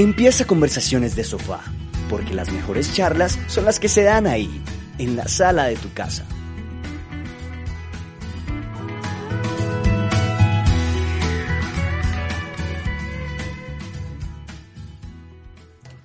Empieza 0.00 0.46
conversaciones 0.46 1.14
de 1.14 1.24
sofá, 1.24 1.60
porque 2.08 2.32
las 2.32 2.50
mejores 2.50 2.94
charlas 2.94 3.38
son 3.48 3.66
las 3.66 3.78
que 3.78 3.90
se 3.90 4.02
dan 4.02 4.26
ahí, 4.26 4.48
en 4.96 5.14
la 5.14 5.28
sala 5.28 5.66
de 5.66 5.76
tu 5.76 5.92
casa. 5.92 6.24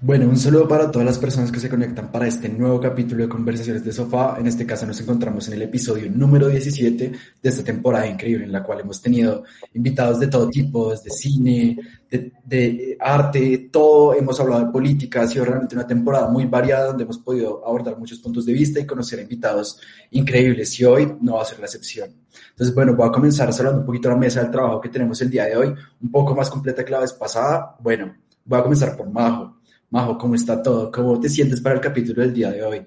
Bueno, 0.07 0.29
un 0.29 0.37
saludo 0.37 0.67
para 0.67 0.91
todas 0.91 1.03
las 1.03 1.17
personas 1.17 1.51
que 1.51 1.59
se 1.59 1.67
conectan 1.67 2.11
para 2.11 2.27
este 2.27 2.47
nuevo 2.47 2.79
capítulo 2.79 3.23
de 3.23 3.27
Conversaciones 3.27 3.83
de 3.83 3.91
Sofá. 3.91 4.35
En 4.37 4.45
este 4.45 4.63
caso 4.63 4.85
nos 4.85 5.01
encontramos 5.01 5.47
en 5.47 5.55
el 5.55 5.63
episodio 5.63 6.11
número 6.11 6.47
17 6.47 7.11
de 7.41 7.49
esta 7.49 7.63
temporada 7.63 8.05
increíble 8.05 8.45
en 8.45 8.51
la 8.51 8.61
cual 8.61 8.81
hemos 8.81 9.01
tenido 9.01 9.43
invitados 9.73 10.19
de 10.19 10.27
todo 10.27 10.47
tipo, 10.47 10.91
desde 10.91 11.09
cine, 11.09 11.79
de, 12.07 12.95
arte, 12.99 13.69
todo. 13.71 14.13
Hemos 14.13 14.39
hablado 14.39 14.67
de 14.67 14.71
política, 14.71 15.23
ha 15.23 15.27
sido 15.27 15.43
realmente 15.43 15.73
una 15.73 15.87
temporada 15.87 16.29
muy 16.29 16.45
variada 16.45 16.89
donde 16.89 17.03
hemos 17.03 17.17
podido 17.17 17.65
abordar 17.65 17.97
muchos 17.97 18.19
puntos 18.19 18.45
de 18.45 18.53
vista 18.53 18.79
y 18.79 18.85
conocer 18.85 19.19
invitados 19.19 19.81
increíbles 20.11 20.79
y 20.79 20.85
hoy 20.85 21.17
no 21.19 21.37
va 21.37 21.41
a 21.41 21.45
ser 21.45 21.57
la 21.57 21.65
excepción. 21.65 22.11
Entonces, 22.51 22.75
bueno, 22.75 22.93
voy 22.93 23.07
a 23.07 23.11
comenzar 23.11 23.49
hablando 23.49 23.79
un 23.79 23.87
poquito 23.87 24.09
de 24.09 24.13
la 24.13 24.21
mesa 24.21 24.43
del 24.43 24.51
trabajo 24.51 24.79
que 24.79 24.89
tenemos 24.89 25.19
el 25.23 25.31
día 25.31 25.45
de 25.45 25.57
hoy, 25.57 25.73
un 25.99 26.11
poco 26.11 26.35
más 26.35 26.47
completa 26.51 26.85
que 26.85 26.91
la 26.91 26.99
vez 26.99 27.13
pasada. 27.13 27.75
Bueno, 27.79 28.13
voy 28.45 28.59
a 28.59 28.61
comenzar 28.61 28.95
por 28.95 29.09
Majo. 29.09 29.64
Majo, 29.89 30.17
¿cómo 30.17 30.35
está 30.35 30.61
todo? 30.61 30.91
¿Cómo 30.91 31.19
te 31.19 31.29
sientes 31.29 31.61
para 31.61 31.75
el 31.75 31.81
capítulo 31.81 32.21
del 32.21 32.33
día 32.33 32.51
de 32.51 32.63
hoy? 32.63 32.85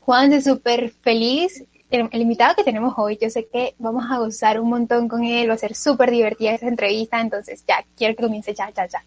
Juan, 0.00 0.30
de 0.30 0.40
súper 0.40 0.90
feliz. 0.90 1.64
El, 1.90 2.08
invitado 2.12 2.54
que 2.54 2.64
tenemos 2.64 2.94
hoy, 2.96 3.18
yo 3.20 3.30
sé 3.30 3.46
que 3.50 3.74
vamos 3.78 4.04
a 4.10 4.18
gozar 4.18 4.60
un 4.60 4.68
montón 4.68 5.08
con 5.08 5.24
él, 5.24 5.48
va 5.48 5.54
a 5.54 5.58
ser 5.58 5.74
súper 5.74 6.10
divertida 6.10 6.52
esta 6.52 6.68
entrevista, 6.68 7.20
entonces 7.20 7.64
ya, 7.66 7.76
quiero 7.96 8.14
que 8.14 8.22
comience 8.22 8.54
ya, 8.54 8.70
ya, 8.70 8.86
ya. 8.86 9.02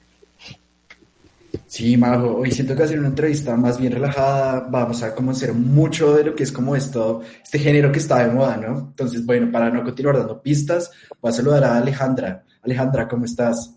Sí, 1.68 1.96
Majo, 1.96 2.38
hoy 2.38 2.52
siento 2.52 2.74
que 2.74 2.80
va 2.80 2.86
a 2.86 2.90
ser 2.90 3.00
una 3.00 3.08
entrevista 3.10 3.56
más 3.56 3.80
bien 3.80 3.94
relajada, 3.94 4.68
vamos 4.70 5.04
a 5.04 5.14
conocer 5.14 5.54
mucho 5.54 6.16
de 6.16 6.26
lo 6.26 6.36
que 6.36 6.44
es 6.44 6.52
como 6.52 6.76
esto, 6.76 7.22
este 7.44 7.60
género 7.60 7.92
que 7.92 8.00
está 8.00 8.26
de 8.26 8.34
moda, 8.34 8.58
¿no? 8.58 8.78
Entonces, 8.80 9.26
bueno, 9.26 9.52
para 9.52 9.70
no 9.70 9.84
continuar 9.84 10.18
dando 10.18 10.42
pistas, 10.42 10.92
voy 11.22 11.30
a 11.30 11.34
saludar 11.34 11.64
a 11.64 11.78
Alejandra. 11.78 12.44
Alejandra, 12.64 13.08
¿cómo 13.08 13.26
estás? 13.26 13.76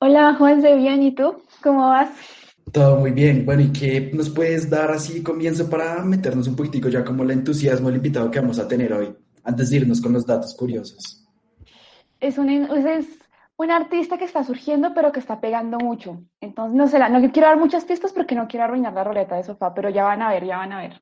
Hola, 0.00 0.34
Juan, 0.34 0.60
¿de 0.60 0.76
bien? 0.76 1.02
¿Y 1.02 1.12
tú? 1.12 1.42
¿Cómo 1.62 1.88
vas? 1.88 2.08
Todo 2.72 2.96
muy 2.98 3.12
bien. 3.12 3.46
Bueno, 3.46 3.62
¿y 3.62 3.72
qué 3.72 4.10
nos 4.12 4.30
puedes 4.30 4.68
dar 4.68 4.90
así 4.90 5.22
comienzo 5.22 5.68
para 5.70 6.02
meternos 6.04 6.48
un 6.48 6.56
poquitico 6.56 6.88
ya 6.88 7.04
como 7.04 7.22
el 7.22 7.30
entusiasmo 7.30 7.88
del 7.88 7.96
invitado 7.96 8.30
que 8.30 8.40
vamos 8.40 8.58
a 8.58 8.68
tener 8.68 8.92
hoy, 8.92 9.14
antes 9.44 9.70
de 9.70 9.76
irnos 9.76 10.00
con 10.00 10.12
los 10.12 10.26
datos 10.26 10.54
curiosos? 10.54 11.26
Es 12.20 12.36
un, 12.36 12.50
es 12.50 13.06
un 13.56 13.70
artista 13.70 14.18
que 14.18 14.24
está 14.24 14.44
surgiendo, 14.44 14.92
pero 14.94 15.12
que 15.12 15.20
está 15.20 15.40
pegando 15.40 15.78
mucho. 15.78 16.22
Entonces, 16.40 16.76
no 16.76 16.88
sé, 16.88 16.98
no 16.98 17.32
quiero 17.32 17.48
dar 17.48 17.58
muchas 17.58 17.84
pistas 17.84 18.12
porque 18.12 18.34
no 18.34 18.48
quiero 18.48 18.64
arruinar 18.64 18.92
la 18.92 19.04
roleta 19.04 19.36
de 19.36 19.44
sofá, 19.44 19.72
pero 19.72 19.88
ya 19.88 20.04
van 20.04 20.22
a 20.22 20.30
ver, 20.30 20.44
ya 20.44 20.58
van 20.58 20.72
a 20.72 20.80
ver. 20.80 21.00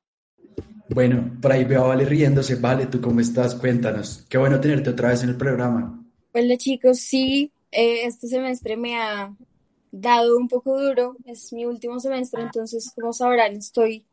Bueno, 0.89 1.37
por 1.41 1.51
ahí 1.51 1.65
veo 1.65 1.83
a 1.83 1.87
Vale 1.87 2.05
riéndose. 2.05 2.55
Vale, 2.55 2.85
¿tú 2.85 3.01
cómo 3.01 3.19
estás? 3.19 3.55
Cuéntanos. 3.55 4.25
Qué 4.29 4.37
bueno 4.37 4.59
tenerte 4.59 4.89
otra 4.89 5.09
vez 5.09 5.23
en 5.23 5.29
el 5.29 5.37
programa. 5.37 6.01
Hola 6.33 6.57
chicos, 6.57 6.99
sí, 6.99 7.51
eh, 7.71 8.05
este 8.05 8.27
semestre 8.27 8.77
me 8.77 8.95
ha 8.95 9.33
dado 9.91 10.37
un 10.37 10.47
poco 10.47 10.79
duro, 10.79 11.15
es 11.25 11.51
mi 11.53 11.65
último 11.65 11.99
semestre, 11.99 12.41
entonces 12.41 12.91
como 12.95 13.13
sabrán 13.13 13.55
estoy 13.55 14.05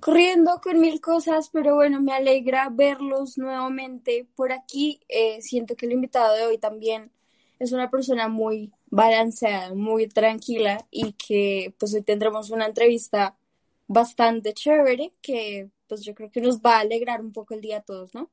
corriendo 0.00 0.60
con 0.62 0.80
mil 0.80 1.00
cosas, 1.00 1.50
pero 1.50 1.76
bueno, 1.76 2.00
me 2.00 2.12
alegra 2.12 2.68
verlos 2.70 3.38
nuevamente 3.38 4.28
por 4.36 4.52
aquí. 4.52 5.00
Eh, 5.08 5.40
siento 5.40 5.76
que 5.76 5.86
el 5.86 5.92
invitado 5.92 6.34
de 6.34 6.44
hoy 6.44 6.58
también 6.58 7.10
es 7.58 7.72
una 7.72 7.90
persona 7.90 8.28
muy 8.28 8.72
balanceada, 8.90 9.74
muy 9.74 10.06
tranquila 10.08 10.86
y 10.90 11.12
que 11.14 11.74
pues 11.78 11.94
hoy 11.94 12.02
tendremos 12.02 12.50
una 12.50 12.66
entrevista 12.66 13.36
bastante 13.86 14.52
chévere 14.52 15.12
que 15.22 15.70
pues 15.88 16.02
yo 16.02 16.14
creo 16.14 16.30
que 16.30 16.40
nos 16.40 16.60
va 16.60 16.76
a 16.76 16.80
alegrar 16.80 17.20
un 17.20 17.32
poco 17.32 17.54
el 17.54 17.60
día 17.60 17.78
a 17.78 17.82
todos, 17.82 18.14
¿no? 18.14 18.30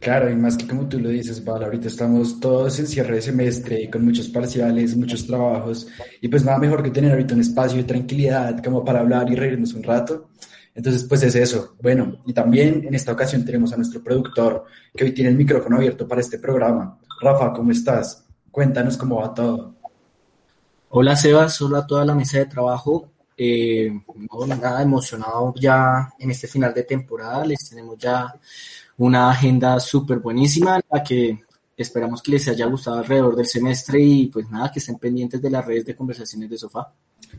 Claro, 0.00 0.30
y 0.30 0.34
más 0.34 0.56
que 0.56 0.66
como 0.66 0.88
tú 0.88 0.98
lo 0.98 1.10
dices, 1.10 1.44
Val, 1.44 1.62
ahorita 1.62 1.86
estamos 1.86 2.40
todos 2.40 2.78
en 2.80 2.86
cierre 2.86 3.16
de 3.16 3.22
semestre 3.22 3.88
con 3.88 4.04
muchos 4.04 4.28
parciales, 4.28 4.96
muchos 4.96 5.26
trabajos, 5.26 5.86
y 6.20 6.26
pues 6.28 6.44
nada 6.44 6.58
mejor 6.58 6.82
que 6.82 6.90
tener 6.90 7.12
ahorita 7.12 7.34
un 7.34 7.40
espacio 7.40 7.78
de 7.78 7.84
tranquilidad 7.84 8.62
como 8.62 8.84
para 8.84 9.00
hablar 9.00 9.30
y 9.30 9.36
reírnos 9.36 9.74
un 9.74 9.82
rato. 9.82 10.30
Entonces, 10.74 11.04
pues 11.04 11.22
es 11.22 11.34
eso. 11.34 11.76
Bueno, 11.80 12.22
y 12.26 12.32
también 12.32 12.84
en 12.86 12.94
esta 12.94 13.12
ocasión 13.12 13.44
tenemos 13.44 13.72
a 13.72 13.76
nuestro 13.76 14.02
productor 14.02 14.64
que 14.94 15.04
hoy 15.04 15.12
tiene 15.12 15.30
el 15.30 15.36
micrófono 15.36 15.76
abierto 15.76 16.08
para 16.08 16.20
este 16.20 16.38
programa. 16.38 16.98
Rafa, 17.20 17.52
¿cómo 17.52 17.70
estás? 17.70 18.24
Cuéntanos 18.50 18.96
cómo 18.96 19.16
va 19.16 19.34
todo. 19.34 19.74
Hola 20.88 21.14
Sebas, 21.16 21.60
hola 21.62 21.78
a 21.78 21.86
toda 21.86 22.04
la 22.04 22.14
mesa 22.14 22.38
de 22.38 22.46
trabajo. 22.46 23.08
Eh, 23.36 23.90
nada 24.46 24.82
emocionado 24.82 25.54
ya 25.56 26.12
en 26.18 26.30
este 26.30 26.46
final 26.46 26.72
de 26.74 26.82
temporada. 26.84 27.44
Les 27.44 27.68
tenemos 27.68 27.96
ya 27.98 28.34
una 29.04 29.30
agenda 29.30 29.80
súper 29.80 30.20
buenísima, 30.20 30.80
la 30.90 31.02
que 31.02 31.40
esperamos 31.76 32.22
que 32.22 32.30
les 32.30 32.46
haya 32.46 32.66
gustado 32.66 32.98
alrededor 32.98 33.34
del 33.34 33.46
semestre 33.46 34.00
y 34.00 34.26
pues 34.28 34.48
nada, 34.48 34.70
que 34.70 34.78
estén 34.78 34.96
pendientes 34.96 35.42
de 35.42 35.50
las 35.50 35.66
redes 35.66 35.84
de 35.84 35.96
conversaciones 35.96 36.48
de 36.48 36.56
sofá. 36.56 36.92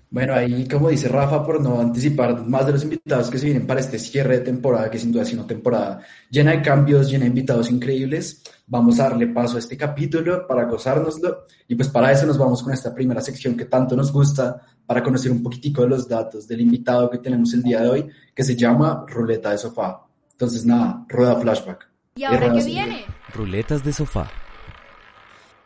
Bueno, 0.10 0.34
ahí 0.34 0.68
como 0.68 0.90
dice 0.90 1.08
Rafa, 1.08 1.46
por 1.46 1.62
no 1.62 1.80
anticipar 1.80 2.46
más 2.46 2.66
de 2.66 2.74
los 2.74 2.84
invitados 2.84 3.30
que 3.30 3.38
se 3.38 3.46
vienen 3.46 3.66
para 3.66 3.80
este 3.80 3.98
cierre 3.98 4.40
de 4.40 4.44
temporada, 4.44 4.90
que 4.92 5.00
sin 5.00 5.14
duda 5.14 5.24
sido 5.24 5.40
una 5.40 5.48
temporada 5.48 6.02
llena 6.30 6.52
de 6.52 6.62
cambios, 6.62 7.10
llena 7.10 7.24
de 7.24 7.30
invitados 7.30 7.72
increíbles, 7.72 8.44
vamos 8.68 9.00
a 9.00 9.04
darle 9.04 9.28
paso 9.28 9.56
a 9.56 9.60
este 9.60 9.78
capítulo 9.78 10.46
para 10.46 10.66
gozárnoslo 10.66 11.46
y 11.68 11.76
pues 11.76 11.88
para 11.88 12.12
eso 12.12 12.26
nos 12.26 12.38
vamos 12.38 12.62
con 12.62 12.74
esta 12.74 12.94
primera 12.94 13.22
sección 13.22 13.56
que 13.56 13.66
tanto 13.66 13.96
nos 13.96 14.12
gusta 14.12 14.60
para 14.86 15.02
conocer 15.02 15.32
un 15.32 15.42
poquitico 15.42 15.84
de 15.84 15.90
los 15.90 16.10
datos 16.10 16.46
del 16.46 16.60
invitado 16.60 17.10
que 17.10 17.20
tenemos 17.20 17.54
el 17.54 17.64
día 17.64 17.82
de 17.82 17.90
hoy, 17.90 18.10
que 18.36 18.44
se 18.44 18.58
llama 18.58 19.06
Ruleta 19.08 19.52
de 19.52 19.58
Sofá. 19.60 20.02
Entonces, 20.44 20.66
nada, 20.66 21.06
rueda 21.08 21.38
flashback. 21.38 21.90
¿Y 22.16 22.26
ahora 22.26 22.52
qué 22.52 22.66
viene? 22.66 23.06
Ruletas 23.34 23.82
de 23.82 23.94
sofá. 23.94 24.30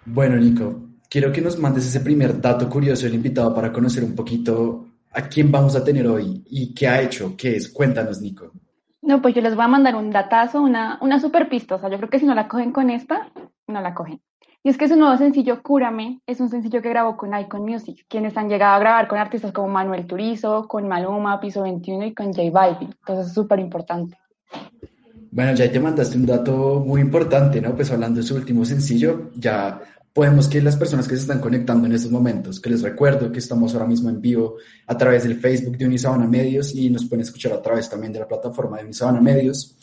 Bueno, 0.06 0.36
Nico, 0.36 0.82
quiero 1.10 1.32
que 1.32 1.42
nos 1.42 1.58
mandes 1.58 1.88
ese 1.88 2.02
primer 2.02 2.40
dato 2.40 2.70
curioso 2.70 3.06
del 3.06 3.16
invitado 3.16 3.56
para 3.56 3.74
conocer 3.74 4.04
un 4.04 4.14
poquito 4.14 4.86
a 5.14 5.24
quién 5.24 5.52
vamos 5.52 5.76
a 5.76 5.84
tener 5.84 6.06
hoy 6.06 6.44
y 6.46 6.76
qué 6.76 6.88
ha 6.88 7.02
hecho, 7.02 7.34
qué 7.36 7.56
es. 7.56 7.70
Cuéntanos, 7.70 8.22
Nico. 8.22 8.52
No, 9.02 9.20
pues 9.20 9.34
yo 9.34 9.42
les 9.42 9.56
voy 9.56 9.66
a 9.66 9.68
mandar 9.68 9.96
un 9.96 10.12
datazo, 10.12 10.62
una, 10.62 11.00
una 11.02 11.20
super 11.20 11.50
pista. 11.50 11.74
O 11.74 11.80
sea, 11.80 11.90
yo 11.90 11.98
creo 11.98 12.12
que 12.12 12.20
si 12.20 12.28
no 12.28 12.36
la 12.36 12.48
cogen 12.48 12.72
con 12.72 12.92
esta, 12.92 13.32
no 13.66 13.82
la 13.82 13.96
cogen. 13.96 14.22
Y 14.62 14.70
es 14.70 14.78
que 14.78 14.88
su 14.88 14.96
nuevo 14.96 15.18
sencillo, 15.18 15.64
Cúrame, 15.64 16.22
es 16.28 16.40
un 16.40 16.50
sencillo 16.50 16.84
que 16.84 16.90
grabó 16.90 17.18
con 17.18 17.36
Icon 17.36 17.64
Music, 17.64 18.06
quienes 18.08 18.38
han 18.38 18.48
llegado 18.48 18.76
a 18.76 18.80
grabar 18.80 19.08
con 19.08 19.18
artistas 19.18 19.52
como 19.52 19.70
Manuel 19.70 20.06
Turizo, 20.06 20.68
con 20.68 20.88
Maluma, 20.88 21.40
Piso 21.40 21.64
21 21.64 22.06
y 22.06 22.14
con 22.14 22.28
J 22.28 22.52
Balvin. 22.52 22.90
Entonces 23.00 23.26
es 23.26 23.34
súper 23.34 23.60
importante. 23.60 24.20
Bueno, 25.32 25.54
ya 25.54 25.72
te 25.72 25.80
mandaste 25.80 26.18
un 26.18 26.26
dato 26.26 26.84
muy 26.86 27.02
importante, 27.02 27.62
¿no? 27.62 27.76
Pues 27.76 27.92
hablando 27.92 28.22
de 28.22 28.26
su 28.26 28.36
último 28.36 28.66
sencillo, 28.66 29.32
ya 29.36 29.80
podemos 30.14 30.48
que 30.48 30.62
las 30.62 30.76
personas 30.76 31.08
que 31.08 31.16
se 31.16 31.22
están 31.22 31.40
conectando 31.40 31.86
en 31.86 31.94
estos 31.94 32.10
momentos, 32.10 32.60
que 32.60 32.72
les 32.72 32.82
recuerdo 32.82 33.32
que 33.32 33.38
estamos 33.38 33.74
ahora 33.76 33.86
mismo 33.86 34.10
en 34.10 34.20
vivo 34.20 34.56
a 34.88 34.98
través 34.98 35.24
del 35.24 35.40
Facebook 35.40 35.78
de 35.78 35.86
Unisabana 35.86 36.26
Medios 36.26 36.74
y 36.74 36.90
nos 36.90 37.06
pueden 37.06 37.22
escuchar 37.22 37.54
a 37.54 37.62
través 37.62 37.88
también 37.88 38.12
de 38.14 38.20
la 38.20 38.28
plataforma 38.28 38.78
de 38.78 38.86
Unisabana 38.86 39.22
Medios, 39.22 39.76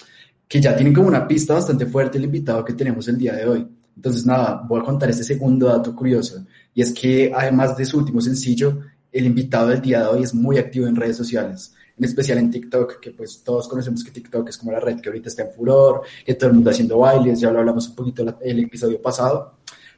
que 0.49 0.61
ya 0.61 0.75
tienen 0.75 0.93
como 0.93 1.07
una 1.07 1.29
pista 1.29 1.55
bastante 1.55 1.87
fuerte 1.87 2.19
el 2.19 2.25
invitado 2.25 2.65
que 2.65 2.73
tenemos 2.73 3.07
el 3.07 3.17
día 3.17 3.35
de 3.35 3.47
hoy. 3.47 3.69
Entonces, 3.95 4.27
nada, 4.27 4.61
voy 4.67 4.81
a 4.81 4.85
contar 4.85 5.09
este 5.11 5.23
segundo 5.23 5.67
dato 5.67 5.95
curioso, 5.95 6.45
y 6.75 6.83
es 6.83 6.93
que 6.93 7.31
además 7.33 7.77
de 7.77 7.85
su 7.85 7.99
último 7.99 8.21
sencillo, 8.21 8.81
el 9.13 9.27
invitado 9.27 9.69
del 9.69 9.81
día 9.81 10.01
de 10.01 10.07
hoy 10.07 10.23
es 10.25 10.35
muy 10.35 10.59
activo 10.59 10.89
en 10.89 10.97
redes 10.97 11.17
sociales 11.17 11.73
en 11.97 12.05
especial 12.05 12.39
en 12.39 12.51
TikTok, 12.51 12.99
que 13.01 13.13
pues 13.13 13.43
todos 13.45 13.69
conocemos 13.69 14.03
que 14.03 14.11
TikTok 14.11 14.49
es 14.49 14.59
como 14.59 14.73
la 14.73 14.81
red 14.81 15.01
que 15.01 15.09
ahorita 15.09 15.29
está 15.29 15.43
en 15.43 15.53
furor, 15.53 16.03
que 16.25 16.35
todo 16.35 16.51
el 16.51 16.57
mundo 16.57 16.71
haciendo 16.71 16.99
bailes, 16.99 17.41
ya 17.41 17.51
lo 17.51 17.61
hablamos 17.61 17.89
un 17.89 17.95
poquito 17.95 18.25
el 18.41 18.59
episodio 18.59 19.01
pasado, 19.01 19.55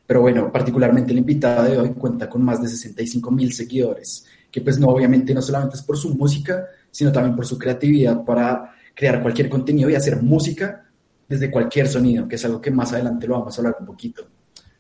pero 0.07 0.21
bueno, 0.21 0.53
particularmente 0.53 1.13
el 1.13 1.19
invitado 1.19 1.65
de 1.65 1.79
hoy 1.79 1.91
cuenta 1.91 2.29
con 2.29 2.43
más 2.45 2.63
de 2.63 2.69
65 2.69 3.31
mil 3.31 3.53
seguidores, 3.53 4.27
que 4.51 4.61
pues 4.61 4.79
no, 4.79 4.89
obviamente 4.89 5.35
no 5.35 5.43
solamente 5.43 5.77
es 5.77 5.83
por 5.83 5.97
su 5.97 6.15
música, 6.15 6.67
sino 6.91 7.11
también 7.11 7.35
por 7.35 7.47
su 7.47 7.59
creatividad 7.59 8.25
para 8.25 8.75
crear 8.95 9.21
cualquier 9.21 9.49
contenido 9.49 9.91
y 9.91 9.95
hacer 9.95 10.23
música 10.23 10.87
desde 11.29 11.51
cualquier 11.51 11.89
sonido, 11.89 12.29
que 12.29 12.37
es 12.37 12.45
algo 12.45 12.61
que 12.61 12.71
más 12.71 12.93
adelante 12.93 13.27
lo 13.27 13.39
vamos 13.39 13.57
a 13.57 13.61
hablar 13.61 13.77
un 13.81 13.87
poquito. 13.87 14.27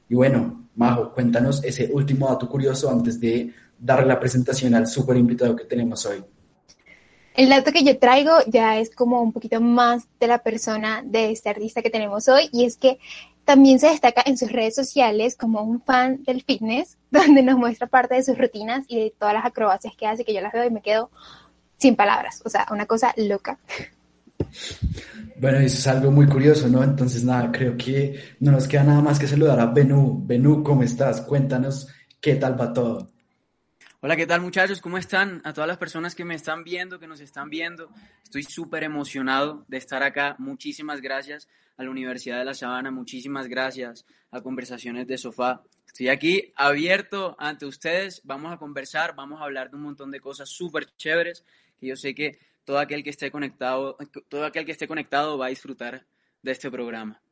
Y 0.08 0.14
bueno, 0.14 0.68
Majo, 0.76 1.12
cuéntanos 1.12 1.64
ese 1.64 1.90
último 1.92 2.28
dato 2.28 2.48
curioso 2.48 2.90
antes 2.90 3.18
de 3.18 3.52
darle 3.78 4.06
la 4.06 4.20
presentación 4.20 4.74
al 4.74 4.86
súper 4.86 5.16
invitado 5.16 5.56
que 5.56 5.64
tenemos 5.64 6.06
hoy. 6.06 6.22
El 7.36 7.50
dato 7.50 7.70
que 7.70 7.84
yo 7.84 7.98
traigo 7.98 8.32
ya 8.46 8.78
es 8.78 8.94
como 8.94 9.20
un 9.20 9.30
poquito 9.32 9.60
más 9.60 10.04
de 10.18 10.26
la 10.26 10.38
persona 10.38 11.02
de 11.04 11.30
este 11.30 11.50
artista 11.50 11.82
que 11.82 11.90
tenemos 11.90 12.28
hoy 12.28 12.48
y 12.50 12.64
es 12.64 12.78
que 12.78 12.98
también 13.44 13.78
se 13.78 13.88
destaca 13.88 14.22
en 14.24 14.38
sus 14.38 14.50
redes 14.50 14.74
sociales 14.74 15.36
como 15.36 15.62
un 15.62 15.82
fan 15.82 16.24
del 16.24 16.42
fitness, 16.42 16.96
donde 17.10 17.42
nos 17.42 17.58
muestra 17.58 17.86
parte 17.86 18.14
de 18.14 18.22
sus 18.22 18.38
rutinas 18.38 18.86
y 18.88 18.98
de 18.98 19.14
todas 19.18 19.34
las 19.34 19.44
acrobacias 19.44 19.94
que 19.96 20.06
hace, 20.06 20.24
que 20.24 20.32
yo 20.32 20.40
las 20.40 20.52
veo 20.52 20.64
y 20.64 20.70
me 20.70 20.80
quedo 20.80 21.10
sin 21.76 21.94
palabras, 21.94 22.42
o 22.44 22.48
sea, 22.48 22.66
una 22.70 22.86
cosa 22.86 23.12
loca. 23.18 23.58
Bueno, 25.38 25.58
eso 25.58 25.76
es 25.76 25.86
algo 25.86 26.10
muy 26.10 26.26
curioso, 26.26 26.68
¿no? 26.68 26.82
Entonces, 26.82 27.22
nada, 27.22 27.52
creo 27.52 27.76
que 27.76 28.18
no 28.40 28.52
nos 28.52 28.66
queda 28.66 28.84
nada 28.84 29.02
más 29.02 29.18
que 29.18 29.26
saludar 29.26 29.60
a 29.60 29.66
Benú. 29.66 30.22
Benú, 30.24 30.62
¿cómo 30.62 30.82
estás? 30.82 31.20
Cuéntanos 31.20 31.88
qué 32.18 32.36
tal 32.36 32.58
va 32.58 32.72
todo. 32.72 33.10
Hola, 34.02 34.14
¿qué 34.14 34.26
tal 34.26 34.42
muchachos? 34.42 34.82
¿Cómo 34.82 34.98
están? 34.98 35.40
A 35.42 35.54
todas 35.54 35.66
las 35.66 35.78
personas 35.78 36.14
que 36.14 36.26
me 36.26 36.34
están 36.34 36.64
viendo, 36.64 36.98
que 36.98 37.06
nos 37.06 37.20
están 37.20 37.48
viendo, 37.48 37.90
estoy 38.22 38.42
súper 38.42 38.84
emocionado 38.84 39.64
de 39.68 39.78
estar 39.78 40.02
acá. 40.02 40.36
Muchísimas 40.38 41.00
gracias 41.00 41.48
a 41.78 41.82
la 41.82 41.88
Universidad 41.88 42.38
de 42.38 42.44
La 42.44 42.52
Sabana, 42.52 42.90
muchísimas 42.90 43.48
gracias 43.48 44.04
a 44.30 44.42
Conversaciones 44.42 45.06
de 45.06 45.16
Sofá. 45.16 45.62
Estoy 45.86 46.08
aquí 46.08 46.52
abierto 46.56 47.36
ante 47.38 47.64
ustedes, 47.64 48.20
vamos 48.22 48.52
a 48.52 48.58
conversar, 48.58 49.14
vamos 49.16 49.40
a 49.40 49.44
hablar 49.44 49.70
de 49.70 49.76
un 49.76 49.84
montón 49.84 50.10
de 50.10 50.20
cosas 50.20 50.50
súper 50.50 50.94
chéveres 50.96 51.42
que 51.80 51.86
yo 51.86 51.96
sé 51.96 52.14
que 52.14 52.38
todo 52.66 52.78
aquel 52.78 53.02
que 53.02 53.10
esté 53.10 53.30
conectado, 53.30 53.96
todo 54.28 54.44
aquel 54.44 54.66
que 54.66 54.72
esté 54.72 54.86
conectado 54.86 55.38
va 55.38 55.46
a 55.46 55.48
disfrutar 55.48 56.04
de 56.42 56.52
este 56.52 56.70
programa. 56.70 57.22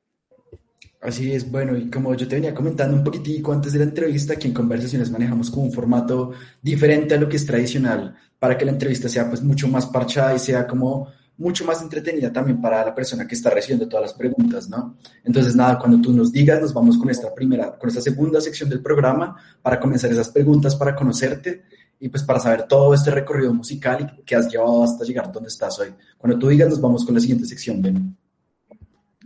Así 1.00 1.32
es, 1.32 1.50
bueno, 1.50 1.76
y 1.76 1.90
como 1.90 2.14
yo 2.14 2.26
te 2.26 2.36
venía 2.36 2.54
comentando 2.54 2.96
un 2.96 3.04
poquitico 3.04 3.52
antes 3.52 3.74
de 3.74 3.78
la 3.78 3.84
entrevista, 3.84 4.32
aquí 4.32 4.48
en 4.48 4.54
Conversaciones 4.54 5.10
manejamos 5.10 5.50
como 5.50 5.64
un 5.64 5.72
formato 5.72 6.32
diferente 6.62 7.14
a 7.14 7.18
lo 7.18 7.28
que 7.28 7.36
es 7.36 7.44
tradicional, 7.44 8.16
para 8.38 8.56
que 8.56 8.64
la 8.64 8.72
entrevista 8.72 9.08
sea 9.08 9.28
pues 9.28 9.42
mucho 9.42 9.68
más 9.68 9.84
parchada 9.86 10.34
y 10.34 10.38
sea 10.38 10.66
como 10.66 11.08
mucho 11.36 11.64
más 11.64 11.82
entretenida 11.82 12.32
también 12.32 12.60
para 12.60 12.84
la 12.84 12.94
persona 12.94 13.26
que 13.26 13.34
está 13.34 13.50
recibiendo 13.50 13.88
todas 13.88 14.04
las 14.04 14.14
preguntas, 14.14 14.68
¿no? 14.68 14.96
Entonces, 15.24 15.56
nada, 15.56 15.78
cuando 15.78 16.00
tú 16.00 16.12
nos 16.12 16.32
digas, 16.32 16.60
nos 16.60 16.72
vamos 16.72 16.96
con 16.96 17.10
esta 17.10 17.34
primera, 17.34 17.76
con 17.76 17.88
esta 17.88 18.00
segunda 18.00 18.40
sección 18.40 18.70
del 18.70 18.80
programa 18.80 19.36
para 19.60 19.80
comenzar 19.80 20.10
esas 20.10 20.28
preguntas, 20.30 20.76
para 20.76 20.94
conocerte 20.94 21.64
y 21.98 22.08
pues 22.08 22.22
para 22.22 22.40
saber 22.40 22.64
todo 22.68 22.94
este 22.94 23.10
recorrido 23.10 23.52
musical 23.52 24.22
que 24.24 24.36
has 24.36 24.50
llevado 24.50 24.84
hasta 24.84 25.04
llegar 25.04 25.30
donde 25.32 25.48
estás 25.48 25.78
hoy. 25.78 25.88
Cuando 26.16 26.38
tú 26.38 26.48
digas, 26.48 26.68
nos 26.68 26.80
vamos 26.80 27.04
con 27.04 27.14
la 27.14 27.20
siguiente 27.20 27.46
sección, 27.46 27.82
Ben. 27.82 28.16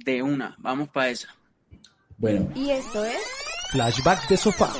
De 0.05 0.23
una, 0.23 0.57
vamos 0.59 0.89
para 0.89 1.11
esa. 1.11 1.29
Bueno. 2.19 2.49
Y 2.55 2.71
esto 2.71 3.05
es 3.05 3.17
Flashback 3.71 4.29
de 4.29 4.37
sofá. 4.37 4.73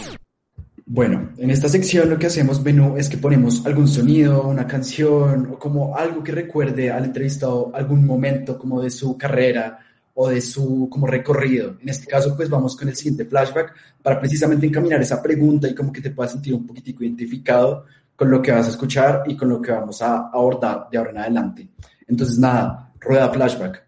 Bueno, 0.85 1.31
en 1.37 1.51
esta 1.51 1.69
sección 1.69 2.09
lo 2.11 2.19
que 2.19 2.27
hacemos, 2.27 2.63
Benú, 2.63 2.97
es 2.97 3.09
que 3.09 3.19
ponemos 3.19 3.65
algún 3.67 3.87
sonido, 3.87 4.49
una 4.49 4.67
canción 4.67 5.51
o 5.53 5.59
como 5.59 5.97
algo 5.97 6.25
que 6.25 6.33
recuerde 6.33 6.91
al 6.91 7.05
entrevistado 7.05 7.71
algún 7.75 8.07
momento 8.07 8.59
como 8.59 8.81
de 8.81 8.91
su 8.91 9.17
carrera 9.17 9.79
o 10.15 10.29
de 10.29 10.41
su 10.41 10.89
como 10.91 11.07
recorrido. 11.07 11.77
En 11.81 11.91
este 11.91 12.07
caso, 12.07 12.35
pues 12.35 12.49
vamos 12.49 12.75
con 12.75 12.89
el 12.89 12.97
siguiente 12.97 13.27
flashback 13.27 13.75
para 14.03 14.19
precisamente 14.19 14.67
encaminar 14.67 15.01
esa 15.01 15.23
pregunta 15.23 15.69
y 15.69 15.75
como 15.75 15.93
que 15.93 16.01
te 16.01 16.11
puedas 16.11 16.33
sentir 16.33 16.55
un 16.55 16.67
poquitico 16.67 17.05
identificado 17.05 17.85
con 18.17 18.31
lo 18.31 18.43
que 18.43 18.51
vas 18.51 18.67
a 18.67 18.71
escuchar 18.71 19.23
y 19.27 19.37
con 19.37 19.51
lo 19.51 19.63
que 19.63 19.71
vamos 19.71 20.03
a 20.03 20.29
abordar 20.33 20.89
de 20.91 20.99
ahora 20.99 21.11
en 21.11 21.19
adelante. 21.19 21.69
Entonces, 22.09 22.39
nada, 22.39 22.93
rueda 22.99 23.29
flashback. 23.29 23.88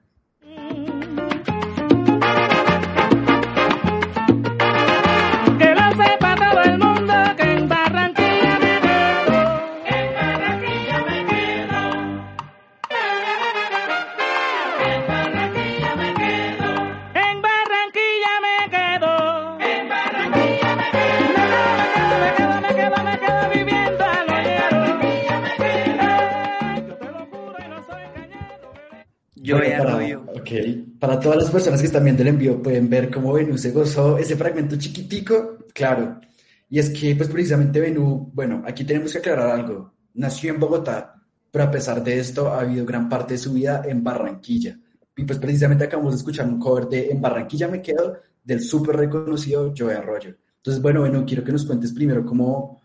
Para 31.00 31.18
todas 31.18 31.38
las 31.38 31.50
personas 31.50 31.80
que 31.80 31.86
están 31.86 32.04
viendo 32.04 32.22
el 32.22 32.28
envío 32.28 32.62
pueden 32.62 32.88
ver 32.90 33.10
cómo 33.10 33.32
Venú 33.32 33.56
se 33.56 33.72
gozó 33.72 34.18
ese 34.18 34.36
fragmento 34.36 34.76
chiquitico, 34.76 35.56
claro. 35.72 36.20
Y 36.68 36.78
es 36.78 36.90
que, 36.90 37.16
pues 37.16 37.30
precisamente 37.30 37.80
Venú, 37.80 38.30
bueno, 38.34 38.62
aquí 38.66 38.84
tenemos 38.84 39.10
que 39.10 39.18
aclarar 39.18 39.50
algo. 39.50 39.94
Nació 40.14 40.52
en 40.52 40.60
Bogotá, 40.60 41.14
pero 41.50 41.64
a 41.64 41.70
pesar 41.70 42.04
de 42.04 42.20
esto 42.20 42.52
ha 42.52 42.60
habido 42.60 42.84
gran 42.84 43.08
parte 43.08 43.34
de 43.34 43.38
su 43.38 43.54
vida 43.54 43.82
en 43.86 44.04
Barranquilla. 44.04 44.78
Y 45.16 45.24
pues 45.24 45.38
precisamente 45.38 45.84
acabamos 45.84 46.12
de 46.12 46.18
escuchar 46.18 46.46
un 46.46 46.60
cover 46.60 46.86
de 46.86 47.10
En 47.10 47.20
Barranquilla 47.20 47.66
me 47.66 47.80
quedo 47.82 48.18
del 48.44 48.60
súper 48.60 48.96
reconocido 48.96 49.72
Joe 49.76 49.94
Arroyo. 49.94 50.36
Entonces, 50.56 50.82
bueno, 50.82 51.00
bueno, 51.00 51.24
quiero 51.26 51.42
que 51.42 51.52
nos 51.52 51.64
cuentes 51.64 51.92
primero 51.92 52.24
cómo, 52.26 52.82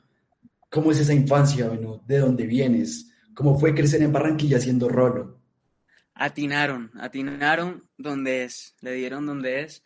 cómo 0.69 0.91
es 0.91 1.01
esa 1.01 1.13
infancia, 1.13 1.67
Venú, 1.67 2.01
de 2.07 2.19
dónde 2.19 2.47
vienes, 2.47 3.11
cómo 3.33 3.59
fue 3.59 3.75
crecer 3.75 4.01
en 4.01 4.13
Barranquilla 4.13 4.59
siendo 4.59 4.87
rolo. 4.87 5.41
Atinaron, 6.15 6.91
atinaron 6.97 7.83
donde 7.97 8.45
es, 8.45 8.75
le 8.79 8.93
dieron 8.93 9.25
donde 9.25 9.61
es. 9.61 9.83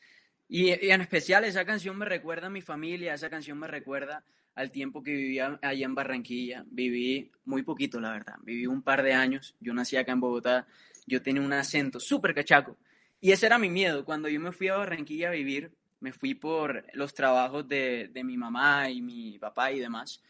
Y, 0.48 0.70
en 0.70 1.02
especial 1.02 1.44
esa 1.44 1.66
canción 1.66 1.98
me 1.98 2.06
recuerda 2.06 2.48
a 2.48 2.52
mi 2.52 2.62
familia, 2.62 3.16
esa 3.16 3.30
canción 3.30 3.58
me 3.58 3.68
recuerda 3.68 4.24
al 4.54 4.72
tiempo 4.72 5.02
que 5.02 5.12
vivía 5.12 5.58
allá 5.62 5.86
en 5.86 5.96
Barranquilla. 5.96 6.66
Viví 6.70 7.32
muy 7.46 7.64
poquito, 7.64 8.00
la 8.00 8.12
verdad. 8.12 8.36
Viví 8.44 8.68
un 8.68 8.84
par 8.84 9.02
de 9.02 9.14
años. 9.14 9.56
Yo 9.60 9.74
nací 9.74 9.98
acá 9.98 10.12
en 10.12 10.20
Bogotá. 10.20 10.68
Yo 11.08 11.22
tenía 11.22 11.42
un 11.42 11.54
acento 11.54 12.00
súper 12.00 12.36
cachaco. 12.36 12.78
Y 13.22 13.32
ese 13.32 13.48
era 13.48 13.58
mi 13.58 13.70
miedo. 13.70 14.06
Cuando 14.06 14.30
yo 14.30 14.40
me 14.40 14.52
fui 14.52 14.68
a 14.68 14.78
Barranquilla 14.78 15.30
a 15.30 15.32
vivir, 15.32 15.72
me 16.00 16.14
fui 16.14 16.36
por 16.36 16.86
los 16.94 17.14
trabajos 17.14 17.68
de, 17.68 18.10
de 18.12 18.24
mi 18.24 18.38
mamá 18.38 18.90
y 18.90 19.02
mi 19.02 19.40
papá 19.40 19.72
y 19.72 19.80
demás. 19.80 20.22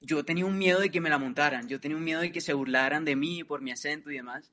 Yo 0.00 0.24
tenía 0.24 0.46
un 0.46 0.56
miedo 0.56 0.80
de 0.80 0.90
que 0.90 1.00
me 1.00 1.10
la 1.10 1.18
montaran. 1.18 1.68
Yo 1.68 1.80
tenía 1.80 1.96
un 1.96 2.04
miedo 2.04 2.20
de 2.20 2.32
que 2.32 2.40
se 2.40 2.52
burlaran 2.52 3.04
de 3.04 3.16
mí 3.16 3.44
por 3.44 3.60
mi 3.60 3.72
acento 3.72 4.10
y 4.10 4.14
demás. 4.14 4.52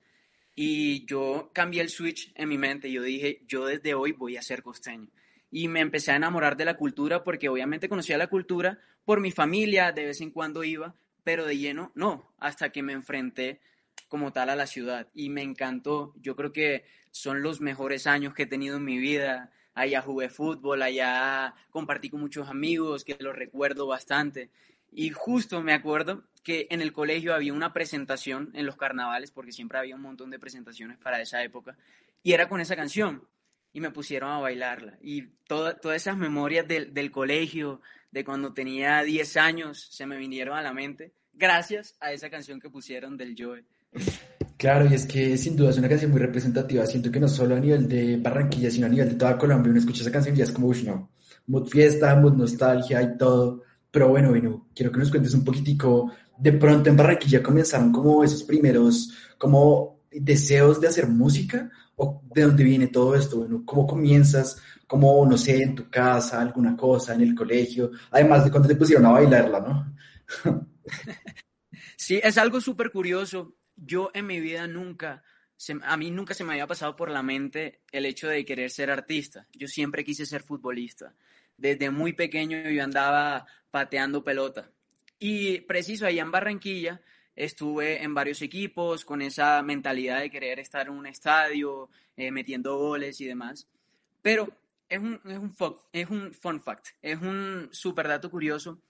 Y 0.56 1.06
yo 1.06 1.52
cambié 1.54 1.81
el 1.81 1.90
switch 1.90 2.31
en 2.36 2.48
mi 2.48 2.57
mente. 2.57 2.90
Yo 2.90 3.02
dije, 3.02 3.42
yo 3.46 3.66
desde 3.66 3.94
hoy 3.94 4.13
voy 4.13 4.38
a 4.38 4.42
ser 4.42 4.63
costeño. 4.63 5.10
Y 5.52 5.68
me 5.68 5.81
empecé 5.81 6.12
a 6.12 6.16
enamorar 6.16 6.56
de 6.56 6.66
la 6.66 6.78
cultura 6.78 7.24
porque 7.24 7.50
obviamente 7.50 7.90
conocía 7.90 8.18
la 8.18 8.28
cultura 8.28 8.80
por 9.04 9.19
mi 9.19 9.31
familia, 9.31 9.92
de 9.92 10.06
vez 10.06 10.22
en 10.22 10.31
cuando 10.31 10.63
iba, 10.63 10.96
pero 11.24 11.46
de 11.46 11.57
lleno 11.57 11.92
no, 11.94 12.34
hasta 12.40 12.72
que 12.72 12.81
me 12.81 12.94
enfrenté 12.94 13.60
como 14.07 14.31
tal 14.31 14.50
a 14.50 14.56
la 14.56 14.66
ciudad. 14.66 15.07
Y 15.13 15.30
me 15.30 15.44
encantó. 15.44 16.13
Yo 16.22 16.36
creo 16.36 16.54
que 16.54 16.86
son 17.12 17.42
los 17.42 17.60
mejores 17.60 18.08
años 18.08 18.34
que 18.34 18.44
he 18.44 18.48
tenido 18.48 18.78
en 18.78 18.86
mi 18.86 18.98
vida. 18.98 19.51
Allá 19.74 20.01
jugué 20.01 20.30
fútbol, 20.30 20.81
allá 20.81 21.54
compartí 21.69 22.10
con 22.10 22.22
muchos 22.22 22.48
amigos 22.48 23.04
que 23.04 23.18
los 23.19 23.36
recuerdo 23.36 23.88
bastante. 23.88 24.50
Y 24.92 25.10
justo 25.10 25.62
me 25.62 25.74
acuerdo 25.74 26.24
que 26.45 26.68
en 26.69 26.80
el 26.80 26.94
colegio 26.94 27.33
había 27.33 27.53
una 27.53 27.74
presentación 27.74 28.51
en 28.53 28.68
los 28.68 28.77
carnavales, 28.77 29.31
porque 29.31 29.51
siempre 29.51 29.80
había 29.80 29.95
un 29.95 30.03
montón 30.03 30.30
de 30.30 30.38
presentaciones 30.38 31.00
para 31.00 31.19
esa 31.19 31.44
época, 31.44 31.75
y 32.21 32.33
era 32.33 32.47
con 32.47 32.62
esa 32.62 32.75
canción, 32.75 33.27
y 33.74 33.81
me 33.81 33.89
pusieron 33.89 34.30
a 34.30 34.38
bailarla. 34.38 35.00
Y 35.01 35.24
todas 35.48 35.75
esas 35.96 36.15
memorias 36.15 36.67
del, 36.67 36.93
del 36.93 37.10
colegio, 37.10 37.81
de 38.12 38.24
cuando 38.24 38.53
tenía 38.53 39.01
10 39.01 39.38
años, 39.38 39.88
se 39.89 40.05
me 40.05 40.17
vinieron 40.17 40.55
a 40.55 40.62
la 40.62 40.72
mente, 40.72 41.13
gracias 41.34 41.96
a 42.00 42.13
esa 42.13 42.29
canción 42.29 42.60
que 42.60 42.70
pusieron 42.70 43.17
del 43.17 43.36
Joe. 43.38 43.65
Claro, 44.55 44.88
y 44.88 44.93
es 44.93 45.08
que 45.08 45.36
sin 45.38 45.55
duda 45.55 45.72
es 45.72 45.79
una 45.79 45.89
canción 45.89 46.12
muy 46.12 46.20
representativa. 46.20 46.86
Siento 46.86 47.12
que 47.12 47.20
no 47.20 47.27
solo 47.27 47.55
a 47.55 47.60
nivel 47.60 47.88
de 47.88 48.17
Barranquilla, 48.17 48.70
sino 48.70 48.86
a 48.86 48.89
nivel 48.89 49.10
de 49.10 49.15
toda 49.15 49.36
Colombia, 49.36 49.72
uno 49.72 49.79
escucha 49.79 50.03
esa 50.03 50.12
canción 50.12 50.38
y 50.38 50.41
es 50.41 50.51
como, 50.51 50.67
uff, 50.67 50.84
no, 50.84 51.10
mood 51.48 51.67
fiesta, 51.67 52.15
mood 52.15 52.36
nostalgia 52.36 53.01
y 53.01 53.17
todo. 53.17 53.63
Pero 53.96 54.10
bueno, 54.10 54.32
bueno, 54.32 54.68
quiero 54.75 54.92
que 54.92 55.00
nos 55.00 55.10
cuentes 55.10 55.34
un 55.34 55.46
poquitico 55.46 56.12
de 56.38 56.52
pronto 56.52 56.90
en 56.90 56.98
Barranquilla 56.98 57.42
comenzaron 57.42 57.94
como 57.94 58.25
esos 58.25 58.44
primeros 58.44 59.14
como 59.38 60.02
deseos 60.12 60.82
de 60.82 60.90
hacer 60.90 61.08
música 61.08 61.72
o 61.96 62.22
de 62.36 62.42
dónde 62.42 62.66
viene 62.66 62.88
todo 62.88 63.16
esto, 63.16 63.38
bueno, 63.38 63.64
cómo 63.64 63.88
comienzas, 63.88 64.62
cómo, 64.86 65.25
no 65.25 65.38
sé, 65.38 65.64
en 65.64 65.75
tu 65.75 65.90
casa, 65.90 66.42
alguna 66.42 66.75
cosa, 66.75 67.16
en 67.16 67.22
el 67.22 67.34
colegio, 67.34 67.92
además 68.12 68.44
de 68.44 68.52
cuando 68.52 68.68
te 68.68 68.75
pusieron 68.75 69.06
a 69.06 69.12
bailarla, 69.12 69.62
¿no? 69.62 69.96
sí, 71.96 72.20
es 72.22 72.38
algo 72.38 72.60
súper 72.60 72.92
curioso. 72.92 73.56
Yo 73.78 74.12
en 74.14 74.28
mi 74.28 74.42
vida 74.42 74.68
nunca, 74.68 75.24
a 75.84 75.96
mí 75.96 76.12
nunca 76.12 76.34
se 76.34 76.44
me 76.44 76.52
había 76.52 76.68
pasado 76.68 76.98
por 76.98 77.10
la 77.10 77.24
mente 77.24 77.80
el 77.94 78.06
hecho 78.06 78.28
de 78.28 78.44
querer 78.44 78.72
ser 78.72 78.92
artista. 78.92 79.48
Yo 79.54 79.70
siempre 79.70 80.04
quise 80.04 80.25
ser 80.25 80.44
futbolista. 80.44 81.16
Desde 81.57 81.89
muy 81.89 82.13
pequeño 82.13 82.69
yo 82.69 82.83
andaba 82.83 83.45
pateando 83.71 84.24
pelota. 84.24 84.71
Y 85.19 85.62
preciso, 85.62 86.05
allá 86.05 86.21
en 86.21 86.31
Barranquilla 86.31 87.01
estuve 87.35 88.03
en 88.03 88.13
varios 88.13 88.41
equipos 88.41 89.03
con 89.03 89.21
esa 89.21 89.62
mentalidad 89.62 90.21
de 90.21 90.29
querer 90.29 90.59
estar 90.59 90.88
en 90.88 90.93
un 90.93 91.05
estadio, 91.05 91.89
eh, 92.15 92.31
metiendo 92.31 92.77
goles 92.77 93.19
y 93.21 93.25
demás. 93.25 93.67
Pero 94.21 94.50
es 94.88 95.00
un, 95.00 95.19
es 95.25 95.38
un, 95.38 95.55
es 95.91 96.09
un 96.09 96.33
fun 96.33 96.62
fact, 96.62 96.88
es 97.01 97.21
un 97.21 97.69
super 97.71 98.07
dato 98.07 98.29
curioso. 98.29 98.81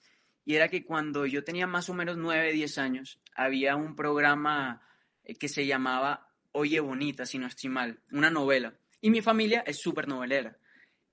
Y 0.46 0.56
era 0.56 0.68
que 0.70 0.86
cuando 0.86 1.26
yo 1.26 1.44
tenía 1.44 1.66
más 1.66 1.90
o 1.90 1.94
menos 1.94 2.18
9, 2.18 2.54
10 2.54 2.78
años, 2.78 3.20
había 3.36 3.76
un 3.76 3.96
programa 3.96 4.82
eh, 5.24 5.36
que 5.36 5.48
se 5.48 5.66
llamaba 5.66 6.30
Oye 6.52 6.80
Bonita, 6.80 7.26
si 7.26 7.40
no 7.40 7.48
estoy 7.48 7.70
mal, 7.70 8.00
una 8.12 8.30
novela. 8.30 8.76
Y 9.02 9.10
mi 9.10 9.22
familia 9.22 9.64
es 9.66 9.80
súper 9.80 10.08
novelera. 10.08 10.58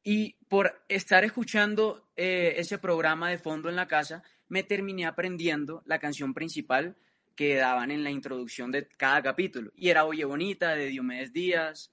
Y 0.04 0.34
por 0.48 0.84
estar 0.88 1.24
escuchando 1.24 2.08
eh, 2.16 2.54
ese 2.56 2.78
programa 2.78 3.30
de 3.30 3.38
fondo 3.38 3.68
en 3.68 3.76
la 3.76 3.86
casa, 3.86 4.22
me 4.48 4.62
terminé 4.62 5.06
aprendiendo 5.06 5.82
la 5.86 5.98
canción 5.98 6.34
principal 6.34 6.96
que 7.36 7.54
daban 7.54 7.90
en 7.90 8.04
la 8.04 8.10
introducción 8.10 8.70
de 8.70 8.86
cada 8.86 9.22
capítulo. 9.22 9.72
Y 9.76 9.88
era 9.88 10.04
Oye 10.04 10.24
Bonita 10.24 10.74
de 10.74 10.86
Diomedes 10.86 11.32
Díaz. 11.32 11.92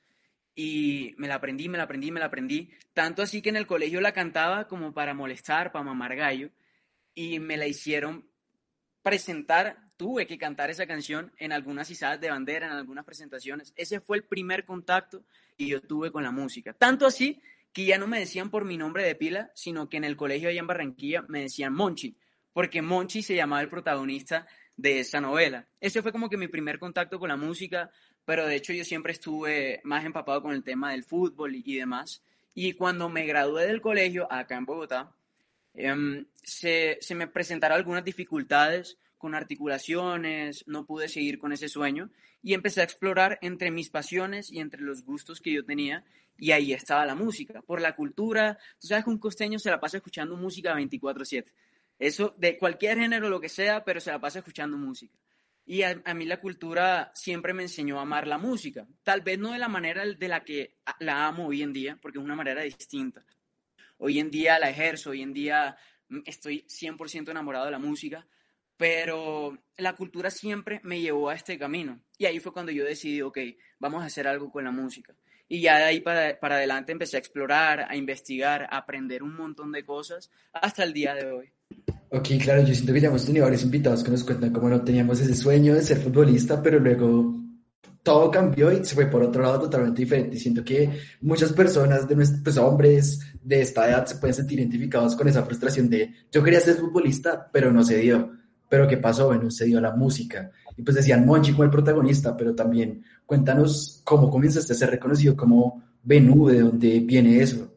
Y 0.55 1.15
me 1.17 1.27
la 1.27 1.35
aprendí, 1.35 1.69
me 1.69 1.77
la 1.77 1.85
aprendí, 1.85 2.11
me 2.11 2.19
la 2.19 2.25
aprendí. 2.25 2.69
Tanto 2.93 3.21
así 3.21 3.41
que 3.41 3.49
en 3.49 3.55
el 3.55 3.67
colegio 3.67 4.01
la 4.01 4.11
cantaba 4.11 4.67
como 4.67 4.93
para 4.93 5.13
molestar, 5.13 5.71
para 5.71 5.85
mamar 5.85 6.15
gallo. 6.15 6.49
Y 7.13 7.39
me 7.39 7.55
la 7.55 7.67
hicieron 7.67 8.27
presentar, 9.01 9.77
tuve 9.95 10.27
que 10.27 10.37
cantar 10.37 10.69
esa 10.69 10.85
canción 10.85 11.31
en 11.37 11.53
algunas 11.53 11.89
izadas 11.89 12.19
de 12.19 12.29
bandera, 12.29 12.67
en 12.67 12.73
algunas 12.73 13.05
presentaciones. 13.05 13.71
Ese 13.77 14.01
fue 14.01 14.17
el 14.17 14.23
primer 14.23 14.65
contacto 14.65 15.23
que 15.57 15.67
yo 15.67 15.81
tuve 15.81 16.11
con 16.11 16.23
la 16.23 16.31
música. 16.31 16.73
Tanto 16.73 17.05
así 17.05 17.41
que 17.73 17.85
ya 17.85 17.97
no 17.97 18.07
me 18.07 18.19
decían 18.19 18.49
por 18.49 18.65
mi 18.65 18.77
nombre 18.77 19.03
de 19.03 19.15
pila, 19.15 19.51
sino 19.53 19.89
que 19.89 19.97
en 19.97 20.03
el 20.03 20.15
colegio 20.15 20.49
allá 20.49 20.59
en 20.59 20.67
Barranquilla 20.67 21.23
me 21.27 21.41
decían 21.41 21.73
Monchi, 21.73 22.17
porque 22.53 22.81
Monchi 22.81 23.21
se 23.21 23.35
llamaba 23.35 23.61
el 23.61 23.69
protagonista 23.69 24.47
de 24.75 24.99
esa 25.01 25.21
novela. 25.21 25.67
Ese 25.79 26.01
fue 26.01 26.11
como 26.11 26.29
que 26.29 26.37
mi 26.37 26.47
primer 26.47 26.79
contacto 26.79 27.19
con 27.19 27.29
la 27.29 27.37
música, 27.37 27.91
pero 28.25 28.45
de 28.45 28.55
hecho 28.55 28.73
yo 28.73 28.85
siempre 28.85 29.13
estuve 29.13 29.81
más 29.83 30.05
empapado 30.05 30.41
con 30.41 30.53
el 30.53 30.63
tema 30.63 30.91
del 30.91 31.03
fútbol 31.03 31.55
y, 31.55 31.77
demás. 31.77 32.23
Y 32.53 32.73
cuando 32.73 33.09
me 33.09 33.25
gradué 33.25 33.67
del 33.67 33.81
colegio, 33.81 34.31
acá 34.31 34.55
en 34.57 34.65
Bogotá, 34.65 35.13
em, 35.73 36.25
se, 36.43 36.97
se 37.01 37.15
me 37.15 37.27
presentaron 37.27 37.77
algunas 37.77 38.03
dificultades 38.03 38.97
con 39.19 39.35
articulaciones, 39.35 40.63
no 40.65 40.87
pude 40.87 41.07
seguir 41.07 41.37
con 41.37 41.51
ese 41.51 41.69
sueño 41.69 42.09
y 42.41 42.55
empecé 42.55 42.81
a 42.81 42.85
explorar 42.85 43.37
entre 43.43 43.69
mis 43.69 43.91
pasiones 43.91 44.51
y 44.51 44.59
entre 44.59 44.81
los 44.81 45.03
gustos 45.03 45.41
que 45.41 45.53
yo 45.53 45.63
tenía 45.63 46.03
y 46.37 46.51
ahí 46.51 46.73
estaba 46.73 47.05
la 47.05 47.15
música, 47.15 47.61
por 47.61 47.81
la 47.81 47.95
cultura. 47.95 48.57
Tú 48.79 48.87
sabes 48.87 49.03
que 49.03 49.09
un 49.09 49.19
costeño 49.19 49.59
se 49.59 49.69
la 49.69 49.79
pasa 49.79 49.97
escuchando 49.97 50.35
música 50.37 50.73
24/7. 50.73 51.53
Eso 51.99 52.33
de 52.37 52.57
cualquier 52.57 52.97
género, 52.97 53.29
lo 53.29 53.41
que 53.41 53.49
sea, 53.49 53.83
pero 53.83 53.99
se 53.99 54.09
la 54.09 54.19
pasa 54.19 54.39
escuchando 54.39 54.77
música. 54.77 55.17
Y 55.65 55.83
a, 55.83 56.01
mí 56.15 56.25
la 56.25 56.39
cultura 56.39 57.11
siempre 57.13 57.53
me 57.53 57.63
enseñó 57.63 57.99
a 57.99 58.01
amar 58.01 58.25
la 58.25 58.39
música. 58.39 58.87
Tal 59.03 59.21
vez 59.21 59.37
no 59.37 59.51
de 59.51 59.59
la 59.59 59.67
manera 59.67 60.03
de 60.03 60.27
la 60.27 60.43
que 60.43 60.77
la 60.99 61.27
amo 61.27 61.47
hoy 61.47 61.61
en 61.61 61.73
día, 61.73 61.99
porque 62.01 62.17
es 62.17 62.23
una 62.23 62.35
manera 62.35 62.63
distinta. 62.63 63.23
Hoy 63.97 64.17
en 64.17 64.31
día 64.31 64.57
la 64.57 64.69
ejerzo, 64.69 65.11
hoy 65.11 65.21
en 65.21 65.33
día 65.33 65.77
mm, 66.07 66.21
estoy 66.25 66.65
100% 66.67 67.29
enamorado 67.29 67.65
de 67.65 67.71
la 67.71 67.79
música, 67.79 68.25
pero 68.79 69.57
la 69.75 69.93
cultura 69.93 70.31
siempre 70.31 70.79
me 70.83 71.01
llevó 71.01 71.27
a 71.29 71.35
este 71.35 71.59
camino. 71.59 71.99
Y 72.17 72.25
ahí 72.27 72.39
fue 72.39 72.53
cuando 72.53 72.71
yo 72.71 72.85
decidí, 72.85 73.21
ok, 73.21 73.37
vamos 73.77 74.01
a 74.01 74.05
hacer 74.05 74.25
algo 74.25 74.49
con 74.49 74.63
la 74.63 74.71
música. 74.71 75.13
Y 75.49 75.59
ya 75.59 75.79
de 75.79 75.83
ahí 75.83 75.99
para, 75.99 76.39
para 76.39 76.55
adelante 76.55 76.93
empecé 76.93 77.17
a 77.17 77.19
explorar, 77.19 77.87
a 77.89 77.97
investigar, 77.97 78.69
a 78.71 78.77
aprender 78.77 79.21
un 79.21 79.35
montón 79.35 79.73
de 79.73 79.83
cosas 79.83 80.31
hasta 80.53 80.85
el 80.85 80.93
día 80.93 81.13
de 81.13 81.29
hoy. 81.29 81.51
Ok, 82.11 82.29
claro, 82.41 82.61
yo 82.61 82.73
siento 82.73 82.93
que 82.93 83.01
ya 83.01 83.09
hemos 83.09 83.25
tenido 83.25 83.43
varios 83.43 83.63
invitados 83.63 84.01
que 84.01 84.11
nos 84.11 84.23
cuentan 84.23 84.53
cómo 84.53 84.69
no 84.69 84.81
teníamos 84.81 85.19
ese 85.19 85.35
sueño 85.35 85.75
de 85.75 85.83
ser 85.83 85.97
futbolista, 85.97 86.63
pero 86.63 86.79
luego 86.79 87.35
todo 88.01 88.31
cambió 88.31 88.71
y 88.71 88.85
se 88.85 88.95
fue 88.95 89.07
por 89.07 89.23
otro 89.23 89.43
lado 89.43 89.59
totalmente 89.59 90.03
diferente. 90.03 90.37
Siento 90.37 90.63
que 90.63 90.89
muchas 91.19 91.51
personas, 91.51 92.07
de 92.07 92.15
nuestros 92.15 92.41
pues, 92.43 92.57
hombres 92.57 93.19
de 93.43 93.61
esta 93.61 93.89
edad, 93.89 94.05
se 94.05 94.15
pueden 94.15 94.35
sentir 94.35 94.57
identificados 94.59 95.17
con 95.17 95.27
esa 95.27 95.43
frustración 95.43 95.89
de 95.89 96.13
yo 96.31 96.41
quería 96.41 96.61
ser 96.61 96.75
futbolista, 96.75 97.49
pero 97.51 97.73
no 97.73 97.83
se 97.83 97.97
dio. 97.97 98.38
Pero 98.69 98.87
¿qué 98.87 98.97
pasó? 98.97 99.27
Bueno, 99.27 99.49
se 99.49 99.65
dio 99.65 99.81
la 99.81 99.95
música. 99.95 100.51
Y 100.77 100.83
pues 100.83 100.95
decían 100.95 101.25
Monchi 101.25 101.51
como 101.51 101.63
el 101.63 101.71
protagonista, 101.71 102.37
pero 102.37 102.55
también 102.55 103.03
cuéntanos 103.25 104.01
cómo 104.03 104.29
comienzaste 104.29 104.73
a 104.73 104.75
ser 104.75 104.91
reconocido 104.91 105.35
como 105.35 105.83
Benú, 106.03 106.47
de 106.47 106.59
dónde 106.61 106.99
viene 107.01 107.41
eso. 107.41 107.75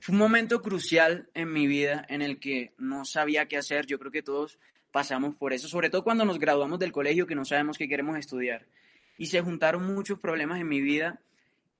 Fue 0.00 0.12
un 0.12 0.18
momento 0.18 0.62
crucial 0.62 1.28
en 1.34 1.52
mi 1.52 1.66
vida 1.66 2.04
en 2.08 2.22
el 2.22 2.38
que 2.38 2.74
no 2.78 3.04
sabía 3.04 3.46
qué 3.46 3.56
hacer. 3.56 3.86
Yo 3.86 3.98
creo 3.98 4.12
que 4.12 4.22
todos 4.22 4.58
pasamos 4.92 5.34
por 5.34 5.52
eso, 5.52 5.68
sobre 5.68 5.90
todo 5.90 6.04
cuando 6.04 6.24
nos 6.24 6.38
graduamos 6.38 6.78
del 6.78 6.92
colegio 6.92 7.26
que 7.26 7.34
no 7.34 7.44
sabemos 7.44 7.76
qué 7.76 7.88
queremos 7.88 8.18
estudiar. 8.18 8.66
Y 9.18 9.26
se 9.26 9.40
juntaron 9.40 9.84
muchos 9.92 10.18
problemas 10.18 10.60
en 10.60 10.68
mi 10.68 10.80
vida 10.80 11.20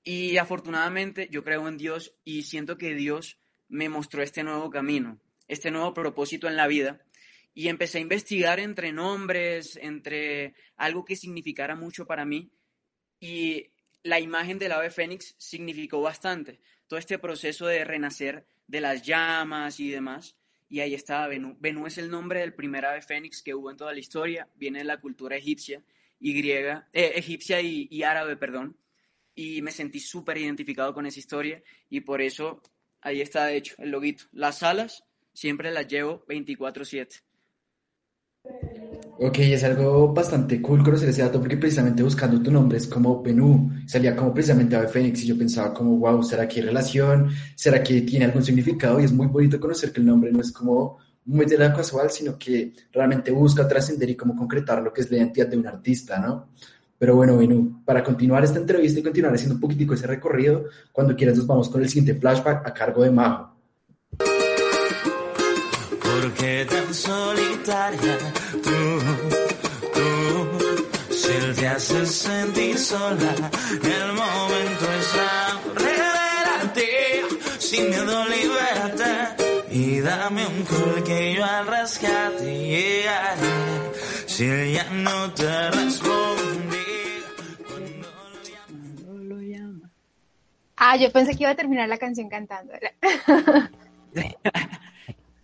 y 0.03 0.37
afortunadamente 0.37 1.29
yo 1.31 1.43
creo 1.43 1.67
en 1.67 1.77
Dios 1.77 2.13
y 2.23 2.43
siento 2.43 2.77
que 2.77 2.95
Dios 2.95 3.39
me 3.69 3.89
mostró 3.89 4.21
este 4.21 4.43
nuevo 4.43 4.69
camino, 4.69 5.19
este 5.47 5.71
nuevo 5.71 5.93
propósito 5.93 6.47
en 6.47 6.57
la 6.57 6.67
vida 6.67 6.99
y 7.57 7.69
empecé 7.69 7.97
a 7.97 8.01
investigar 8.01 8.59
entre 8.59 8.91
nombres, 8.91 9.79
entre 9.81 10.53
algo 10.75 11.03
que 11.03 11.15
significara 11.15 11.75
mucho 11.75 12.05
para 12.05 12.23
mí 12.23 12.51
y 13.19 13.71
la 14.03 14.19
imagen 14.19 14.59
del 14.59 14.73
ave 14.73 14.91
fénix 14.91 15.33
significó 15.39 15.99
bastante. 15.99 16.61
Todo 16.85 16.99
este 16.99 17.17
proceso 17.17 17.65
de 17.65 17.83
renacer 17.83 18.45
de 18.67 18.79
las 18.79 19.01
llamas 19.01 19.79
y 19.79 19.89
demás. 19.89 20.37
Y 20.69 20.81
ahí 20.81 20.93
estaba 20.93 21.27
Benú. 21.29 21.57
Benú 21.59 21.87
es 21.87 21.97
el 21.97 22.11
nombre 22.11 22.41
del 22.41 22.53
primer 22.53 22.85
ave 22.85 23.01
fénix 23.01 23.41
que 23.41 23.55
hubo 23.55 23.71
en 23.71 23.77
toda 23.77 23.91
la 23.91 23.99
historia. 24.01 24.47
Viene 24.53 24.77
de 24.77 24.85
la 24.85 25.01
cultura 25.01 25.35
egipcia 25.35 25.81
y 26.19 26.33
griega, 26.33 26.87
eh, 26.93 27.13
egipcia 27.15 27.59
y, 27.59 27.87
y 27.89 28.03
árabe, 28.03 28.37
perdón. 28.37 28.77
Y 29.33 29.63
me 29.63 29.71
sentí 29.71 29.99
súper 29.99 30.37
identificado 30.37 30.93
con 30.93 31.07
esa 31.07 31.17
historia 31.17 31.63
y 31.89 32.01
por 32.01 32.21
eso 32.21 32.61
ahí 33.01 33.19
está, 33.19 33.47
de 33.47 33.57
hecho, 33.57 33.73
el 33.79 33.89
loguito. 33.89 34.25
Las 34.31 34.61
alas 34.61 35.05
siempre 35.33 35.71
las 35.71 35.87
llevo 35.87 36.23
24/7. 36.27 37.26
Ok, 39.19 39.39
es 39.39 39.63
algo 39.63 40.13
bastante 40.13 40.61
cool 40.61 40.83
conocer 40.83 41.09
ese 41.09 41.23
dato 41.23 41.39
porque 41.39 41.57
precisamente 41.57 42.03
buscando 42.03 42.39
tu 42.39 42.51
nombre 42.51 42.77
es 42.77 42.85
como 42.85 43.23
Benú, 43.23 43.71
salía 43.87 44.15
como 44.15 44.31
precisamente 44.31 44.75
Ave 44.75 44.87
Fénix 44.89 45.23
y 45.23 45.27
yo 45.27 45.37
pensaba 45.37 45.73
como, 45.73 45.97
wow, 45.97 46.21
¿será 46.21 46.47
que 46.47 46.59
hay 46.59 46.67
relación? 46.67 47.31
¿Será 47.55 47.81
que 47.81 48.01
tiene 48.01 48.25
algún 48.25 48.43
significado? 48.43 48.99
Y 48.99 49.05
es 49.05 49.11
muy 49.11 49.25
bonito 49.25 49.59
conocer 49.59 49.91
que 49.91 50.01
el 50.01 50.05
nombre 50.05 50.31
no 50.31 50.39
es 50.39 50.51
como 50.51 50.99
muy 51.25 51.47
de 51.47 51.57
la 51.57 51.73
casual, 51.73 52.11
sino 52.11 52.37
que 52.37 52.71
realmente 52.91 53.31
busca 53.31 53.67
trascender 53.67 54.07
y 54.11 54.15
como 54.15 54.35
concretar 54.35 54.83
lo 54.83 54.93
que 54.93 55.01
es 55.01 55.09
la 55.09 55.17
identidad 55.17 55.47
de 55.47 55.57
un 55.57 55.65
artista, 55.65 56.19
¿no? 56.19 56.49
Pero 56.99 57.15
bueno, 57.15 57.37
Benú, 57.37 57.81
para 57.85 58.03
continuar 58.03 58.43
esta 58.43 58.59
entrevista 58.59 58.99
y 58.99 59.03
continuar 59.03 59.33
haciendo 59.33 59.55
un 59.55 59.61
poquitico 59.61 59.95
ese 59.95 60.05
recorrido, 60.05 60.65
cuando 60.91 61.15
quieras 61.15 61.37
nos 61.37 61.47
vamos 61.47 61.69
con 61.69 61.81
el 61.81 61.89
siguiente 61.89 62.19
flashback 62.19 62.67
a 62.67 62.73
cargo 62.73 63.01
de 63.01 63.09
Majo. 63.09 63.55
¿Por 66.27 66.35
qué 66.35 66.67
tan 66.69 66.93
solitaria 66.93 68.17
tú, 68.51 68.99
tú? 69.93 70.03
Si 71.09 71.31
te 71.57 71.67
hace 71.69 72.05
sentir 72.05 72.77
sola, 72.77 73.49
el 73.81 74.11
momento 74.11 74.91
es 74.99 75.13
revelarte, 75.73 77.23
sin 77.59 77.89
miedo 77.91 78.25
libérate 78.25 79.13
y 79.71 80.01
dame 80.01 80.45
un 80.47 80.65
call 80.65 81.01
que 81.05 81.33
yo 81.33 81.45
al 81.45 81.65
rescate 81.65 82.43
llegaré. 82.43 83.93
Si 84.25 84.49
ella 84.49 84.85
no 84.91 85.31
te 85.31 85.71
responde 85.71 86.83
cuando 87.69 88.09
lo 89.23 89.41
llama. 89.41 89.89
Ah, 90.75 90.97
yo 90.97 91.09
pensé 91.09 91.37
que 91.37 91.43
iba 91.43 91.51
a 91.51 91.55
terminar 91.55 91.87
la 91.87 91.97
canción 91.97 92.27
cantando. 92.27 92.73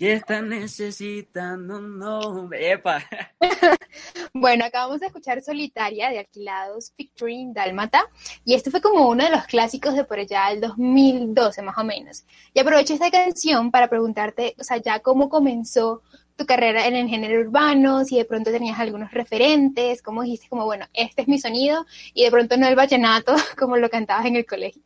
y 0.04 0.10
está 0.10 0.42
necesitando 0.42 1.78
un 1.78 1.98
nombre. 1.98 2.74
¡Epa! 2.74 3.06
bueno, 4.34 4.66
acabamos 4.66 5.00
de 5.00 5.06
escuchar 5.06 5.42
Solitaria 5.42 6.10
de 6.10 6.20
Alquilados 6.20 6.92
featuring 6.98 7.54
Dálmata 7.54 8.04
y 8.44 8.54
este 8.54 8.70
fue 8.70 8.82
como 8.82 9.08
uno 9.08 9.24
de 9.24 9.30
los 9.30 9.46
clásicos 9.46 9.96
de 9.96 10.04
por 10.04 10.20
allá 10.20 10.50
del 10.50 10.60
2012 10.60 11.62
más 11.62 11.78
o 11.78 11.86
menos. 11.86 12.26
Y 12.54 12.60
aprovecho 12.60 12.94
esta 12.94 13.10
canción 13.12 13.72
para 13.72 13.88
preguntarte, 13.88 14.56
o 14.60 14.64
sea, 14.66 14.76
ya 14.76 15.00
cómo 15.00 15.30
comenzó 15.30 16.02
tu 16.36 16.46
carrera 16.46 16.86
en 16.86 16.98
el 16.98 17.08
género 17.08 17.40
urbano, 17.40 18.04
si 18.04 18.18
de 18.18 18.26
pronto 18.26 18.52
tenías 18.52 18.78
algunos 18.82 19.10
referentes, 19.12 20.02
cómo 20.02 20.24
dijiste 20.24 20.50
como, 20.50 20.66
bueno, 20.66 20.86
este 20.92 21.22
es 21.22 21.30
mi 21.30 21.40
sonido 21.40 21.86
y 22.14 22.26
de 22.26 22.32
pronto 22.32 22.58
no 22.58 22.68
el 22.68 22.76
vallenato 22.76 23.36
como 23.58 23.78
lo 23.78 23.90
cantabas 23.90 24.26
en 24.26 24.36
el 24.36 24.46
colegio. 24.46 24.82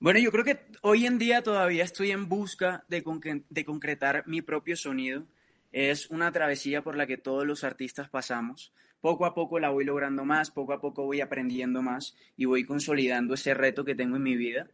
Bueno, 0.00 0.18
yo 0.18 0.32
creo 0.32 0.44
que 0.44 0.58
hoy 0.80 1.04
en 1.04 1.18
día 1.18 1.42
todavía 1.42 1.84
estoy 1.84 2.10
en 2.10 2.26
busca 2.26 2.84
de, 2.88 3.04
concretar 3.04 4.24
mi 4.26 4.40
propio 4.40 4.74
sonido. 4.74 5.26
Es 5.72 6.08
una 6.08 6.32
travesía 6.32 6.80
por 6.80 6.96
la 6.96 7.06
que 7.06 7.18
todos 7.18 7.46
los 7.46 7.64
artistas 7.64 8.08
pasamos. 8.08 8.72
Poco 9.02 9.26
a 9.26 9.34
poco 9.34 9.58
la 9.58 9.68
voy 9.68 9.84
logrando 9.84 10.24
más, 10.24 10.50
poco 10.50 10.72
a 10.72 10.80
poco 10.80 11.04
voy 11.04 11.20
aprendiendo 11.20 11.82
más 11.82 12.16
y 12.38 12.46
voy 12.46 12.64
consolidando 12.64 13.34
ese 13.34 13.52
reto 13.52 13.84
que 13.84 13.94
tengo 13.94 14.16
en 14.16 14.22
mi 14.22 14.36
vida. 14.36 14.68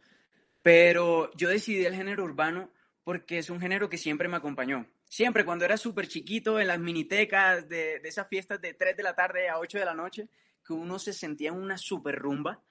Pero 0.63 1.33
yo 1.35 1.49
decidí 1.49 1.85
el 1.85 1.97
género 1.97 2.23
urbano 2.23 2.71
porque 3.03 3.39
es 3.39 3.51
un 3.51 3.61
género 3.61 3.89
que 3.89 3.99
siempre 3.99 4.29
me 4.29 4.37
acompañó. 4.37 4.87
Siempre, 5.07 5.45
cuando 5.45 5.65
era 5.65 5.77
súper 5.77 6.07
chiquito, 6.07 6.61
en 6.61 6.69
las 6.69 6.79
minitecas 6.79 7.69
de, 7.69 7.99
de 7.99 8.09
esas 8.09 8.29
fiestas 8.29 8.61
de 8.61 8.75
3 8.75 8.97
de 8.97 9.03
la 9.03 9.17
tarde 9.17 9.49
a 9.49 9.59
8 9.59 9.77
de 9.77 9.85
la 9.85 9.95
noche, 9.95 10.29
que 10.65 10.73
uno 10.73 11.01
se 11.01 11.13
sentía 11.13 11.49
en 11.49 11.57
una 11.57 11.79
super 11.79 12.17
rumba 12.17 12.63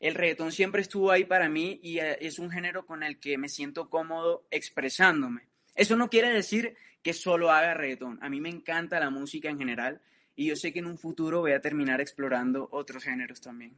el 0.00 0.14
reggaetón 0.14 0.50
siempre 0.50 0.82
estuvo 0.82 1.10
ahí 1.10 1.24
para 1.24 1.48
mí 1.48 1.78
y 1.82 1.98
eh, 1.98 2.16
es 2.20 2.38
un 2.38 2.50
género 2.50 2.86
con 2.86 3.02
el 3.02 3.20
que 3.20 3.38
me 3.38 3.48
siento 3.48 3.90
cómodo 3.90 4.46
expresándome. 4.50 5.42
Eso 5.74 5.96
no 5.96 6.08
quiere 6.08 6.30
decir 6.30 6.74
que 7.02 7.12
solo 7.12 7.50
haga 7.50 7.74
reggaetón. 7.74 8.18
A 8.22 8.28
mí 8.28 8.40
me 8.40 8.48
encanta 8.48 8.98
la 8.98 9.10
música 9.10 9.50
en 9.50 9.58
general 9.58 10.00
y 10.34 10.46
yo 10.46 10.56
sé 10.56 10.72
que 10.72 10.78
en 10.78 10.86
un 10.86 10.98
futuro 10.98 11.40
voy 11.40 11.52
a 11.52 11.60
terminar 11.60 12.00
explorando 12.00 12.68
otros 12.72 13.04
géneros 13.04 13.40
también. 13.40 13.74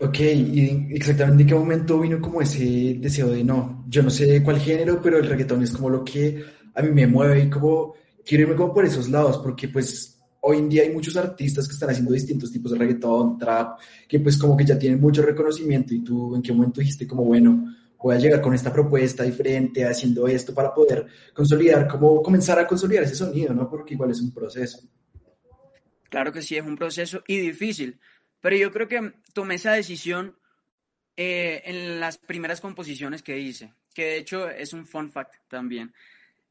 Ok, 0.00 0.18
y 0.20 0.94
exactamente 0.94 1.42
en 1.42 1.48
qué 1.48 1.54
momento 1.54 2.00
vino 2.00 2.20
como 2.20 2.40
ese 2.40 2.96
deseo 2.98 3.28
de 3.28 3.42
no, 3.42 3.84
yo 3.88 4.02
no 4.02 4.10
sé 4.10 4.42
cuál 4.42 4.60
género, 4.60 5.00
pero 5.02 5.18
el 5.18 5.26
reggaetón 5.26 5.62
es 5.62 5.72
como 5.72 5.90
lo 5.90 6.04
que 6.04 6.42
a 6.74 6.82
mí 6.82 6.90
me 6.90 7.06
mueve 7.06 7.40
y 7.40 7.50
como 7.50 7.94
quiero 8.24 8.44
irme 8.44 8.56
como 8.56 8.72
por 8.72 8.84
esos 8.84 9.08
lados, 9.08 9.38
porque 9.38 9.68
pues 9.68 10.17
hoy 10.40 10.58
en 10.58 10.68
día 10.68 10.82
hay 10.82 10.90
muchos 10.90 11.16
artistas 11.16 11.66
que 11.66 11.74
están 11.74 11.90
haciendo 11.90 12.12
distintos 12.12 12.52
tipos 12.52 12.72
de 12.72 12.78
reggaetón, 12.78 13.38
trap, 13.38 13.78
que 14.06 14.20
pues 14.20 14.36
como 14.38 14.56
que 14.56 14.64
ya 14.64 14.78
tienen 14.78 15.00
mucho 15.00 15.22
reconocimiento 15.22 15.94
y 15.94 16.00
tú 16.00 16.34
en 16.34 16.42
qué 16.42 16.52
momento 16.52 16.80
dijiste 16.80 17.06
como, 17.06 17.24
bueno, 17.24 17.74
voy 17.98 18.14
a 18.14 18.18
llegar 18.18 18.40
con 18.40 18.54
esta 18.54 18.72
propuesta 18.72 19.24
diferente, 19.24 19.84
haciendo 19.84 20.28
esto 20.28 20.54
para 20.54 20.72
poder 20.72 21.06
consolidar, 21.34 21.88
como 21.88 22.22
comenzar 22.22 22.58
a 22.58 22.66
consolidar 22.66 23.04
ese 23.04 23.16
sonido, 23.16 23.52
¿no? 23.52 23.68
Porque 23.68 23.94
igual 23.94 24.10
es 24.10 24.20
un 24.20 24.32
proceso. 24.32 24.80
Claro 26.08 26.32
que 26.32 26.42
sí, 26.42 26.56
es 26.56 26.64
un 26.64 26.76
proceso 26.76 27.22
y 27.26 27.38
difícil, 27.38 27.98
pero 28.40 28.56
yo 28.56 28.70
creo 28.70 28.88
que 28.88 29.12
tomé 29.32 29.56
esa 29.56 29.72
decisión 29.72 30.36
eh, 31.16 31.62
en 31.64 32.00
las 32.00 32.16
primeras 32.16 32.60
composiciones 32.60 33.22
que 33.22 33.38
hice, 33.38 33.74
que 33.92 34.04
de 34.04 34.18
hecho 34.18 34.48
es 34.48 34.72
un 34.72 34.86
fun 34.86 35.10
fact 35.10 35.34
también. 35.48 35.92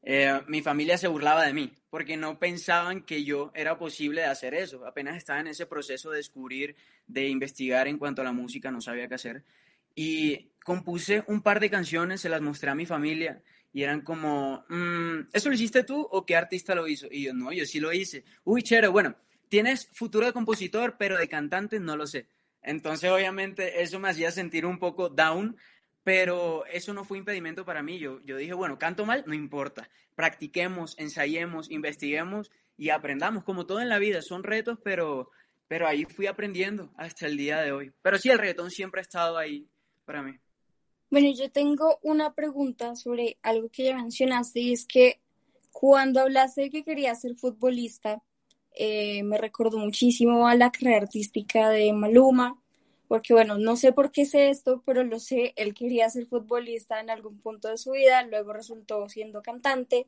Eh, 0.02 0.40
mi 0.46 0.62
familia 0.62 0.96
se 0.96 1.08
burlaba 1.08 1.44
de 1.44 1.52
mí 1.52 1.72
porque 1.90 2.16
no 2.16 2.38
pensaban 2.38 3.02
que 3.02 3.24
yo 3.24 3.50
era 3.54 3.78
posible 3.78 4.22
de 4.22 4.26
hacer 4.28 4.54
eso. 4.54 4.86
Apenas 4.86 5.16
estaba 5.16 5.40
en 5.40 5.48
ese 5.48 5.66
proceso 5.66 6.10
de 6.10 6.18
descubrir, 6.18 6.76
de 7.06 7.28
investigar 7.28 7.88
en 7.88 7.98
cuanto 7.98 8.22
a 8.22 8.24
la 8.24 8.32
música, 8.32 8.70
no 8.70 8.80
sabía 8.80 9.08
qué 9.08 9.14
hacer. 9.14 9.44
Y 9.94 10.50
compuse 10.64 11.24
un 11.26 11.42
par 11.42 11.60
de 11.60 11.70
canciones, 11.70 12.20
se 12.20 12.28
las 12.28 12.40
mostré 12.40 12.70
a 12.70 12.74
mi 12.74 12.86
familia 12.86 13.42
y 13.72 13.82
eran 13.82 14.02
como, 14.02 14.64
mm, 14.68 15.28
¿eso 15.32 15.48
lo 15.48 15.54
hiciste 15.54 15.84
tú 15.84 16.00
o 16.10 16.24
qué 16.24 16.36
artista 16.36 16.74
lo 16.74 16.86
hizo? 16.88 17.06
Y 17.10 17.24
yo, 17.24 17.34
no, 17.34 17.52
yo 17.52 17.64
sí 17.64 17.80
lo 17.80 17.92
hice. 17.92 18.24
Uy, 18.44 18.62
chévere, 18.62 18.88
bueno, 18.88 19.16
tienes 19.48 19.88
futuro 19.92 20.26
de 20.26 20.32
compositor, 20.32 20.96
pero 20.98 21.18
de 21.18 21.28
cantante 21.28 21.80
no 21.80 21.96
lo 21.96 22.06
sé. 22.06 22.26
Entonces, 22.62 23.10
obviamente, 23.10 23.82
eso 23.82 23.98
me 23.98 24.08
hacía 24.08 24.30
sentir 24.30 24.66
un 24.66 24.78
poco 24.78 25.08
down, 25.08 25.56
pero 26.08 26.64
eso 26.72 26.94
no 26.94 27.04
fue 27.04 27.18
impedimento 27.18 27.66
para 27.66 27.82
mí. 27.82 27.98
Yo, 27.98 28.22
yo 28.24 28.38
dije, 28.38 28.54
bueno, 28.54 28.78
canto 28.78 29.04
mal, 29.04 29.24
no 29.26 29.34
importa. 29.34 29.90
Practiquemos, 30.14 30.98
ensayemos, 30.98 31.70
investiguemos 31.70 32.50
y 32.78 32.88
aprendamos. 32.88 33.44
Como 33.44 33.66
todo 33.66 33.82
en 33.82 33.90
la 33.90 33.98
vida, 33.98 34.22
son 34.22 34.42
retos, 34.42 34.78
pero, 34.82 35.30
pero 35.66 35.86
ahí 35.86 36.06
fui 36.06 36.26
aprendiendo 36.26 36.90
hasta 36.96 37.26
el 37.26 37.36
día 37.36 37.60
de 37.60 37.72
hoy. 37.72 37.92
Pero 38.00 38.16
sí, 38.16 38.30
el 38.30 38.38
reggaetón 38.38 38.70
siempre 38.70 39.02
ha 39.02 39.02
estado 39.02 39.36
ahí 39.36 39.68
para 40.06 40.22
mí. 40.22 40.32
Bueno, 41.10 41.28
yo 41.36 41.50
tengo 41.50 41.98
una 42.00 42.32
pregunta 42.32 42.96
sobre 42.96 43.36
algo 43.42 43.68
que 43.68 43.84
ya 43.84 43.94
mencionaste 43.94 44.60
y 44.60 44.72
es 44.72 44.86
que 44.86 45.20
cuando 45.72 46.20
hablaste 46.20 46.62
de 46.62 46.70
que 46.70 46.84
querías 46.84 47.20
ser 47.20 47.34
futbolista, 47.34 48.22
eh, 48.74 49.22
me 49.24 49.36
recordó 49.36 49.76
muchísimo 49.76 50.48
a 50.48 50.54
la 50.54 50.72
carrera 50.72 51.02
artística 51.02 51.68
de 51.68 51.92
Maluma, 51.92 52.58
porque 53.08 53.32
bueno, 53.32 53.58
no 53.58 53.76
sé 53.76 53.92
por 53.92 54.12
qué 54.12 54.26
sé 54.26 54.50
esto, 54.50 54.82
pero 54.84 55.02
lo 55.02 55.18
sé, 55.18 55.54
él 55.56 55.74
quería 55.74 56.08
ser 56.10 56.26
futbolista 56.26 57.00
en 57.00 57.10
algún 57.10 57.40
punto 57.40 57.68
de 57.68 57.78
su 57.78 57.92
vida, 57.92 58.22
luego 58.24 58.52
resultó 58.52 59.08
siendo 59.08 59.42
cantante 59.42 60.06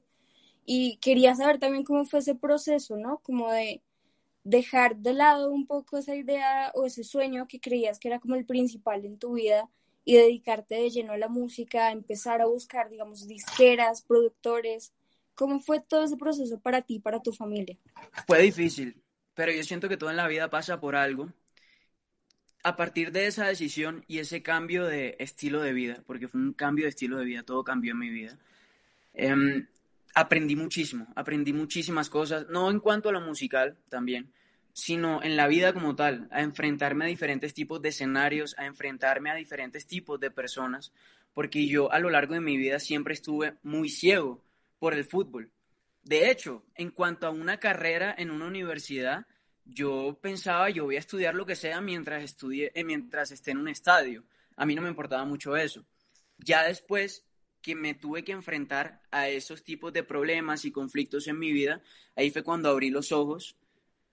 y 0.67 0.99
quería 0.99 1.35
saber 1.35 1.59
también 1.59 1.85
cómo 1.85 2.05
fue 2.05 2.21
ese 2.21 2.35
proceso, 2.35 2.97
¿no? 2.97 3.19
Como 3.25 3.51
de 3.51 3.83
dejar 4.45 4.97
de 4.97 5.15
lado 5.15 5.51
un 5.51 5.67
poco 5.67 5.97
esa 5.97 6.15
idea 6.15 6.71
o 6.75 6.85
ese 6.85 7.03
sueño 7.03 7.47
que 7.49 7.59
creías 7.59 7.99
que 7.99 8.09
era 8.09 8.21
como 8.21 8.35
el 8.35 8.45
principal 8.45 9.05
en 9.05 9.19
tu 9.19 9.33
vida 9.33 9.69
y 10.05 10.17
dedicarte 10.17 10.75
de 10.75 10.91
lleno 10.91 11.13
a 11.13 11.19
la 11.19 11.29
música, 11.29 11.93
empezar 11.93 12.41
a 12.41 12.47
buscar, 12.47 12.91
digamos, 12.91 13.27
disqueras, 13.27 14.03
productores. 14.03 14.93
¿Cómo 15.35 15.61
fue 15.61 15.81
todo 15.81 16.05
ese 16.05 16.17
proceso 16.17 16.59
para 16.61 16.83
ti, 16.83 16.99
para 16.99 17.21
tu 17.21 17.33
familia? 17.33 17.79
Fue 18.27 18.43
difícil, 18.43 19.03
pero 19.35 19.53
yo 19.53 19.63
siento 19.63 19.89
que 19.89 19.97
todo 19.97 20.11
en 20.11 20.17
la 20.17 20.29
vida 20.29 20.51
pasa 20.51 20.81
por 20.81 20.97
algo. 20.97 21.33
A 22.63 22.77
partir 22.77 23.11
de 23.11 23.27
esa 23.27 23.47
decisión 23.47 24.05
y 24.07 24.19
ese 24.19 24.43
cambio 24.43 24.85
de 24.85 25.17
estilo 25.19 25.63
de 25.63 25.73
vida, 25.73 26.03
porque 26.07 26.29
fue 26.29 26.41
un 26.41 26.53
cambio 26.53 26.85
de 26.85 26.91
estilo 26.91 27.19
de 27.19 27.25
vida, 27.25 27.43
todo 27.43 27.65
cambió 27.65 27.93
en 27.93 27.99
mi 27.99 28.11
vida, 28.11 28.39
em, 29.15 29.67
aprendí 30.15 30.57
muchísimo, 30.57 31.07
aprendí 31.17 31.53
muchísimas 31.53 32.11
cosas, 32.11 32.47
no 32.51 32.71
en 32.71 32.81
cuanto 32.81 33.09
a 33.09 33.13
lo 33.13 33.21
musical 33.21 33.79
también, 33.89 34.31
sino 34.73 35.23
en 35.23 35.37
la 35.37 35.47
vida 35.49 35.73
como 35.73 35.97
tal, 35.97 36.29
a 36.31 36.43
enfrentarme 36.43 37.05
a 37.05 37.09
diferentes 37.09 37.55
tipos 37.55 37.81
de 37.83 37.91
escenarios, 37.91 38.55
a 38.59 38.67
enfrentarme 38.67 39.31
a 39.31 39.35
diferentes 39.35 39.87
tipos 39.87 40.21
de 40.21 40.31
personas, 40.31 40.93
porque 41.35 41.67
yo 41.67 41.93
a 41.93 41.99
lo 41.99 42.11
largo 42.11 42.35
de 42.35 42.41
mi 42.41 42.57
vida 42.57 42.79
siempre 42.79 43.15
estuve 43.15 43.55
muy 43.63 43.89
ciego 43.89 44.45
por 44.79 44.95
el 44.95 45.05
fútbol. 45.05 45.51
De 46.03 46.31
hecho, 46.31 46.65
en 46.75 46.91
cuanto 46.91 47.27
a 47.27 47.31
una 47.31 47.59
carrera 47.59 48.15
en 48.17 48.31
una 48.31 48.47
universidad, 48.47 49.27
yo 49.65 50.19
pensaba, 50.21 50.71
yo 50.71 50.85
voy 50.85 50.97
a 50.97 51.01
estudiar 51.01 51.35
lo 51.35 51.47
que 51.47 51.57
sea 51.57 51.81
mientras 51.81 52.23
estudie, 52.23 52.73
eh, 52.75 52.85
mientras 52.85 53.31
esté 53.31 53.53
en 53.53 53.59
un 53.59 53.69
estadio. 53.69 54.25
A 54.57 54.67
mí 54.67 54.75
no 54.75 54.83
me 54.83 54.89
importaba 54.89 55.25
mucho 55.25 55.57
eso. 55.57 55.85
Ya 56.39 56.65
después 56.65 57.25
que 57.63 57.75
me 57.75 57.95
tuve 57.95 58.25
que 58.25 58.33
enfrentar 58.33 59.03
a 59.11 59.29
esos 59.29 59.63
tipos 59.63 59.93
de 59.93 60.03
problemas 60.03 60.65
y 60.65 60.73
conflictos 60.73 61.29
en 61.29 61.39
mi 61.39 61.53
vida, 61.53 61.83
ahí 62.17 62.31
fue 62.31 62.43
cuando 62.43 62.71
abrí 62.71 62.91
los 62.91 63.13
ojos 63.13 63.57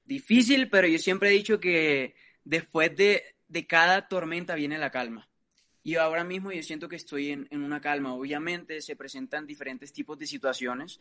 difícil, 0.05 0.69
pero 0.69 0.87
yo 0.87 0.97
siempre 0.97 1.29
he 1.29 1.33
dicho 1.33 1.59
que 1.59 2.15
después 2.43 2.95
de, 2.95 3.35
cada 3.67 4.07
tormenta 4.07 4.55
viene 4.55 4.77
la 4.77 4.91
calma. 4.91 5.29
Y 5.83 5.95
ahora 5.95 6.23
mismo 6.23 6.51
yo 6.51 6.61
siento 6.63 6.89
que 6.89 6.97
estoy 6.97 7.31
en, 7.31 7.47
en, 7.49 7.63
una 7.63 7.79
calma. 7.79 8.13
Obviamente 8.13 8.81
se 8.81 8.95
presentan 8.95 9.47
diferentes 9.47 9.93
tipos 9.93 10.17
de 10.17 10.27
situaciones, 10.27 10.99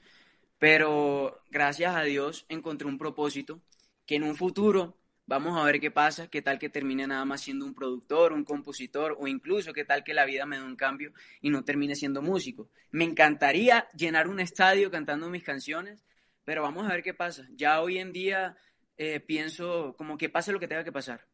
pero 0.58 1.42
gracias 1.50 1.96
a 1.96 2.02
Dios 2.02 2.46
encontré 2.48 2.86
un 2.86 2.98
propósito 2.98 3.60
que 4.06 4.16
en 4.16 4.22
un 4.22 4.36
futuro 4.36 4.96
vamos 5.26 5.58
a 5.58 5.64
ver 5.64 5.80
qué 5.80 5.90
pasa, 5.90 6.28
qué 6.28 6.40
tal 6.40 6.58
que 6.58 6.68
termine 6.68 7.06
nada 7.06 7.24
más 7.24 7.40
siendo 7.40 7.66
un 7.66 7.74
productor, 7.74 8.32
un 8.32 8.44
compositor 8.44 9.16
o 9.18 9.26
incluso 9.26 9.72
qué 9.72 9.84
tal 9.84 10.04
que 10.04 10.14
la 10.14 10.24
vida 10.24 10.46
me 10.46 10.58
dé 10.58 10.64
un 10.64 10.76
cambio 10.76 11.12
y 11.42 11.50
no 11.50 11.64
termine 11.64 11.96
siendo 11.96 12.22
músico. 12.22 12.70
Me 12.92 13.04
encantaría 13.04 13.88
llenar 13.96 14.28
un 14.28 14.40
estadio 14.40 14.90
cantando 14.90 15.28
mis 15.28 15.42
canciones, 15.42 16.04
pero 16.44 16.62
vamos 16.62 16.86
a 16.86 16.92
ver 16.92 17.02
qué 17.02 17.12
pasa. 17.12 17.48
Ya 17.56 17.80
hoy 17.80 17.98
en 17.98 18.12
día 18.12 18.56
eh, 18.96 19.20
pienso 19.20 19.94
como 19.98 20.16
que 20.16 20.28
pase 20.28 20.52
lo 20.52 20.60
que 20.60 20.68
tenga 20.68 20.84
que 20.84 20.92
pasar, 20.92 21.26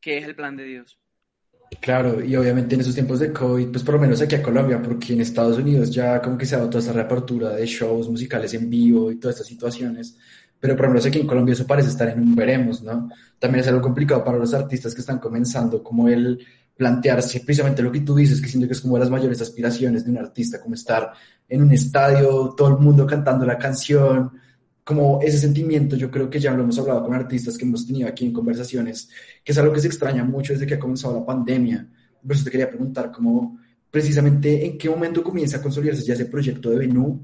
que 0.00 0.18
es 0.18 0.24
el 0.24 0.34
plan 0.34 0.56
de 0.56 0.64
Dios. 0.64 0.98
Claro, 1.80 2.22
y 2.22 2.36
obviamente 2.36 2.74
en 2.74 2.82
esos 2.82 2.94
tiempos 2.94 3.20
de 3.20 3.32
COVID, 3.32 3.68
pues 3.68 3.82
por 3.82 3.94
lo 3.94 4.00
menos 4.00 4.20
aquí 4.20 4.34
a 4.34 4.42
Colombia, 4.42 4.80
porque 4.80 5.12
en 5.12 5.20
Estados 5.20 5.58
Unidos 5.58 5.90
ya 5.90 6.20
como 6.20 6.38
que 6.38 6.46
se 6.46 6.54
ha 6.54 6.58
dado 6.58 6.70
toda 6.70 6.80
esta 6.80 6.92
reapertura 6.92 7.50
de 7.50 7.66
shows 7.66 8.08
musicales 8.08 8.54
en 8.54 8.70
vivo 8.70 9.10
y 9.10 9.16
todas 9.16 9.36
estas 9.36 9.48
situaciones, 9.48 10.16
pero 10.64 10.76
por 10.76 10.86
lo 10.86 10.92
menos 10.92 11.04
aquí 11.04 11.20
en 11.20 11.26
Colombia 11.26 11.52
eso 11.52 11.66
parece 11.66 11.90
estar 11.90 12.08
en 12.08 12.20
un 12.20 12.34
veremos, 12.34 12.82
¿no? 12.82 13.10
También 13.38 13.60
es 13.60 13.68
algo 13.68 13.82
complicado 13.82 14.24
para 14.24 14.38
los 14.38 14.54
artistas 14.54 14.94
que 14.94 15.02
están 15.02 15.18
comenzando, 15.18 15.82
como 15.82 16.08
el 16.08 16.42
plantearse 16.74 17.40
precisamente 17.40 17.82
lo 17.82 17.92
que 17.92 18.00
tú 18.00 18.14
dices, 18.14 18.40
que 18.40 18.48
siento 18.48 18.66
que 18.66 18.72
es 18.72 18.80
como 18.80 18.94
de 18.94 19.00
las 19.00 19.10
mayores 19.10 19.42
aspiraciones 19.42 20.06
de 20.06 20.10
un 20.10 20.16
artista, 20.16 20.62
como 20.62 20.74
estar 20.74 21.12
en 21.50 21.60
un 21.60 21.70
estadio, 21.70 22.54
todo 22.56 22.68
el 22.68 22.78
mundo 22.78 23.06
cantando 23.06 23.44
la 23.44 23.58
canción, 23.58 24.30
como 24.82 25.20
ese 25.20 25.36
sentimiento, 25.36 25.96
yo 25.96 26.10
creo 26.10 26.30
que 26.30 26.40
ya 26.40 26.54
lo 26.54 26.62
hemos 26.62 26.78
hablado 26.78 27.04
con 27.04 27.12
artistas 27.12 27.58
que 27.58 27.66
hemos 27.66 27.86
tenido 27.86 28.08
aquí 28.08 28.24
en 28.24 28.32
conversaciones, 28.32 29.10
que 29.44 29.52
es 29.52 29.58
algo 29.58 29.74
que 29.74 29.80
se 29.80 29.88
extraña 29.88 30.24
mucho 30.24 30.54
desde 30.54 30.66
que 30.66 30.76
ha 30.76 30.78
comenzado 30.78 31.18
la 31.18 31.26
pandemia. 31.26 31.86
Por 32.22 32.32
eso 32.32 32.42
te 32.42 32.50
quería 32.50 32.70
preguntar 32.70 33.12
cómo, 33.12 33.58
precisamente, 33.90 34.64
en 34.64 34.78
qué 34.78 34.88
momento 34.88 35.22
comienza 35.22 35.58
a 35.58 35.62
consolidarse 35.62 36.04
ya 36.04 36.14
ese 36.14 36.24
proyecto 36.24 36.70
de 36.70 36.78
Venú 36.78 37.22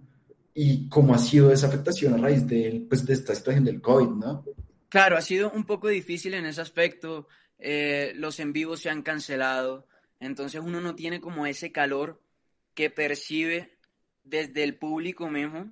y 0.54 0.88
cómo 0.88 1.14
ha 1.14 1.18
sido 1.18 1.52
esa 1.52 1.68
afectación 1.68 2.14
a 2.14 2.16
raíz 2.16 2.46
de, 2.46 2.84
pues, 2.88 3.04
de 3.06 3.14
esta 3.14 3.34
situación 3.34 3.64
del 3.64 3.80
COVID, 3.80 4.08
¿no? 4.08 4.44
Claro, 4.88 5.16
ha 5.16 5.22
sido 5.22 5.50
un 5.52 5.64
poco 5.64 5.88
difícil 5.88 6.34
en 6.34 6.46
ese 6.46 6.60
aspecto. 6.60 7.28
Eh, 7.58 8.12
los 8.16 8.40
en 8.40 8.52
vivos 8.52 8.80
se 8.80 8.90
han 8.90 9.02
cancelado, 9.02 9.86
entonces 10.18 10.60
uno 10.64 10.80
no 10.80 10.94
tiene 10.94 11.20
como 11.20 11.46
ese 11.46 11.70
calor 11.72 12.20
que 12.74 12.90
percibe 12.90 13.76
desde 14.24 14.64
el 14.64 14.76
público 14.76 15.28
mismo, 15.28 15.70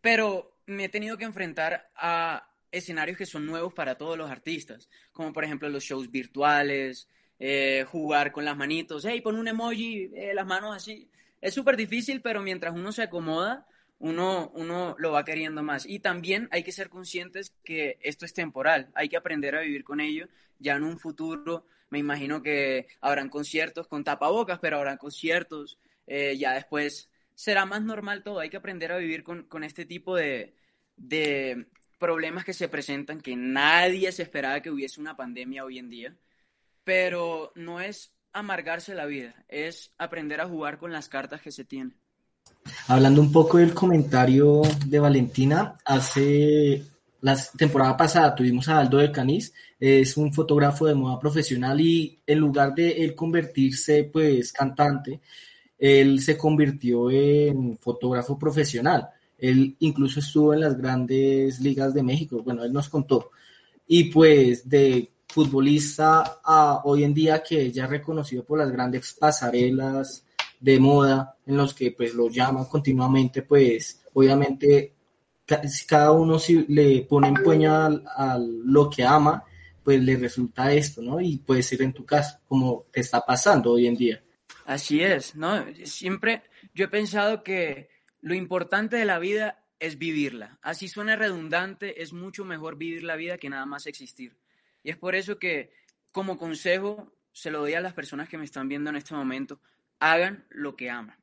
pero 0.00 0.56
me 0.66 0.84
he 0.84 0.88
tenido 0.88 1.18
que 1.18 1.24
enfrentar 1.24 1.90
a 1.94 2.48
escenarios 2.72 3.18
que 3.18 3.26
son 3.26 3.46
nuevos 3.46 3.74
para 3.74 3.96
todos 3.96 4.16
los 4.16 4.30
artistas, 4.30 4.88
como 5.12 5.32
por 5.32 5.44
ejemplo 5.44 5.68
los 5.68 5.84
shows 5.84 6.10
virtuales, 6.10 7.08
eh, 7.38 7.84
jugar 7.88 8.32
con 8.32 8.44
las 8.44 8.56
manitos, 8.56 9.04
hey, 9.04 9.20
pon 9.20 9.36
un 9.36 9.48
emoji, 9.48 10.10
eh, 10.14 10.32
las 10.34 10.46
manos 10.46 10.76
así. 10.76 11.10
Es 11.40 11.54
súper 11.54 11.76
difícil, 11.76 12.20
pero 12.20 12.42
mientras 12.42 12.74
uno 12.74 12.92
se 12.92 13.02
acomoda, 13.02 13.66
uno, 14.00 14.50
uno 14.54 14.96
lo 14.98 15.12
va 15.12 15.24
queriendo 15.24 15.62
más. 15.62 15.86
Y 15.86 16.00
también 16.00 16.48
hay 16.50 16.64
que 16.64 16.72
ser 16.72 16.88
conscientes 16.88 17.54
que 17.62 17.98
esto 18.02 18.24
es 18.24 18.32
temporal, 18.34 18.90
hay 18.94 19.08
que 19.08 19.16
aprender 19.16 19.54
a 19.54 19.60
vivir 19.60 19.84
con 19.84 20.00
ello. 20.00 20.26
Ya 20.58 20.74
en 20.74 20.84
un 20.84 20.98
futuro, 20.98 21.66
me 21.90 21.98
imagino 21.98 22.42
que 22.42 22.88
habrán 23.00 23.28
conciertos 23.28 23.86
con 23.86 24.02
tapabocas, 24.02 24.58
pero 24.58 24.78
habrán 24.78 24.96
conciertos, 24.96 25.78
eh, 26.06 26.36
ya 26.38 26.54
después 26.54 27.10
será 27.34 27.64
más 27.66 27.82
normal 27.82 28.22
todo, 28.22 28.40
hay 28.40 28.50
que 28.50 28.56
aprender 28.56 28.92
a 28.92 28.98
vivir 28.98 29.22
con, 29.22 29.44
con 29.44 29.64
este 29.64 29.86
tipo 29.86 30.16
de, 30.16 30.54
de 30.96 31.66
problemas 31.98 32.44
que 32.44 32.52
se 32.52 32.68
presentan, 32.68 33.20
que 33.20 33.36
nadie 33.36 34.12
se 34.12 34.22
esperaba 34.22 34.60
que 34.60 34.70
hubiese 34.70 35.00
una 35.00 35.16
pandemia 35.16 35.64
hoy 35.64 35.78
en 35.78 35.90
día, 35.90 36.16
pero 36.84 37.52
no 37.54 37.80
es 37.80 38.14
amargarse 38.32 38.94
la 38.94 39.06
vida, 39.06 39.44
es 39.48 39.92
aprender 39.98 40.40
a 40.40 40.48
jugar 40.48 40.78
con 40.78 40.92
las 40.92 41.08
cartas 41.08 41.40
que 41.42 41.52
se 41.52 41.64
tienen. 41.64 41.98
Hablando 42.88 43.20
un 43.20 43.30
poco 43.30 43.58
del 43.58 43.72
comentario 43.72 44.62
de 44.86 44.98
Valentina, 44.98 45.76
hace 45.84 46.82
la 47.20 47.36
temporada 47.56 47.96
pasada 47.96 48.34
tuvimos 48.34 48.68
a 48.68 48.78
Aldo 48.78 48.98
de 48.98 49.12
Canis, 49.12 49.52
es 49.78 50.16
un 50.16 50.32
fotógrafo 50.32 50.86
de 50.86 50.94
moda 50.94 51.20
profesional 51.20 51.80
y 51.80 52.18
en 52.26 52.38
lugar 52.38 52.74
de 52.74 52.90
él 53.04 53.14
convertirse 53.14 54.04
pues 54.04 54.52
cantante, 54.52 55.20
él 55.78 56.20
se 56.20 56.36
convirtió 56.36 57.10
en 57.10 57.78
fotógrafo 57.78 58.38
profesional. 58.38 59.08
Él 59.38 59.76
incluso 59.78 60.20
estuvo 60.20 60.52
en 60.52 60.60
las 60.60 60.76
grandes 60.76 61.60
ligas 61.60 61.94
de 61.94 62.02
México, 62.02 62.42
bueno, 62.42 62.64
él 62.64 62.72
nos 62.72 62.88
contó. 62.88 63.30
Y 63.86 64.04
pues 64.04 64.68
de 64.68 65.10
futbolista 65.28 66.40
a 66.44 66.82
hoy 66.84 67.04
en 67.04 67.14
día 67.14 67.42
que 67.42 67.70
ya 67.70 67.86
reconocido 67.86 68.44
por 68.44 68.58
las 68.58 68.70
grandes 68.70 69.14
pasarelas 69.14 70.24
de 70.60 70.78
moda 70.78 71.36
en 71.46 71.56
los 71.56 71.74
que 71.74 71.92
pues 71.92 72.14
lo 72.14 72.28
llaman 72.28 72.66
continuamente, 72.66 73.42
pues 73.42 74.04
obviamente 74.12 74.94
cada 75.86 76.12
uno 76.12 76.38
si 76.38 76.64
le 76.68 77.02
pone 77.02 77.28
empeño 77.28 77.74
al- 77.74 78.04
a, 78.06 78.38
lo 78.38 78.88
que 78.88 79.02
ama, 79.02 79.42
pues 79.82 80.00
le 80.00 80.16
resulta 80.16 80.72
esto, 80.72 81.02
¿no? 81.02 81.20
Y 81.20 81.38
puede 81.38 81.62
ser 81.62 81.82
en 81.82 81.92
tu 81.92 82.04
caso, 82.04 82.38
como 82.46 82.86
te 82.92 83.00
está 83.00 83.24
pasando 83.24 83.72
hoy 83.72 83.86
en 83.86 83.96
día. 83.96 84.22
Así 84.66 85.02
es, 85.02 85.34
¿no? 85.34 85.64
Siempre 85.84 86.42
yo 86.74 86.84
he 86.84 86.88
pensado 86.88 87.42
que 87.42 87.88
lo 88.20 88.34
importante 88.34 88.96
de 88.96 89.04
la 89.04 89.18
vida 89.18 89.64
es 89.80 89.98
vivirla. 89.98 90.58
Así 90.62 90.88
suena 90.88 91.16
redundante, 91.16 92.02
es 92.02 92.12
mucho 92.12 92.44
mejor 92.44 92.76
vivir 92.76 93.02
la 93.02 93.16
vida 93.16 93.38
que 93.38 93.48
nada 93.48 93.66
más 93.66 93.86
existir. 93.86 94.36
Y 94.82 94.90
es 94.90 94.96
por 94.96 95.14
eso 95.14 95.38
que, 95.38 95.72
como 96.12 96.38
consejo, 96.38 97.12
se 97.32 97.50
lo 97.50 97.60
doy 97.60 97.74
a 97.74 97.80
las 97.80 97.94
personas 97.94 98.28
que 98.28 98.38
me 98.38 98.44
están 98.44 98.68
viendo 98.68 98.90
en 98.90 98.96
este 98.96 99.14
momento, 99.14 99.60
hagan 100.00 100.46
lo 100.50 100.76
que 100.76 100.90
aman. 100.90 101.22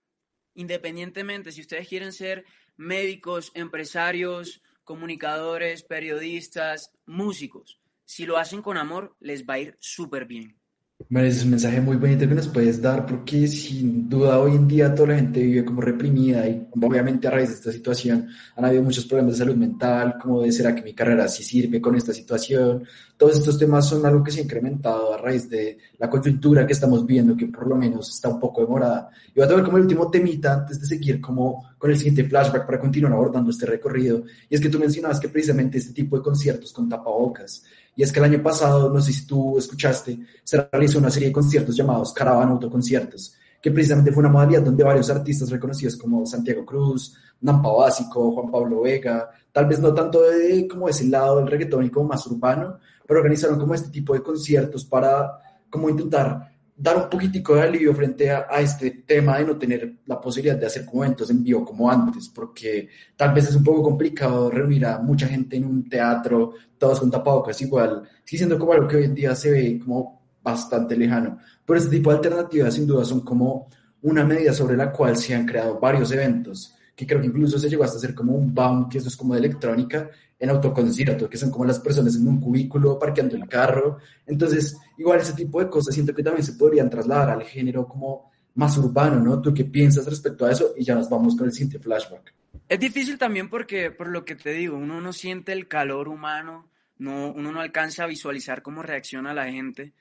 Independientemente, 0.54 1.52
si 1.52 1.62
ustedes 1.62 1.88
quieren 1.88 2.14
ser 2.14 2.46
médicos, 2.78 3.52
empresarios, 3.54 4.64
comunicadores, 4.84 5.84
periodistas, 5.84 6.92
músicos, 7.06 7.82
si 8.06 8.26
lo 8.26 8.38
hacen 8.38 8.62
con 8.62 8.78
amor, 8.78 9.16
les 9.20 9.46
va 9.46 9.56
a 9.56 9.60
ir 9.60 9.78
súper 9.82 10.26
bien. 10.26 10.58
Bueno, 11.00 11.28
es 11.28 11.44
un 11.44 11.52
mensaje 11.52 11.80
muy 11.80 11.96
bonito 11.96 12.28
que 12.28 12.34
nos 12.34 12.48
puedes 12.48 12.82
dar 12.82 13.06
porque 13.06 13.48
sin 13.48 14.10
duda 14.10 14.40
hoy 14.40 14.56
en 14.56 14.68
día 14.68 14.96
toda 14.96 15.10
la 15.10 15.16
gente 15.18 15.42
vive 15.44 15.64
como 15.64 15.80
reprimida 15.80 16.48
y 16.50 16.68
obviamente 16.82 17.28
a 17.28 17.32
raíz 17.32 17.50
de 17.50 17.56
esta 17.56 17.72
situación 17.72 18.28
han 18.56 18.66
habido 18.66 18.82
muchos 18.82 19.06
problemas 19.06 19.34
de 19.34 19.38
salud 19.38 19.56
mental, 19.56 20.16
como 20.20 20.42
de 20.42 20.52
será 20.52 20.74
que 20.74 20.82
mi 20.82 20.96
carrera 20.96 21.28
sí 21.28 21.44
sirve 21.44 21.80
con 21.80 21.96
esta 21.96 22.14
situación. 22.14 22.84
Todos 23.16 23.38
estos 23.38 23.60
temas 23.60 23.88
son 23.88 24.04
algo 24.08 24.24
que 24.24 24.32
se 24.32 24.40
ha 24.40 24.44
incrementado 24.44 25.14
a 25.14 25.18
raíz 25.18 25.48
de 25.48 25.78
la 26.00 26.10
coyuntura 26.10 26.66
que 26.66 26.74
estamos 26.74 27.06
viendo, 27.06 27.38
que 27.38 27.46
por 27.46 27.68
lo 27.68 27.76
menos 27.76 28.10
está 28.10 28.30
un 28.30 28.40
poco 28.40 28.62
demorada. 28.62 29.12
Y 29.30 29.36
voy 29.36 29.46
a 29.46 29.48
tomar 29.48 29.66
como 29.66 29.78
el 29.78 29.84
último 29.84 30.10
temita 30.10 30.56
antes 30.56 30.82
de 30.82 30.88
seguir 30.88 31.22
como 31.22 31.74
con 31.78 31.92
el 31.92 31.98
siguiente 31.98 32.24
flashback 32.24 32.66
para 32.66 32.80
continuar 32.80 33.14
abordando 33.14 33.52
este 33.52 33.68
recorrido. 33.68 34.24
Y 34.50 34.56
es 34.56 34.60
que 34.60 34.70
tú 34.70 34.80
mencionabas 34.80 35.20
que 35.20 35.30
precisamente 35.30 35.78
este 35.78 35.94
tipo 35.94 36.18
de 36.18 36.24
conciertos 36.24 36.74
con 36.74 36.90
tapabocas 36.90 37.64
y 37.98 38.04
es 38.04 38.12
que 38.14 38.20
el 38.20 38.26
año 38.26 38.44
pasado, 38.44 38.94
no 38.94 39.02
sé 39.02 39.12
si 39.12 39.26
tú 39.26 39.58
escuchaste, 39.58 40.20
se 40.44 40.70
realizó 40.72 41.00
una 41.00 41.10
serie 41.10 41.30
de 41.30 41.34
conciertos 41.34 41.76
llamados 41.76 42.14
Caravana 42.14 42.52
Autoconciertos, 42.52 43.34
que 43.60 43.72
precisamente 43.72 44.12
fue 44.12 44.22
una 44.22 44.32
modalidad 44.32 44.62
donde 44.62 44.84
varios 44.84 45.10
artistas 45.10 45.50
reconocidos 45.50 45.98
como 45.98 46.24
Santiago 46.28 46.64
Cruz, 46.64 47.18
Nampa 47.42 47.72
Básico, 47.72 48.32
Juan 48.32 48.52
Pablo 48.52 48.82
Vega, 48.82 49.32
tal 49.52 49.66
vez 49.66 49.80
no 49.80 49.96
tanto 49.96 50.22
de 50.22 50.68
como 50.68 50.88
ese 50.88 51.06
lado 51.06 51.38
del 51.38 51.48
reggaetón 51.48 51.86
y 51.86 51.90
como 51.90 52.10
más 52.10 52.28
urbano, 52.28 52.78
pero 53.08 53.20
organizaron 53.20 53.60
como 53.60 53.74
este 53.74 53.90
tipo 53.90 54.14
de 54.14 54.22
conciertos 54.22 54.86
para 54.86 55.32
como 55.68 55.90
intentar 55.90 56.54
dar 56.80 56.96
un 56.96 57.10
poquitico 57.10 57.56
de 57.56 57.64
alivio 57.64 57.94
frente 57.94 58.30
a, 58.30 58.46
este 58.60 58.92
tema 59.06 59.40
de 59.40 59.46
no 59.46 59.58
tener 59.58 59.96
la 60.06 60.22
posibilidad 60.22 60.56
de 60.56 60.68
hacer 60.68 60.86
eventos 60.94 61.30
en 61.32 61.44
vivo 61.44 61.66
como 61.66 61.90
antes, 61.90 62.30
porque 62.30 62.88
tal 63.16 63.34
vez 63.34 63.50
es 63.50 63.56
un 63.56 63.64
poco 63.64 63.82
complicado 63.82 64.52
reunir 64.52 64.86
a 64.86 65.00
mucha 65.00 65.28
gente 65.28 65.58
en 65.58 65.66
un 65.66 65.90
teatro, 65.90 66.54
todos 66.78 67.00
con 67.00 67.10
tapabocas 67.10 67.60
igual, 67.62 68.04
sigue 68.24 68.38
siendo 68.38 68.60
como 68.60 68.74
algo 68.74 68.88
que 68.88 68.98
hoy 68.98 69.06
en 69.06 69.16
día 69.16 69.34
se 69.34 69.50
ve 69.50 69.80
como 69.84 70.22
bastante 70.44 70.96
lejano. 70.96 71.40
Pero 71.66 71.80
este 71.80 71.98
tipo 71.98 72.12
de 72.12 72.18
alternativas 72.18 72.76
sin 72.76 72.86
duda 72.86 73.04
son 73.04 73.22
como 73.22 73.70
una 74.04 74.24
medida 74.24 74.54
sobre 74.54 74.78
la 74.78 74.92
cual 74.92 75.18
se 75.18 75.34
han 75.34 75.48
creado 75.48 75.80
varios 75.80 76.12
eventos, 76.12 76.77
que 76.98 77.06
creo 77.06 77.22
que 77.22 77.28
incluso 77.28 77.60
se 77.60 77.70
llegó 77.70 77.84
hasta 77.84 77.98
hacer 77.98 78.16
como 78.16 78.34
un 78.34 78.56
BAM, 78.56 78.90
que 78.90 78.98
eso 78.98 79.08
es 79.08 79.16
como 79.16 79.36
de 79.36 79.40
electrónica, 79.40 80.10
en 80.40 80.50
autoconcierto, 80.50 81.30
que 81.30 81.38
son 81.38 81.52
como 81.52 81.64
las 81.64 81.80
personas 81.80 82.16
en 82.16 82.28
un 82.28 82.42
cubículo 82.42 82.98
parqueando 82.98 83.36
el 83.36 83.48
carro. 83.48 84.00
Entonces, 84.26 84.76
igual 84.98 85.20
ese 85.20 85.34
tipo 85.34 85.60
de 85.64 85.70
cosas 85.70 85.94
siento 85.94 86.16
que 86.16 86.24
también 86.24 86.44
se 86.44 86.54
podrían 86.54 86.90
trasladar 86.90 87.30
al 87.30 87.44
género 87.44 87.88
como 87.88 88.32
más 88.56 88.76
urbano, 88.80 89.20
¿no? 89.20 89.40
¿Tú 89.40 89.54
qué 89.54 89.64
piensas 89.64 90.08
respecto 90.08 90.48
a 90.48 90.52
eso? 90.52 90.74
Y 90.76 90.84
ya 90.84 90.96
nos 90.96 91.08
vamos 91.08 91.36
con 91.36 91.46
el 91.46 91.54
siguiente 91.54 91.78
flashback. 91.78 92.34
Es 92.68 92.80
difícil 92.80 93.20
también 93.20 93.48
porque, 93.48 93.92
por 93.92 94.08
lo 94.08 94.26
que 94.26 94.36
te 94.36 94.54
digo, 94.54 94.76
uno 94.76 95.00
no 95.00 95.14
siente 95.14 95.54
el 95.54 95.68
calor 95.68 96.08
humano, 96.08 96.68
no, 96.98 97.32
uno 97.32 97.52
no 97.52 97.62
alcanza 97.62 98.06
a 98.06 98.08
visualizar 98.08 98.64
cómo 98.64 98.82
reacciona 98.82 99.36
la 99.36 99.46
gente 99.52 99.94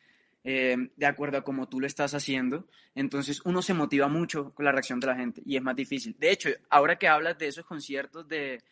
eh, 0.48 0.76
de 0.94 1.06
acuerdo 1.06 1.38
a 1.38 1.42
cómo 1.42 1.68
tú 1.68 1.80
lo 1.80 1.88
estás 1.88 2.14
haciendo. 2.14 2.68
Entonces 2.94 3.42
uno 3.44 3.62
se 3.62 3.74
motiva 3.74 4.06
mucho 4.06 4.54
con 4.54 4.64
la 4.64 4.70
reacción 4.70 5.00
de 5.00 5.08
la 5.08 5.16
gente 5.16 5.42
y 5.44 5.56
es 5.56 5.62
más 5.62 5.74
difícil. 5.74 6.14
De 6.20 6.30
hecho, 6.30 6.50
ahora 6.70 6.96
que 6.96 7.08
hablas 7.08 7.36
de 7.36 7.48
esos 7.48 7.66
conciertos 7.66 8.28
de, 8.28 8.62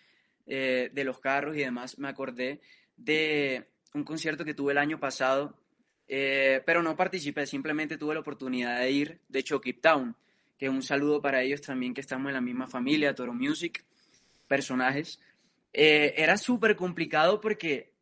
eh, 0.46 0.90
de 0.92 1.04
los 1.04 1.18
carros 1.18 1.56
y 1.56 1.60
demás, 1.60 1.98
me 1.98 2.06
acordé 2.06 2.60
de 2.96 3.66
un 3.92 4.04
concierto 4.04 4.44
que 4.44 4.54
tuve 4.54 4.70
el 4.70 4.78
año 4.78 5.00
pasado, 5.00 5.58
eh, 6.06 6.62
pero 6.64 6.80
no 6.80 6.94
participé, 6.94 7.44
simplemente 7.44 7.98
tuve 7.98 8.14
la 8.14 8.20
oportunidad 8.20 8.78
de 8.78 8.90
ir, 8.92 9.20
de 9.28 9.42
Cape 9.42 9.72
Town, 9.82 10.14
que 10.56 10.68
un 10.68 10.80
saludo 10.80 11.20
para 11.20 11.42
ellos 11.42 11.60
también 11.60 11.92
que 11.92 12.02
estamos 12.02 12.28
en 12.28 12.34
la 12.34 12.40
misma 12.40 12.68
familia, 12.68 13.16
Toro 13.16 13.34
Music, 13.34 13.84
personajes. 14.46 15.18
Eh, 15.72 16.14
era 16.18 16.36
súper 16.36 16.76
complicado 16.76 17.40
porque 17.40 17.93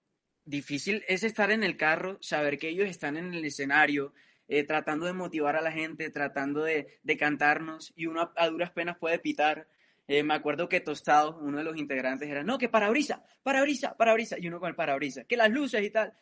difícil 0.44 1.04
es 1.08 1.22
estar 1.22 1.50
en 1.50 1.62
el 1.62 1.76
carro, 1.76 2.18
saber 2.20 2.58
que 2.58 2.68
ellos 2.68 2.88
están 2.88 3.16
en 3.16 3.34
el 3.34 3.44
escenario, 3.44 4.12
eh, 4.48 4.64
tratando 4.64 5.06
de 5.06 5.12
motivar 5.12 5.56
a 5.56 5.62
la 5.62 5.72
gente, 5.72 6.10
tratando 6.10 6.62
de, 6.64 6.98
de 7.02 7.16
cantarnos 7.16 7.92
y 7.96 8.06
uno 8.06 8.32
a, 8.36 8.48
duras 8.48 8.70
penas 8.70 8.98
puede 8.98 9.18
pitar. 9.18 9.68
Eh, 10.08 10.22
me 10.22 10.34
acuerdo 10.34 10.68
que 10.68 10.80
Tostado, 10.80 11.38
uno 11.38 11.58
de 11.58 11.64
los 11.64 11.76
integrantes, 11.76 12.28
era, 12.28 12.42
no, 12.42 12.58
que 12.58 12.68
parabrisa, 12.68 13.24
parabrisa, 13.42 13.96
parabrisa, 13.96 14.36
y 14.38 14.48
uno 14.48 14.60
con 14.60 14.68
el 14.68 14.74
parabrisa, 14.74 15.24
que 15.24 15.36
las 15.36 15.50
luces 15.50 15.82
y 15.82 15.90
tal. 15.90 16.12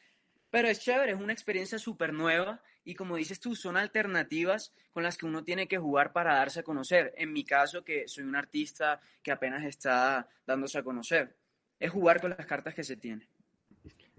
Pero 0.50 0.68
es 0.68 0.80
chévere, 0.80 1.12
es 1.12 1.18
una 1.18 1.32
experiencia 1.32 1.78
súper 1.78 2.12
nueva 2.12 2.60
y 2.84 2.94
como 2.94 3.16
dices 3.16 3.40
tú, 3.40 3.54
son 3.54 3.76
alternativas 3.76 4.72
con 4.90 5.02
las 5.02 5.16
que 5.16 5.26
uno 5.26 5.44
tiene 5.44 5.68
que 5.68 5.78
jugar 5.78 6.12
para 6.12 6.34
darse 6.34 6.60
a 6.60 6.62
conocer. 6.62 7.14
En 7.16 7.32
mi 7.32 7.44
caso, 7.44 7.84
que 7.84 8.08
soy 8.08 8.24
un 8.24 8.36
artista 8.36 9.00
que 9.22 9.32
apenas 9.32 9.64
está 9.64 10.28
dándose 10.46 10.78
a 10.78 10.82
conocer, 10.82 11.36
es 11.78 11.90
jugar 11.90 12.20
con 12.20 12.30
las 12.30 12.46
cartas 12.46 12.74
que 12.74 12.84
se 12.84 12.96
tiene. 12.96 13.28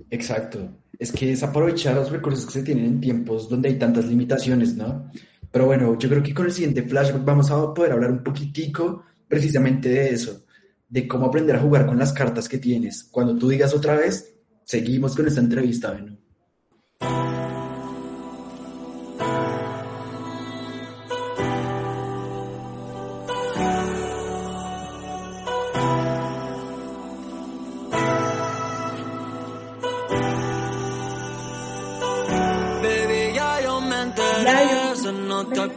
Exacto. 0.10 0.78
Es 0.98 1.12
que 1.12 1.32
es 1.32 1.44
aprovechar 1.44 1.96
los 1.96 2.12
recursos 2.12 2.46
que 2.46 2.54
se 2.54 2.64
tienen 2.64 2.86
en 2.86 3.02
tiempos 3.02 3.50
donde 3.50 3.70
hay 3.70 3.80
tantas 3.80 4.06
limitaciones, 4.06 4.76
¿no? 4.76 5.12
Pero 5.52 5.66
bueno, 5.66 5.98
yo 5.98 6.10
creo 6.10 6.24
que 6.24 6.34
con 6.34 6.46
el 6.46 6.52
siguiente 6.52 6.84
flashback 6.84 7.26
vamos 7.26 7.52
a 7.52 7.74
poder 7.74 7.92
hablar 7.92 8.12
un 8.12 8.24
poquitico 8.24 9.04
precisamente 9.28 9.90
de 9.90 10.10
eso, 10.10 10.46
de 10.88 11.08
cómo 11.08 11.26
aprender 11.26 11.56
a 11.56 11.60
jugar 11.60 11.86
con 11.86 11.98
las 11.98 12.14
cartas 12.14 12.48
que 12.48 12.58
tienes. 12.58 13.04
Cuando 13.06 13.38
tú 13.38 13.50
digas 13.50 13.74
otra 13.74 13.96
vez, 13.96 14.34
seguimos 14.64 15.16
con 15.16 15.28
esta 15.28 15.42
entrevista, 15.42 15.92
Benu. 15.92 16.18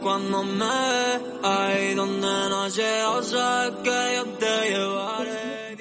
Cuando 0.05 0.43
me 0.43 1.95
donde 1.95 2.27
no 2.27 2.67
llego 2.69 3.21
que 3.81 4.15
yo 4.15 4.25
te 4.37 4.69
llevaré. 4.69 5.77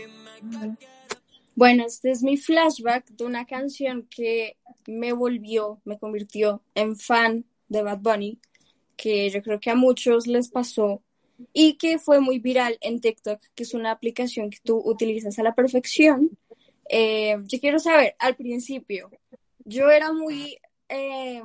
Bueno 1.55 1.85
este 1.85 2.11
es 2.11 2.23
mi 2.23 2.39
flashback 2.39 3.07
de 3.11 3.27
una 3.27 3.45
canción 3.45 4.09
que 4.09 4.57
me 4.87 5.13
volvió 5.13 5.83
me 5.85 5.99
convirtió 5.99 6.63
en 6.75 6.97
fan 6.97 7.45
de 7.69 7.83
Bad 7.83 7.99
Bunny 7.99 8.39
que 8.97 9.29
yo 9.29 9.43
creo 9.43 9.61
que 9.61 9.69
a 9.69 9.75
muchos 9.75 10.27
les 10.27 10.49
pasó 10.49 11.03
y 11.53 11.75
que 11.75 11.99
fue 11.99 12.19
muy 12.19 12.39
viral 12.39 12.79
en 12.81 13.03
TikTok 13.03 13.43
que 13.55 13.65
es 13.65 13.75
una 13.75 13.91
aplicación 13.91 14.49
que 14.49 14.61
tú 14.65 14.81
utilizas 14.83 15.39
a 15.39 15.43
la 15.43 15.55
perfección. 15.55 16.31
Eh, 16.89 17.37
yo 17.45 17.61
quiero 17.61 17.79
saber 17.79 18.17
al 18.19 18.37
principio 18.37 19.11
yo 19.67 19.91
era 19.91 20.15
muy 20.15 20.57
eh, 20.89 21.43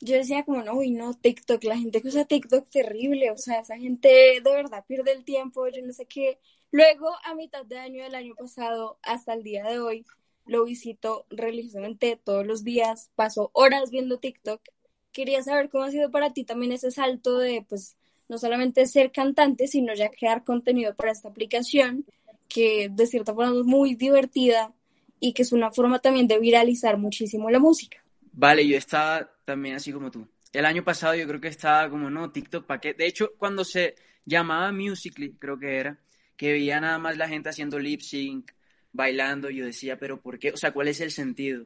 yo 0.00 0.16
decía 0.16 0.44
como, 0.44 0.62
no, 0.62 0.74
uy, 0.74 0.90
no, 0.90 1.14
TikTok, 1.14 1.64
la 1.64 1.76
gente 1.76 2.00
que 2.00 2.08
usa 2.08 2.24
TikTok 2.24 2.68
terrible, 2.70 3.30
o 3.30 3.38
sea, 3.38 3.60
esa 3.60 3.76
gente 3.76 4.08
de 4.08 4.40
verdad 4.40 4.84
pierde 4.86 5.12
el 5.12 5.24
tiempo, 5.24 5.66
yo 5.68 5.84
no 5.84 5.92
sé 5.92 6.06
qué. 6.06 6.38
Luego, 6.70 7.08
a 7.24 7.34
mitad 7.34 7.64
de 7.64 7.78
año 7.78 8.04
del 8.04 8.14
año 8.14 8.34
pasado, 8.36 8.98
hasta 9.02 9.34
el 9.34 9.42
día 9.42 9.64
de 9.64 9.80
hoy, 9.80 10.04
lo 10.46 10.64
visito 10.64 11.26
religiosamente 11.30 12.18
todos 12.22 12.46
los 12.46 12.62
días, 12.62 13.10
paso 13.16 13.50
horas 13.54 13.90
viendo 13.90 14.18
TikTok. 14.18 14.60
Quería 15.12 15.42
saber 15.42 15.68
cómo 15.68 15.84
ha 15.84 15.90
sido 15.90 16.10
para 16.10 16.32
ti 16.32 16.44
también 16.44 16.72
ese 16.72 16.90
salto 16.90 17.38
de, 17.38 17.64
pues, 17.68 17.96
no 18.28 18.38
solamente 18.38 18.86
ser 18.86 19.10
cantante, 19.10 19.66
sino 19.66 19.94
ya 19.94 20.10
crear 20.10 20.44
contenido 20.44 20.94
para 20.94 21.10
esta 21.10 21.28
aplicación, 21.28 22.04
que 22.48 22.88
de 22.90 23.06
cierta 23.06 23.34
forma 23.34 23.58
es 23.58 23.64
muy 23.64 23.94
divertida 23.94 24.72
y 25.18 25.32
que 25.32 25.42
es 25.42 25.52
una 25.52 25.72
forma 25.72 25.98
también 25.98 26.28
de 26.28 26.38
viralizar 26.38 26.98
muchísimo 26.98 27.50
la 27.50 27.58
música. 27.58 27.98
Vale, 28.32 28.66
yo 28.66 28.76
estaba 28.76 29.30
también 29.48 29.76
así 29.76 29.92
como 29.92 30.10
tú. 30.10 30.28
El 30.52 30.66
año 30.66 30.84
pasado 30.84 31.14
yo 31.14 31.26
creo 31.26 31.40
que 31.40 31.48
estaba 31.48 31.88
como, 31.88 32.10
no, 32.10 32.30
TikTok, 32.30 32.66
¿para 32.66 32.82
qué? 32.82 32.92
De 32.92 33.06
hecho, 33.06 33.32
cuando 33.38 33.64
se 33.64 33.94
llamaba 34.26 34.70
Musically, 34.72 35.36
creo 35.38 35.58
que 35.58 35.78
era, 35.78 35.98
que 36.36 36.52
veía 36.52 36.78
nada 36.82 36.98
más 36.98 37.16
la 37.16 37.28
gente 37.28 37.48
haciendo 37.48 37.78
lip 37.78 38.02
sync, 38.02 38.52
bailando, 38.92 39.48
yo 39.48 39.64
decía, 39.64 39.98
pero 39.98 40.20
¿por 40.20 40.38
qué? 40.38 40.52
O 40.52 40.58
sea, 40.58 40.72
¿cuál 40.72 40.88
es 40.88 41.00
el 41.00 41.12
sentido? 41.12 41.64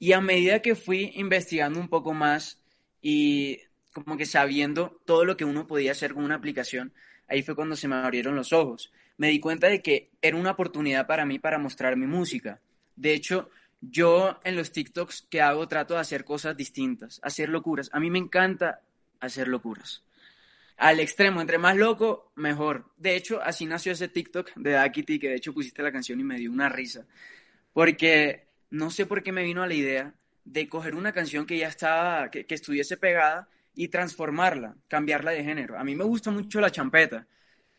Y 0.00 0.14
a 0.14 0.20
medida 0.20 0.62
que 0.62 0.74
fui 0.74 1.12
investigando 1.14 1.78
un 1.78 1.88
poco 1.88 2.12
más 2.12 2.60
y 3.00 3.60
como 3.92 4.16
que 4.16 4.26
sabiendo 4.26 5.00
todo 5.06 5.24
lo 5.24 5.36
que 5.36 5.44
uno 5.44 5.68
podía 5.68 5.92
hacer 5.92 6.14
con 6.14 6.24
una 6.24 6.34
aplicación, 6.34 6.92
ahí 7.28 7.44
fue 7.44 7.54
cuando 7.54 7.76
se 7.76 7.86
me 7.86 7.94
abrieron 7.94 8.34
los 8.34 8.52
ojos. 8.52 8.90
Me 9.16 9.28
di 9.28 9.38
cuenta 9.38 9.68
de 9.68 9.80
que 9.80 10.10
era 10.20 10.36
una 10.36 10.50
oportunidad 10.50 11.06
para 11.06 11.24
mí 11.24 11.38
para 11.38 11.58
mostrar 11.58 11.96
mi 11.96 12.08
música. 12.08 12.60
De 12.96 13.14
hecho, 13.14 13.48
yo 13.82 14.40
en 14.44 14.56
los 14.56 14.72
TikToks 14.72 15.26
que 15.28 15.42
hago 15.42 15.68
trato 15.68 15.94
de 15.94 16.00
hacer 16.00 16.24
cosas 16.24 16.56
distintas, 16.56 17.20
hacer 17.22 17.48
locuras. 17.48 17.90
A 17.92 18.00
mí 18.00 18.10
me 18.10 18.18
encanta 18.18 18.80
hacer 19.20 19.48
locuras. 19.48 20.02
Al 20.78 21.00
extremo, 21.00 21.40
entre 21.40 21.58
más 21.58 21.76
loco, 21.76 22.32
mejor. 22.36 22.86
De 22.96 23.14
hecho, 23.14 23.42
así 23.42 23.66
nació 23.66 23.92
ese 23.92 24.08
TikTok 24.08 24.54
de 24.56 24.70
Dakiti, 24.70 25.18
que 25.18 25.28
de 25.28 25.36
hecho 25.36 25.52
pusiste 25.52 25.82
la 25.82 25.92
canción 25.92 26.18
y 26.18 26.24
me 26.24 26.38
dio 26.38 26.50
una 26.50 26.68
risa. 26.68 27.06
Porque 27.72 28.46
no 28.70 28.90
sé 28.90 29.04
por 29.04 29.22
qué 29.22 29.32
me 29.32 29.42
vino 29.42 29.62
a 29.62 29.66
la 29.66 29.74
idea 29.74 30.14
de 30.44 30.68
coger 30.68 30.94
una 30.94 31.12
canción 31.12 31.44
que 31.44 31.58
ya 31.58 31.68
estaba, 31.68 32.30
que 32.30 32.46
estuviese 32.48 32.96
pegada 32.96 33.48
y 33.74 33.88
transformarla, 33.88 34.76
cambiarla 34.88 35.32
de 35.32 35.44
género. 35.44 35.78
A 35.78 35.84
mí 35.84 35.94
me 35.94 36.04
gusta 36.04 36.30
mucho 36.30 36.60
la 36.60 36.70
champeta, 36.70 37.26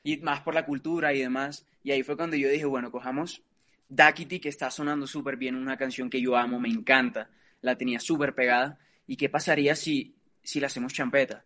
y 0.03 0.17
más 0.17 0.41
por 0.41 0.53
la 0.53 0.65
cultura 0.65 1.13
y 1.13 1.21
demás. 1.21 1.65
Y 1.83 1.91
ahí 1.91 2.03
fue 2.03 2.17
cuando 2.17 2.35
yo 2.35 2.49
dije, 2.49 2.65
bueno, 2.65 2.91
cojamos 2.91 3.41
Dakiti, 3.89 4.39
que 4.39 4.49
está 4.49 4.71
sonando 4.71 5.07
súper 5.07 5.37
bien, 5.37 5.55
una 5.55 5.77
canción 5.77 6.09
que 6.09 6.21
yo 6.21 6.35
amo, 6.35 6.59
me 6.59 6.69
encanta, 6.69 7.29
la 7.61 7.77
tenía 7.77 7.99
súper 7.99 8.33
pegada. 8.33 8.79
¿Y 9.05 9.17
qué 9.17 9.29
pasaría 9.29 9.75
si, 9.75 10.15
si 10.41 10.59
la 10.59 10.67
hacemos 10.67 10.93
champeta? 10.93 11.45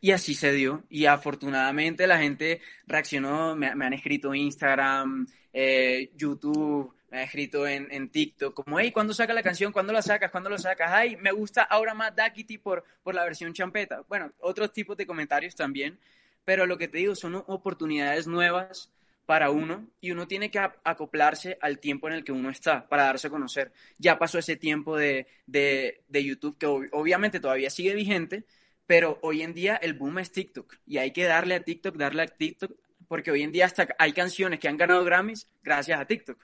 Y 0.00 0.12
así 0.12 0.34
se 0.34 0.52
dio. 0.52 0.84
Y 0.88 1.06
afortunadamente 1.06 2.06
la 2.06 2.18
gente 2.18 2.60
reaccionó, 2.86 3.56
me, 3.56 3.68
han 3.68 3.92
escrito 3.92 4.34
Instagram, 4.34 5.26
eh, 5.52 6.12
YouTube, 6.14 6.94
me 7.10 7.18
han 7.18 7.24
escrito 7.24 7.66
en, 7.66 7.88
en, 7.90 8.10
TikTok, 8.10 8.54
como, 8.54 8.78
hey, 8.78 8.92
¿cuándo 8.92 9.14
saca 9.14 9.32
la 9.32 9.42
canción? 9.42 9.72
¿Cuándo 9.72 9.92
la 9.92 10.02
sacas? 10.02 10.30
¿Cuándo 10.30 10.50
lo 10.50 10.58
sacas? 10.58 10.90
Ay, 10.92 11.16
me 11.16 11.32
gusta 11.32 11.62
ahora 11.62 11.94
más 11.94 12.14
Dakiti 12.14 12.58
por, 12.58 12.84
por 13.02 13.14
la 13.14 13.24
versión 13.24 13.52
champeta. 13.54 14.04
Bueno, 14.08 14.32
otros 14.40 14.72
tipos 14.72 14.96
de 14.96 15.06
comentarios 15.06 15.54
también. 15.54 15.98
Pero 16.44 16.64
lo 16.64 16.78
que 16.78 16.88
te 16.88 16.98
digo, 16.98 17.14
son 17.14 17.34
oportunidades 17.46 18.26
nuevas 18.26 18.90
para 19.28 19.50
uno 19.50 19.86
y 20.00 20.10
uno 20.10 20.26
tiene 20.26 20.50
que 20.50 20.58
acoplarse 20.58 21.58
al 21.60 21.80
tiempo 21.80 22.08
en 22.08 22.14
el 22.14 22.24
que 22.24 22.32
uno 22.32 22.48
está 22.48 22.88
para 22.88 23.02
darse 23.02 23.26
a 23.26 23.30
conocer. 23.30 23.72
Ya 23.98 24.18
pasó 24.18 24.38
ese 24.38 24.56
tiempo 24.56 24.96
de, 24.96 25.26
de, 25.46 26.00
de 26.08 26.24
YouTube 26.24 26.56
que 26.56 26.64
obviamente 26.64 27.38
todavía 27.38 27.68
sigue 27.68 27.94
vigente, 27.94 28.46
pero 28.86 29.18
hoy 29.20 29.42
en 29.42 29.52
día 29.52 29.76
el 29.76 29.92
boom 29.92 30.20
es 30.20 30.32
TikTok 30.32 30.76
y 30.86 30.96
hay 30.96 31.10
que 31.10 31.24
darle 31.24 31.56
a 31.56 31.62
TikTok, 31.62 31.96
darle 31.96 32.22
a 32.22 32.26
TikTok, 32.26 32.72
porque 33.06 33.30
hoy 33.30 33.42
en 33.42 33.52
día 33.52 33.66
hasta 33.66 33.86
hay 33.98 34.14
canciones 34.14 34.60
que 34.60 34.68
han 34.68 34.78
ganado 34.78 35.04
Grammys 35.04 35.46
gracias 35.62 36.00
a 36.00 36.06
TikTok. 36.06 36.38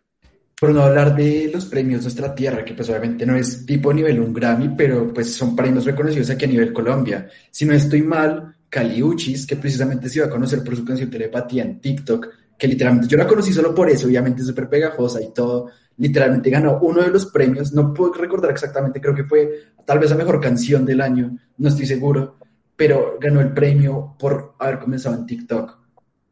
Por 0.61 0.69
no 0.69 0.83
hablar 0.83 1.17
de 1.17 1.51
los 1.51 1.65
premios 1.65 2.03
Nuestra 2.03 2.35
Tierra, 2.35 2.67
que 2.67 2.75
pues 2.75 2.91
obviamente 2.91 3.25
no 3.25 3.35
es 3.35 3.65
tipo 3.65 3.95
nivel 3.95 4.21
un 4.21 4.35
Grammy, 4.35 4.75
pero 4.77 5.11
pues 5.11 5.33
son 5.33 5.57
premios 5.57 5.87
reconocidos 5.87 6.29
aquí 6.29 6.45
a 6.45 6.49
nivel 6.49 6.75
Colombia. 6.75 7.31
Si 7.51 7.65
no 7.65 7.73
estoy 7.73 8.03
mal, 8.03 8.55
Caliuchis, 8.69 9.47
que 9.47 9.57
precisamente 9.57 10.11
se 10.11 10.19
iba 10.19 10.27
a 10.27 10.31
conocer 10.31 10.63
por 10.63 10.77
su 10.77 10.85
canción 10.85 11.09
Telepatía 11.09 11.63
en 11.63 11.81
TikTok, 11.81 12.44
que 12.59 12.69
literalmente 12.69 13.09
yo 13.09 13.17
la 13.17 13.27
conocí 13.27 13.53
solo 13.53 13.75
por 13.75 13.89
eso, 13.91 14.07
obviamente 14.07 14.43
súper 14.43 14.69
pegajosa 14.69 15.21
y 15.23 15.33
todo, 15.33 15.71
literalmente 15.97 16.51
ganó 16.51 16.79
uno 16.81 17.03
de 17.03 17.11
los 17.11 17.27
premios, 17.27 17.73
no 17.73 17.93
puedo 17.93 18.13
recordar 18.15 18.51
exactamente, 18.51 19.01
creo 19.01 19.15
que 19.15 19.25
fue 19.25 19.51
tal 19.85 19.99
vez 19.99 20.11
la 20.11 20.17
mejor 20.17 20.41
canción 20.41 20.85
del 20.85 21.01
año, 21.01 21.37
no 21.59 21.69
estoy 21.69 21.87
seguro, 21.87 22.39
pero 22.77 23.19
ganó 23.21 23.41
el 23.41 23.53
premio 23.53 24.17
por 24.19 24.55
haber 24.59 24.79
comenzado 24.79 25.15
en 25.15 25.27
TikTok. 25.27 25.79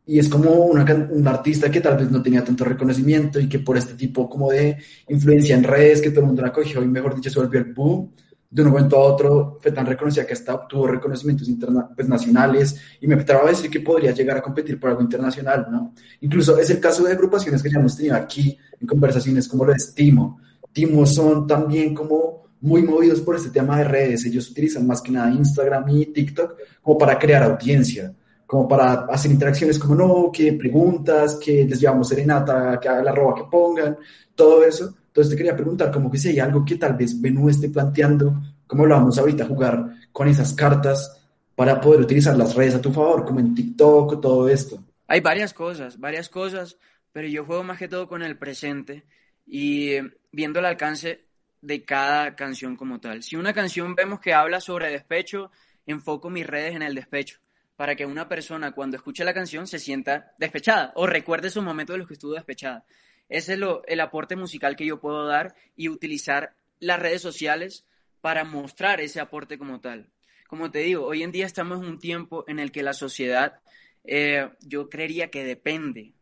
Y 0.05 0.19
es 0.19 0.29
como 0.29 0.51
una, 0.51 0.85
un 1.11 1.29
artista 1.29 1.71
que 1.71 1.81
tal 1.81 1.97
vez 1.97 2.11
no 2.11 2.21
tenía 2.21 2.43
tanto 2.43 2.65
reconocimiento 2.65 3.39
y 3.39 3.49
que 3.49 3.61
por 3.61 3.77
este 3.77 3.95
tipo 3.95 4.29
como 4.29 4.51
de 4.51 4.77
influencia 5.09 5.55
en 5.55 5.63
redes 5.63 6.03
que 6.03 6.11
todo 6.11 6.23
el 6.23 6.27
mundo 6.27 6.43
la 6.43 6.53
cogió 6.53 6.83
y 6.83 6.89
mejor 6.89 7.15
dicho 7.15 7.31
se 7.31 7.39
volvió 7.39 7.61
el 7.61 7.73
boom, 7.73 8.13
de 8.53 8.63
un 8.63 8.69
momento 8.69 8.97
a 8.97 9.01
otro 9.01 9.59
fue 9.63 9.73
tan 9.73 9.87
reconocida 9.87 10.27
que 10.27 10.35
hasta 10.35 10.55
obtuvo 10.55 10.87
reconocimientos 10.87 11.49
pues, 11.97 12.07
nacionales 12.07 12.79
y 13.01 13.07
me 13.07 13.15
atrevo 13.15 13.47
a 13.47 13.49
decir 13.49 13.71
que 13.71 13.81
podría 13.81 14.13
llegar 14.13 14.37
a 14.37 14.43
competir 14.43 14.79
por 14.79 14.91
algo 14.91 15.01
internacional, 15.01 15.69
¿no? 15.71 15.95
Incluso 16.21 16.59
es 16.59 16.69
el 16.69 16.79
caso 16.79 17.03
de 17.03 17.13
agrupaciones 17.13 17.63
que 17.63 17.71
ya 17.71 17.79
hemos 17.79 17.97
tenido 17.97 18.15
aquí 18.15 18.59
en 18.79 18.87
conversaciones 18.87 19.49
como 19.49 19.65
lo 19.65 19.73
Timo. 19.95 20.39
Timo 20.71 21.07
son 21.07 21.47
también 21.47 21.95
como 21.95 22.43
muy 22.61 22.83
movidos 22.83 23.23
por 23.23 23.37
este 23.37 23.49
tema 23.49 23.79
de 23.79 23.85
redes. 23.85 24.27
Ellos 24.27 24.51
utilizan 24.51 24.87
más 24.87 25.01
que 25.01 25.13
nada 25.13 25.33
Instagram 25.33 25.89
y 25.89 26.07
TikTok 26.07 26.55
como 26.83 26.99
para 26.99 27.19
crear 27.19 27.45
audiencia, 27.45 28.15
como 28.47 28.69
para 28.69 29.07
hacer 29.07 29.31
interacciones 29.31 29.79
como 29.79 29.95
no, 29.95 30.31
que 30.31 30.53
preguntas, 30.53 31.37
que 31.37 31.65
les 31.65 31.81
llevamos 31.81 32.07
serenata, 32.07 32.79
que 32.79 32.89
haga 32.91 33.03
la 33.03 33.13
roba 33.13 33.35
que 33.35 33.45
pongan, 33.51 33.97
todo 34.35 34.63
eso 34.63 34.95
entonces 35.13 35.31
te 35.31 35.37
quería 35.37 35.55
preguntar, 35.55 35.93
como 35.93 36.11
que 36.11 36.17
si 36.17 36.31
hay 36.31 36.39
algo 36.39 36.65
que 36.65 36.77
tal 36.77 36.95
vez 36.95 37.21
Benú 37.21 37.51
esté 37.51 37.69
planteando, 37.69 38.35
como 38.67 38.89
vamos 38.89 39.19
ahorita 39.19 39.45
jugar 39.45 39.91
con 40.11 40.27
esas 40.27 40.55
cartas 40.55 41.23
para 41.55 41.79
poder 41.83 42.01
utilizar 42.01 42.35
las 42.35 42.55
redes 42.55 42.77
a 42.77 42.81
tu 42.81 42.91
favor, 42.91 43.27
como 43.27 43.39
en 43.39 43.55
TikTok, 43.55 44.23
todo 44.23 44.49
esto. 44.49 44.83
Hay 45.07 45.21
varias 45.21 45.53
cosas, 45.53 46.01
varias 46.01 46.31
cosas, 46.31 46.79
pero 47.13 47.29
yo 47.29 47.45
juego 47.45 47.63
más 47.63 47.79
que 47.79 47.89
todo 47.89 48.09
con 48.09 48.23
el 48.23 48.39
presente 48.39 49.05
y 49.47 49.97
viendo 50.33 50.61
el 50.61 50.65
alcance 50.65 51.27
de 51.61 51.85
cada 51.85 52.35
canción 52.35 52.75
como 52.75 52.99
tal. 52.99 53.23
Si 53.23 53.37
una 53.37 53.53
canción 53.53 53.95
vemos 53.95 54.19
que 54.19 54.33
habla 54.33 54.63
sobre 54.63 54.91
despecho, 54.91 55.51
enfoco 55.85 56.31
mis 56.31 56.47
redes 56.47 56.75
en 56.75 56.81
el 56.81 56.95
despecho 56.95 57.39
para 57.77 57.97
que 57.97 58.07
una 58.07 58.31
persona 58.31 58.73
cuando 58.73 58.97
escuche 58.97 59.25
la 59.25 59.35
canción 59.35 59.67
se 59.67 59.79
sienta 59.79 60.33
despechada 60.39 60.93
o 60.97 61.07
recuerde 61.07 61.49
esos 61.49 61.63
momentos 61.63 61.93
de 61.93 61.99
los 61.99 62.09
que 62.09 62.15
estuvo 62.15 62.33
despechada. 62.33 62.87
Ese 63.33 63.55
es 63.55 63.61
el 63.87 64.01
aporte 64.01 64.37
musical 64.37 64.77
que 64.77 64.85
yo 64.85 65.01
puedo 65.01 65.27
dar 65.27 65.55
y 65.75 65.89
utilizar 65.89 66.55
las 66.81 67.01
redes 67.01 67.23
sociales 67.23 67.87
para 68.21 68.45
mostrar 68.45 69.01
ese 69.01 69.21
aporte 69.21 69.57
como 69.57 69.81
tal. 69.81 70.11
Como 70.49 70.71
te 70.71 70.81
digo, 70.81 71.07
hoy 71.07 71.23
en 71.23 71.33
día 71.33 71.47
estamos 71.47 71.81
en 71.81 71.87
un 71.87 71.99
tiempo 71.99 72.45
en 72.47 72.59
el 72.59 72.71
que 72.71 72.83
la 72.83 72.93
sociedad, 72.93 73.61
eh, 74.05 74.51
yo 74.61 74.91
creería 74.91 75.31
que 75.31 75.45
depende, 75.45 76.13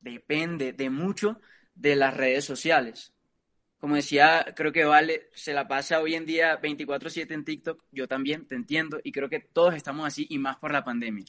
depende 0.00 0.74
de 0.74 0.90
mucho 0.90 1.40
de 1.74 1.96
las 1.96 2.14
redes 2.14 2.44
sociales. 2.44 3.14
Como 3.80 3.94
decía, 3.94 4.52
creo 4.54 4.70
que 4.70 4.84
Vale 4.84 5.30
se 5.32 5.54
la 5.54 5.68
pasa 5.68 6.00
hoy 6.00 6.16
en 6.16 6.26
día 6.26 6.60
24/7 6.60 7.32
en 7.32 7.44
TikTok, 7.46 7.82
yo 7.92 8.06
también 8.08 8.46
te 8.46 8.56
entiendo 8.56 9.00
y 9.02 9.12
creo 9.12 9.30
que 9.30 9.40
todos 9.40 9.74
estamos 9.74 10.06
así 10.06 10.26
y 10.28 10.36
más 10.36 10.58
por 10.58 10.70
la 10.70 10.84
pandemia. 10.84 11.24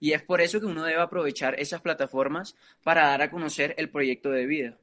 Y 0.00 0.12
es 0.12 0.22
por 0.22 0.42
eso 0.42 0.60
que 0.60 0.66
uno 0.66 0.84
debe 0.84 1.00
aprovechar 1.00 1.58
esas 1.58 1.80
plataformas 1.80 2.56
para 2.82 3.06
dar 3.06 3.22
a 3.22 3.30
conocer 3.30 3.74
el 3.78 3.88
proyecto 3.88 4.30
de 4.30 4.46
vida. 4.46 4.78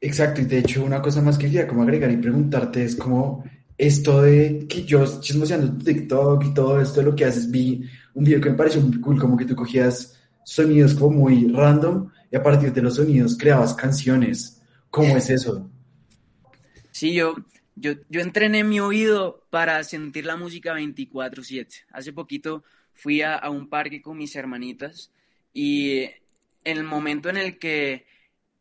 Exacto, 0.00 0.40
y 0.40 0.44
de 0.44 0.58
hecho 0.58 0.84
una 0.84 1.02
cosa 1.02 1.22
más 1.22 1.38
que 1.38 1.46
quería 1.46 1.66
como 1.66 1.82
agregar 1.82 2.10
y 2.10 2.16
preguntarte 2.16 2.84
es 2.84 2.96
como 2.96 3.44
esto 3.78 4.22
de 4.22 4.66
que 4.68 4.84
yo 4.84 5.04
chismoseando 5.20 5.82
TikTok 5.84 6.44
y 6.44 6.54
todo 6.54 6.80
esto 6.80 7.00
de 7.00 7.06
lo 7.06 7.14
que 7.14 7.24
haces, 7.24 7.50
vi 7.50 7.82
un 8.14 8.24
video 8.24 8.40
que 8.40 8.50
me 8.50 8.56
pareció 8.56 8.80
muy 8.80 9.00
cool, 9.00 9.20
como 9.20 9.36
que 9.36 9.44
tú 9.44 9.54
cogías 9.54 10.18
sonidos 10.44 10.94
como 10.94 11.18
muy 11.18 11.48
random 11.52 12.10
y 12.30 12.36
a 12.36 12.42
partir 12.42 12.72
de 12.72 12.82
los 12.82 12.96
sonidos 12.96 13.36
creabas 13.36 13.74
canciones. 13.74 14.62
¿Cómo 14.90 15.16
es 15.16 15.28
eso? 15.28 15.68
Sí, 16.90 17.12
yo, 17.12 17.36
yo, 17.74 17.92
yo 18.08 18.20
entrené 18.20 18.64
mi 18.64 18.80
oído 18.80 19.46
para 19.50 19.84
sentir 19.84 20.24
la 20.24 20.36
música 20.36 20.74
24/7. 20.74 21.84
Hace 21.92 22.12
poquito 22.12 22.64
fui 22.94 23.20
a, 23.20 23.48
un 23.50 23.68
parque 23.68 24.00
con 24.00 24.16
mis 24.16 24.34
hermanitas 24.34 25.12
y 25.52 26.08
el 26.64 26.82
momento 26.82 27.28
en 27.28 27.36
el 27.36 27.58
que 27.58 28.06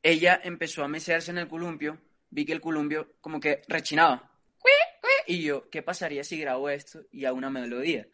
ella 0.06 0.40
empezó 0.44 0.84
a 0.84 0.88
mecerse 0.88 1.32
en 1.32 1.40
el 1.40 1.48
columpio, 1.48 1.98
vi 2.30 2.46
que 2.46 2.54
el 2.54 2.62
columpio 2.62 3.16
como 3.22 3.40
que 3.40 3.64
rechinaba. 3.68 4.32
Y 5.26 5.42
yo, 5.42 5.68
¿qué 5.72 5.82
pasaría 5.82 6.24
si 6.24 6.40
grabo 6.40 6.70
esto 6.70 7.02
y 7.12 7.26
a 7.26 7.34
una 7.34 7.50
melodía? 7.50 8.08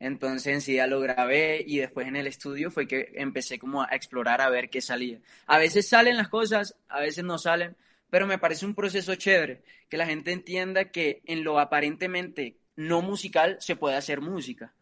Entonces 0.00 0.54
enseguida 0.54 0.86
lo 0.86 1.00
grabé 1.00 1.62
y 1.66 1.76
después 1.76 2.08
en 2.08 2.16
el 2.16 2.26
estudio 2.26 2.70
fue 2.70 2.88
que 2.88 3.12
empecé 3.16 3.58
como 3.58 3.82
a 3.82 3.88
explorar 3.92 4.40
a 4.40 4.48
ver 4.48 4.70
qué 4.70 4.80
salía. 4.80 5.20
A 5.46 5.58
veces 5.58 5.86
salen 5.86 6.16
las 6.16 6.30
cosas, 6.30 6.76
a 6.88 7.00
veces 7.00 7.24
no 7.24 7.36
salen, 7.36 7.76
pero 8.08 8.26
me 8.26 8.38
parece 8.38 8.64
un 8.64 8.74
proceso 8.74 9.14
chévere, 9.14 9.62
que 9.90 9.98
la 9.98 10.06
gente 10.06 10.32
entienda 10.32 10.86
que 10.86 11.20
en 11.26 11.44
lo 11.44 11.60
aparentemente 11.60 12.56
no 12.74 13.02
musical 13.02 13.58
se 13.60 13.76
puede 13.76 13.96
hacer 13.96 14.22
música. 14.22 14.72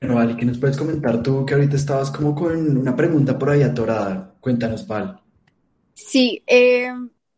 Bueno, 0.00 0.16
Vale, 0.16 0.36
¿qué 0.36 0.44
nos 0.44 0.58
puedes 0.58 0.76
comentar 0.76 1.22
tú 1.22 1.46
que 1.46 1.54
ahorita 1.54 1.76
estabas 1.76 2.10
como 2.10 2.34
con 2.34 2.76
una 2.76 2.96
pregunta 2.96 3.38
por 3.38 3.50
ahí 3.50 3.62
atorada? 3.62 4.34
Cuéntanos, 4.40 4.84
Val. 4.84 5.22
Sí, 6.08 6.42
eh, 6.46 6.90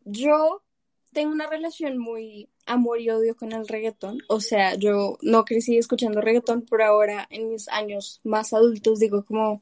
yo 0.05 0.63
tengo 1.11 1.33
una 1.33 1.47
relación 1.47 1.97
muy 1.97 2.47
amor 2.65 3.01
y 3.01 3.09
odio 3.09 3.35
con 3.35 3.51
el 3.51 3.67
reggaetón. 3.67 4.19
O 4.29 4.39
sea, 4.39 4.75
yo 4.75 5.17
no 5.21 5.43
crecí 5.43 5.77
escuchando 5.77 6.21
reggaetón, 6.21 6.65
pero 6.69 6.85
ahora 6.85 7.27
en 7.31 7.49
mis 7.49 7.67
años 7.67 8.21
más 8.23 8.53
adultos 8.53 8.99
digo 8.99 9.25
como 9.25 9.61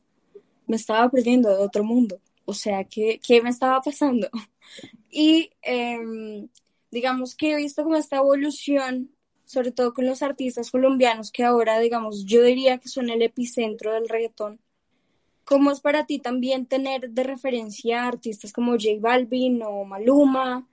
me 0.67 0.75
estaba 0.75 1.09
perdiendo 1.09 1.49
de 1.49 1.63
otro 1.63 1.83
mundo. 1.83 2.21
O 2.45 2.53
sea, 2.53 2.83
¿qué, 2.83 3.19
qué 3.25 3.41
me 3.41 3.49
estaba 3.49 3.81
pasando? 3.81 4.29
Y 5.11 5.49
em, 5.63 6.47
digamos 6.91 7.35
que 7.35 7.53
he 7.53 7.55
visto 7.55 7.83
como 7.83 7.95
esta 7.95 8.17
evolución, 8.17 9.09
sobre 9.45 9.71
todo 9.71 9.91
con 9.91 10.05
los 10.05 10.21
artistas 10.21 10.69
colombianos, 10.69 11.31
que 11.31 11.43
ahora, 11.43 11.79
digamos, 11.79 12.25
yo 12.25 12.43
diría 12.43 12.77
que 12.77 12.89
son 12.89 13.09
el 13.09 13.23
epicentro 13.23 13.93
del 13.93 14.07
reggaetón 14.07 14.59
¿Cómo 15.49 15.71
es 15.71 15.79
para 15.79 16.05
ti 16.05 16.19
también 16.19 16.67
tener 16.67 17.09
de 17.09 17.23
referencia 17.23 18.05
artistas 18.05 18.53
como 18.53 18.73
J 18.73 18.99
Balvin 18.99 19.63
o 19.63 19.83
Maluma, 19.83 20.67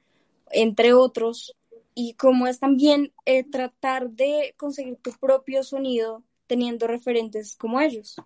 entre 0.50 0.92
otros? 0.92 1.56
Y 1.94 2.12
cómo 2.12 2.46
es 2.46 2.60
también 2.60 3.10
eh, 3.24 3.42
tratar 3.42 4.10
de 4.10 4.52
conseguir 4.58 4.96
tu 4.96 5.12
propio 5.12 5.62
sonido 5.62 6.22
teniendo 6.46 6.86
referentes 6.86 7.56
como 7.56 7.80
ellos. 7.80 8.16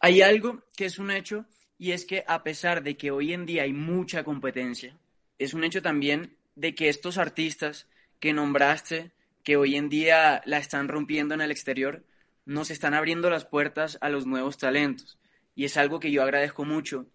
Hay 0.00 0.22
algo 0.22 0.64
que 0.76 0.86
es 0.86 0.98
un 0.98 1.12
hecho 1.12 1.44
y 1.78 1.92
es 1.92 2.04
que 2.04 2.24
a 2.26 2.42
pesar 2.42 2.82
de 2.82 2.96
que 2.96 3.12
hoy 3.12 3.32
en 3.32 3.46
día 3.46 3.62
hay 3.62 3.72
mucha 3.72 4.24
competencia, 4.24 4.98
es 5.38 5.54
un 5.54 5.62
hecho 5.62 5.82
también 5.82 6.36
de 6.56 6.74
que 6.74 6.88
estos 6.88 7.16
artistas 7.16 7.86
que 8.18 8.32
nombraste, 8.32 9.12
que 9.44 9.56
hoy 9.56 9.76
en 9.76 9.88
día 9.88 10.42
la 10.46 10.58
están 10.58 10.88
rompiendo 10.88 11.32
en 11.32 11.42
el 11.42 11.52
exterior, 11.52 12.02
nos 12.46 12.70
están 12.70 12.94
abriendo 12.94 13.28
las 13.28 13.44
puertas 13.44 13.98
a 14.00 14.08
los 14.08 14.24
nuevos 14.24 14.56
talentos. 14.56 15.18
Y 15.54 15.64
es 15.64 15.76
algo 15.76 16.00
que 16.00 16.10
yo 16.10 16.22
agradezco 16.22 16.64
mucho, 16.64 17.06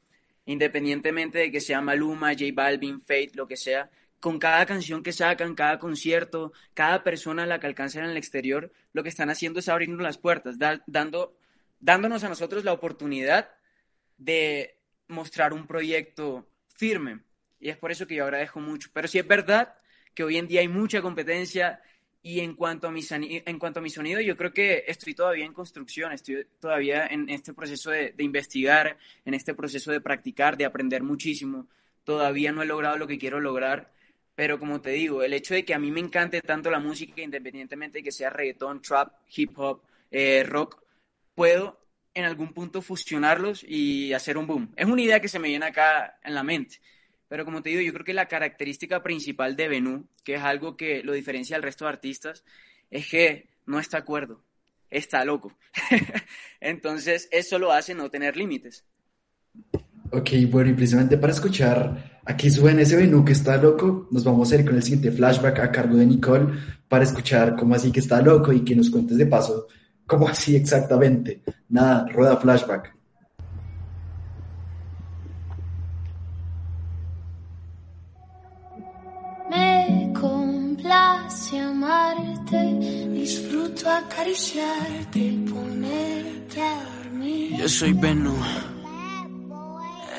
independientemente 0.45 1.39
de 1.39 1.51
que 1.51 1.61
sea 1.61 1.81
Maluma, 1.81 2.33
J 2.33 2.45
Balvin, 2.53 3.01
Fate, 3.01 3.31
lo 3.33 3.47
que 3.47 3.57
sea, 3.57 3.89
con 4.19 4.37
cada 4.37 4.65
canción 4.65 5.01
que 5.01 5.13
sacan, 5.13 5.55
cada 5.55 5.79
concierto, 5.79 6.53
cada 6.73 7.03
persona 7.03 7.43
a 7.43 7.47
la 7.47 7.59
que 7.59 7.67
alcanzan 7.67 8.03
en 8.03 8.11
el 8.11 8.17
exterior, 8.17 8.71
lo 8.93 9.01
que 9.03 9.09
están 9.09 9.29
haciendo 9.29 9.59
es 9.59 9.69
abriendo 9.69 10.03
las 10.03 10.17
puertas, 10.17 10.57
dando, 10.59 11.35
dándonos 11.79 12.23
a 12.23 12.29
nosotros 12.29 12.63
la 12.63 12.73
oportunidad 12.73 13.49
de 14.17 14.77
mostrar 15.07 15.53
un 15.53 15.65
proyecto 15.65 16.47
firme. 16.67 17.21
Y 17.59 17.69
es 17.69 17.77
por 17.77 17.91
eso 17.91 18.05
que 18.05 18.15
yo 18.15 18.25
agradezco 18.25 18.59
mucho. 18.59 18.89
Pero 18.93 19.07
sí 19.07 19.17
es 19.17 19.27
verdad 19.27 19.75
que 20.13 20.23
hoy 20.23 20.37
en 20.37 20.47
día 20.47 20.61
hay 20.61 20.67
mucha 20.67 21.01
competencia 21.01 21.81
y 22.23 22.39
en 22.41 22.55
cuanto 22.55 22.87
a 22.87 22.91
mi, 22.91 23.01
en 23.09 23.59
cuanto 23.59 23.79
a 23.79 23.83
mi 23.83 23.89
sonido, 23.89 24.21
yo 24.21 24.37
creo 24.37 24.53
que 24.53 24.83
estoy 24.87 25.15
todavía 25.15 25.45
en 25.45 25.53
construcción, 25.53 26.11
estoy 26.11 26.45
todavía 26.59 27.07
en 27.07 27.29
este 27.29 27.53
proceso 27.53 27.89
de, 27.91 28.11
de 28.11 28.23
investigar, 28.23 28.97
en 29.25 29.33
este 29.33 29.53
proceso 29.55 29.91
de 29.91 30.01
practicar, 30.01 30.57
de 30.57 30.65
aprender 30.65 31.03
muchísimo. 31.03 31.67
Todavía 32.03 32.51
no 32.51 32.61
he 32.61 32.65
logrado 32.65 32.97
lo 32.97 33.07
que 33.07 33.17
quiero 33.17 33.39
lograr, 33.39 33.91
pero 34.35 34.59
como 34.59 34.81
te 34.81 34.91
digo, 34.91 35.23
el 35.23 35.33
hecho 35.33 35.53
de 35.53 35.65
que 35.65 35.73
a 35.73 35.79
mí 35.79 35.91
me 35.91 35.99
encante 35.99 36.41
tanto 36.41 36.71
la 36.71 36.79
música, 36.79 37.21
independientemente 37.21 37.99
de 37.99 38.03
que 38.03 38.11
sea 38.11 38.29
reggaetón, 38.29 38.81
trap, 38.81 39.13
hip 39.35 39.57
hop, 39.57 39.81
eh, 40.11 40.43
rock, 40.43 40.81
puedo 41.35 41.79
en 42.13 42.25
algún 42.25 42.53
punto 42.53 42.81
fusionarlos 42.81 43.63
y 43.63 44.13
hacer 44.13 44.37
un 44.37 44.47
boom. 44.47 44.73
Es 44.75 44.85
una 44.85 45.01
idea 45.01 45.19
que 45.19 45.27
se 45.27 45.39
me 45.39 45.47
viene 45.47 45.65
acá 45.65 46.19
en 46.23 46.35
la 46.35 46.43
mente. 46.43 46.79
Pero 47.31 47.45
como 47.45 47.61
te 47.61 47.69
digo, 47.69 47.79
yo 47.79 47.93
creo 47.93 48.03
que 48.03 48.13
la 48.13 48.27
característica 48.27 49.01
principal 49.01 49.55
de 49.55 49.69
Benú, 49.69 50.05
que 50.25 50.35
es 50.35 50.41
algo 50.41 50.75
que 50.75 51.01
lo 51.01 51.13
diferencia 51.13 51.55
del 51.55 51.63
resto 51.63 51.85
de 51.85 51.91
artistas, 51.91 52.43
es 52.89 53.07
que 53.07 53.47
no 53.65 53.79
está 53.79 53.99
acuerdo, 53.99 54.43
está 54.89 55.23
loco. 55.23 55.55
Entonces, 56.59 57.29
eso 57.31 57.57
lo 57.57 57.71
hace 57.71 57.95
no 57.95 58.09
tener 58.09 58.35
límites. 58.35 58.83
Ok, 60.11 60.31
bueno, 60.49 60.71
y 60.71 60.73
precisamente 60.73 61.17
para 61.17 61.31
escuchar 61.31 62.19
a 62.25 62.35
qué 62.35 62.49
suena 62.49 62.81
ese 62.81 62.97
Benú 62.97 63.23
que 63.23 63.31
está 63.31 63.55
loco, 63.55 64.09
nos 64.11 64.25
vamos 64.25 64.51
a 64.51 64.55
ir 64.55 64.65
con 64.65 64.75
el 64.75 64.83
siguiente 64.83 65.13
flashback 65.13 65.59
a 65.59 65.71
cargo 65.71 65.95
de 65.95 66.05
Nicole 66.07 66.53
para 66.89 67.05
escuchar 67.05 67.55
cómo 67.55 67.75
así 67.75 67.93
que 67.93 68.01
está 68.01 68.21
loco 68.21 68.51
y 68.51 68.65
que 68.65 68.75
nos 68.75 68.89
cuentes 68.89 69.17
de 69.17 69.25
paso 69.25 69.67
cómo 70.05 70.27
así 70.27 70.57
exactamente. 70.57 71.43
Nada, 71.69 72.05
rueda 72.09 72.35
flashback. 72.35 72.93
Disfruto 83.21 83.89
acariciarte, 83.89 85.33
ponerte 85.47 86.59
a 86.59 86.83
dormir. 86.95 87.55
Yo 87.55 87.69
soy 87.69 87.93
Benú. 87.93 88.35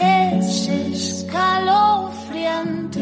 Es 0.01 0.69
escalofriante 0.69 3.01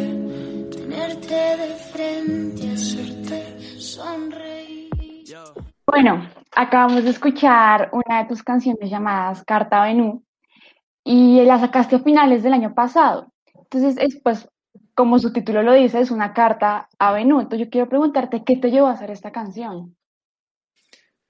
tenerte 0.74 1.34
de 1.34 1.74
frente, 1.92 2.72
hacerte 2.72 3.60
sonreír. 3.78 4.88
Bueno, 5.86 6.26
acabamos 6.56 7.04
de 7.04 7.10
escuchar 7.10 7.90
una 7.92 8.22
de 8.22 8.28
tus 8.28 8.42
canciones 8.42 8.88
llamadas 8.88 9.44
Carta 9.44 9.84
Benú 9.84 10.24
y 11.04 11.44
la 11.44 11.58
sacaste 11.58 11.96
a 11.96 12.00
finales 12.00 12.42
del 12.42 12.54
año 12.54 12.74
pasado. 12.74 13.30
Entonces, 13.54 13.98
es, 13.98 14.18
pues 14.22 14.48
como 15.00 15.18
su 15.18 15.32
título 15.32 15.62
lo 15.62 15.72
dice, 15.72 15.98
es 15.98 16.10
una 16.10 16.34
carta 16.34 16.90
a. 16.98 17.18
Entonces 17.18 17.58
yo 17.58 17.70
quiero 17.70 17.88
preguntarte, 17.88 18.44
¿qué 18.44 18.58
te 18.58 18.70
llevó 18.70 18.88
a 18.88 18.92
hacer 18.92 19.10
esta 19.10 19.32
canción? 19.32 19.96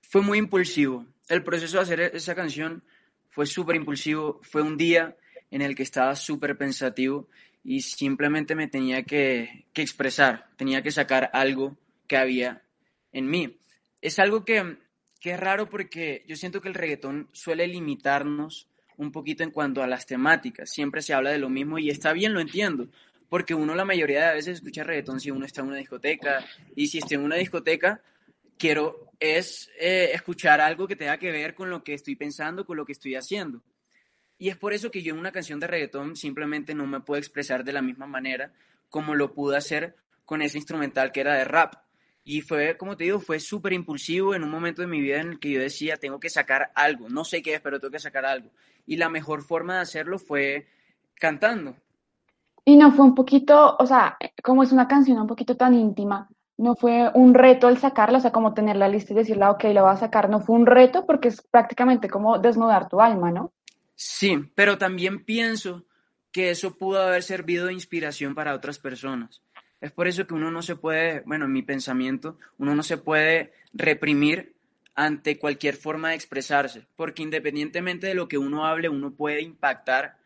Fue 0.02 0.22
muy 0.22 0.38
impulsivo. 0.38 1.06
El 1.28 1.44
proceso 1.44 1.76
de 1.76 1.83
hacer 1.85 2.00
esa 2.00 2.35
canción 2.35 2.83
fue 3.28 3.46
súper 3.46 3.76
impulsivo. 3.76 4.40
Fue 4.42 4.61
un 4.61 4.76
día 4.76 5.16
en 5.52 5.62
el 5.62 5.76
que 5.76 5.85
estaba 5.85 6.16
súper 6.16 6.59
pensativo 6.59 7.28
y 7.62 7.83
simplemente 7.83 8.56
me 8.56 8.66
tenía 8.66 9.04
que, 9.04 9.66
que, 9.72 9.83
expresar, 9.83 10.48
tenía 10.56 10.83
que 10.83 10.90
sacar 10.90 11.30
algo 11.33 11.76
que 12.09 12.16
había 12.16 12.64
en 13.12 13.30
mí. 13.30 13.56
Es 14.00 14.18
algo 14.18 14.44
que, 14.44 14.78
que 15.20 15.30
es 15.30 15.38
raro 15.38 15.70
porque 15.70 16.24
yo 16.26 16.35
siento 16.35 16.61
que 16.61 16.66
el 16.66 16.74
reggaetón 16.74 17.28
suele 17.30 17.68
limitarnos 17.68 18.66
un 18.96 19.12
poquito 19.12 19.44
en 19.44 19.52
cuanto 19.52 19.80
a 19.80 19.87
las 19.87 20.06
temáticas. 20.06 20.72
Siempre 20.72 21.02
se 21.02 21.14
habla 21.14 21.30
de 21.30 21.38
lo 21.38 21.48
mismo 21.48 21.78
y 21.78 21.88
está 21.88 22.12
bien, 22.12 22.35
lo 22.35 22.40
entiendo 22.40 22.88
porque 23.30 23.54
uno 23.54 23.74
la 23.74 23.86
mayoría 23.86 24.28
de 24.28 24.34
veces 24.34 24.56
escucha 24.56 24.84
reggaetón 24.84 25.20
si 25.20 25.30
uno 25.30 25.46
está 25.46 25.62
en 25.62 25.68
una 25.68 25.76
discoteca, 25.76 26.44
y 26.76 26.88
si 26.88 26.98
estoy 26.98 27.14
en 27.14 27.22
una 27.22 27.36
discoteca, 27.36 28.02
quiero 28.58 29.10
es 29.20 29.70
eh, 29.78 30.10
escuchar 30.12 30.60
algo 30.60 30.88
que 30.88 30.96
tenga 30.96 31.18
que 31.18 31.30
ver 31.30 31.54
con 31.54 31.70
lo 31.70 31.84
que 31.84 31.94
estoy 31.94 32.16
pensando, 32.16 32.66
con 32.66 32.76
lo 32.76 32.84
que 32.84 32.92
estoy 32.92 33.14
haciendo. 33.14 33.62
Y 34.36 34.48
es 34.48 34.56
por 34.56 34.72
eso 34.72 34.90
que 34.90 35.02
yo 35.02 35.12
en 35.12 35.20
una 35.20 35.32
canción 35.32 35.60
de 35.60 35.66
reggaetón 35.66 36.16
simplemente 36.16 36.74
no 36.74 36.86
me 36.86 37.00
puedo 37.00 37.18
expresar 37.18 37.62
de 37.62 37.72
la 37.72 37.82
misma 37.82 38.06
manera 38.06 38.52
como 38.88 39.14
lo 39.14 39.32
pude 39.32 39.56
hacer 39.56 39.94
con 40.24 40.42
ese 40.42 40.58
instrumental 40.58 41.12
que 41.12 41.20
era 41.20 41.34
de 41.34 41.44
rap. 41.44 41.74
Y 42.24 42.40
fue, 42.40 42.76
como 42.76 42.96
te 42.96 43.04
digo, 43.04 43.20
fue 43.20 43.38
súper 43.38 43.74
impulsivo 43.74 44.34
en 44.34 44.42
un 44.42 44.50
momento 44.50 44.82
de 44.82 44.88
mi 44.88 45.00
vida 45.00 45.20
en 45.20 45.32
el 45.32 45.38
que 45.38 45.50
yo 45.50 45.60
decía, 45.60 45.96
tengo 45.96 46.18
que 46.18 46.30
sacar 46.30 46.72
algo, 46.74 47.08
no 47.08 47.24
sé 47.24 47.42
qué 47.42 47.54
es, 47.54 47.60
pero 47.60 47.78
tengo 47.78 47.92
que 47.92 47.98
sacar 47.98 48.24
algo. 48.24 48.50
Y 48.86 48.96
la 48.96 49.08
mejor 49.08 49.42
forma 49.42 49.76
de 49.76 49.80
hacerlo 49.82 50.18
fue 50.18 50.66
cantando. 51.14 51.76
Y 52.64 52.77
no 52.77 52.92
fue 52.92 53.05
un 53.05 53.14
poquito, 53.14 53.77
o 53.79 53.87
sea, 53.87 54.16
como 54.42 54.62
es 54.62 54.73
una 54.73 54.88
canción 54.88 55.18
un 55.18 55.27
poquito 55.27 55.57
tan 55.57 55.75
íntima, 55.75 56.29
no 56.59 56.75
fue 56.75 57.11
un 57.14 57.33
reto 57.33 57.68
el 57.68 57.79
sacarla, 57.79 58.18
o 58.18 58.20
sea, 58.20 58.33
como 58.33 58.53
tener 58.53 58.77
la 58.77 58.88
lista 58.88 59.12
y 59.12 59.16
decirla, 59.16 59.51
ok, 59.51 59.64
la 59.73 59.83
voy 59.83 59.92
a 59.92 59.96
sacar, 59.96 60.29
no 60.29 60.40
fue 60.40 60.57
un 60.57 60.66
reto 60.66 61.07
porque 61.07 61.29
es 61.29 61.40
prácticamente 61.40 62.09
como 62.09 62.38
desnudar 62.38 62.88
tu 62.88 63.01
alma, 63.01 63.31
¿no? 63.31 63.53
Sí, 63.94 64.38
pero 64.55 64.77
también 64.77 65.25
pienso 65.25 65.85
que 66.33 66.51
eso 66.51 66.77
pudo 66.77 67.03
haber 67.03 67.23
servido 67.23 67.66
de 67.66 67.73
inspiración 67.73 68.35
para 68.35 68.55
otras 68.55 68.79
personas. 68.79 69.42
Es 69.81 69.90
por 69.90 70.07
eso 70.07 70.27
que 70.27 70.35
uno 70.35 70.51
no 70.51 70.61
se 70.62 70.77
puede, 70.77 71.20
bueno, 71.20 71.46
en 71.46 71.53
mi 71.53 71.62
pensamiento, 71.62 72.37
uno 72.59 72.75
no 72.75 72.83
se 72.83 72.99
puede 72.99 73.53
reprimir 73.73 74.55
ante 74.94 75.38
cualquier 75.38 75.77
forma 75.77 76.11
de 76.11 76.16
expresarse, 76.16 76.87
porque 76.96 77.23
independientemente 77.23 78.07
de 78.07 78.14
lo 78.14 78.29
que 78.29 78.37
uno 78.37 78.66
hable, 78.66 78.90
uno 78.90 79.12
puede 79.12 79.40
impactar 79.40 80.18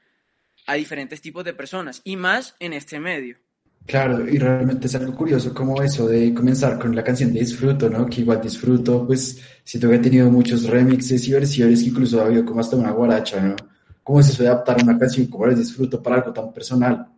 a 0.66 0.74
diferentes 0.74 1.20
tipos 1.20 1.44
de 1.44 1.54
personas 1.54 2.00
y 2.04 2.16
más 2.16 2.56
en 2.58 2.72
este 2.72 3.00
medio. 3.00 3.38
Claro, 3.86 4.26
y 4.26 4.38
realmente 4.38 4.86
es 4.86 4.94
algo 4.94 5.14
curioso 5.14 5.52
como 5.52 5.82
eso 5.82 6.08
de 6.08 6.32
comenzar 6.32 6.78
con 6.78 6.96
la 6.96 7.04
canción 7.04 7.32
de 7.32 7.40
Disfruto, 7.40 7.90
¿no? 7.90 8.06
Que 8.06 8.22
igual 8.22 8.40
Disfruto, 8.40 9.06
pues 9.06 9.42
siento 9.62 9.90
que 9.90 9.96
ha 9.96 10.00
tenido 10.00 10.30
muchos 10.30 10.64
remixes 10.64 11.28
y 11.28 11.32
versiones 11.32 11.82
que 11.82 11.90
incluso 11.90 12.20
ha 12.20 12.26
habido 12.26 12.46
como 12.46 12.60
hasta 12.60 12.76
una 12.76 12.92
guaracha, 12.92 13.42
¿no? 13.42 13.56
¿Cómo 14.02 14.20
eso 14.20 14.42
de 14.42 14.48
adaptar 14.48 14.82
una 14.82 14.98
canción 14.98 15.26
como 15.26 15.46
el 15.46 15.56
Disfruto 15.56 16.02
para 16.02 16.16
algo 16.16 16.32
tan 16.32 16.52
personal? 16.52 17.08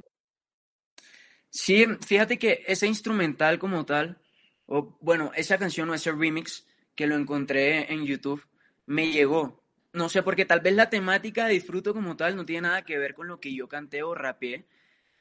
Sí, 1.48 1.86
fíjate 2.04 2.36
que 2.38 2.64
ese 2.66 2.88
instrumental 2.88 3.60
como 3.60 3.84
tal, 3.86 4.18
o 4.66 4.98
bueno, 5.00 5.30
esa 5.36 5.58
canción 5.58 5.88
o 5.90 5.94
ese 5.94 6.10
remix 6.10 6.66
que 6.96 7.06
lo 7.06 7.14
encontré 7.14 7.92
en 7.92 8.04
YouTube, 8.04 8.42
me 8.86 9.12
llegó 9.12 9.62
no 9.96 10.10
sé, 10.10 10.22
porque 10.22 10.44
tal 10.44 10.60
vez 10.60 10.74
la 10.74 10.90
temática 10.90 11.46
de 11.46 11.54
disfruto 11.54 11.94
como 11.94 12.16
tal 12.16 12.36
no 12.36 12.44
tiene 12.44 12.68
nada 12.68 12.82
que 12.82 12.98
ver 12.98 13.14
con 13.14 13.28
lo 13.28 13.40
que 13.40 13.54
yo 13.54 13.66
canté 13.66 14.02
o 14.02 14.14
rapeé, 14.14 14.66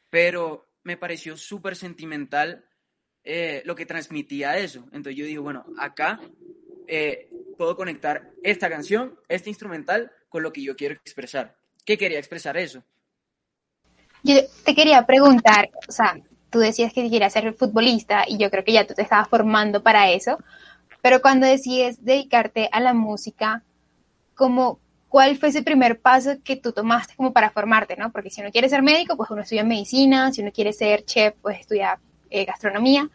pero 0.10 0.68
me 0.84 0.98
pareció 0.98 1.38
súper 1.38 1.78
sentimental 1.78 2.66
eh, 3.24 3.64
lo 3.66 3.74
que 3.74 3.86
transmitía 3.86 4.58
eso. 4.58 4.82
Entonces 4.91 5.16
yo 5.16 5.26
digo, 5.26 5.43
bueno, 5.43 5.66
acá 5.80 6.20
eh, 6.88 7.30
puedo 7.58 7.78
conectar 7.78 8.32
esta 8.43 8.70
canción, 8.70 9.18
este 9.30 9.49
instrumental, 9.49 10.12
con 10.28 10.43
lo 10.43 10.52
que 10.52 10.62
yo 10.62 10.76
quiero 10.76 10.95
expresar. 10.95 11.56
¿Qué 11.86 11.97
quería 11.97 12.20
expresar 12.20 12.58
eso? 12.58 12.84
Yo 14.24 14.36
te 14.66 14.76
quería 14.76 15.06
preguntar, 15.06 15.70
o 15.88 15.91
sea, 15.91 16.20
tú 16.49 16.60
decías 16.60 16.91
que 16.91 17.10
querías 17.10 17.32
ser 17.32 17.54
futbolista 17.54 18.26
y 18.28 18.38
yo 18.38 18.52
creo 18.52 18.66
que 18.66 18.74
ya 18.74 18.86
tú 18.86 18.93
te 18.93 19.04
estabas 19.04 19.30
formando 19.30 19.82
para 19.82 20.12
eso, 20.12 20.38
pero 21.02 21.22
cuando 21.22 21.47
decides 21.47 22.04
dedicarte 22.04 22.68
a 22.74 22.82
la 22.82 22.93
música, 22.93 23.64
como 24.36 24.80
cuál 25.10 25.38
fue 25.38 25.50
ese 25.50 25.64
primer 25.64 26.00
paso 26.00 26.38
que 26.44 26.56
tú 26.56 26.72
tomaste 26.72 27.16
como 27.16 27.34
para 27.34 27.50
formarte, 27.50 27.96
¿no? 27.96 28.12
Porque 28.12 28.30
si 28.30 28.42
uno 28.42 28.52
quiere 28.52 28.70
ser 28.70 28.82
médico, 28.82 29.16
pues 29.16 29.30
uno 29.30 29.42
estudia 29.42 29.64
medicina, 29.64 30.32
si 30.32 30.42
uno 30.42 30.52
quiere 30.52 30.74
ser 30.74 31.06
chef, 31.06 31.36
pues 31.42 31.60
estudia 31.62 32.00
eh, 32.30 32.46
gastronomía. 32.46 33.10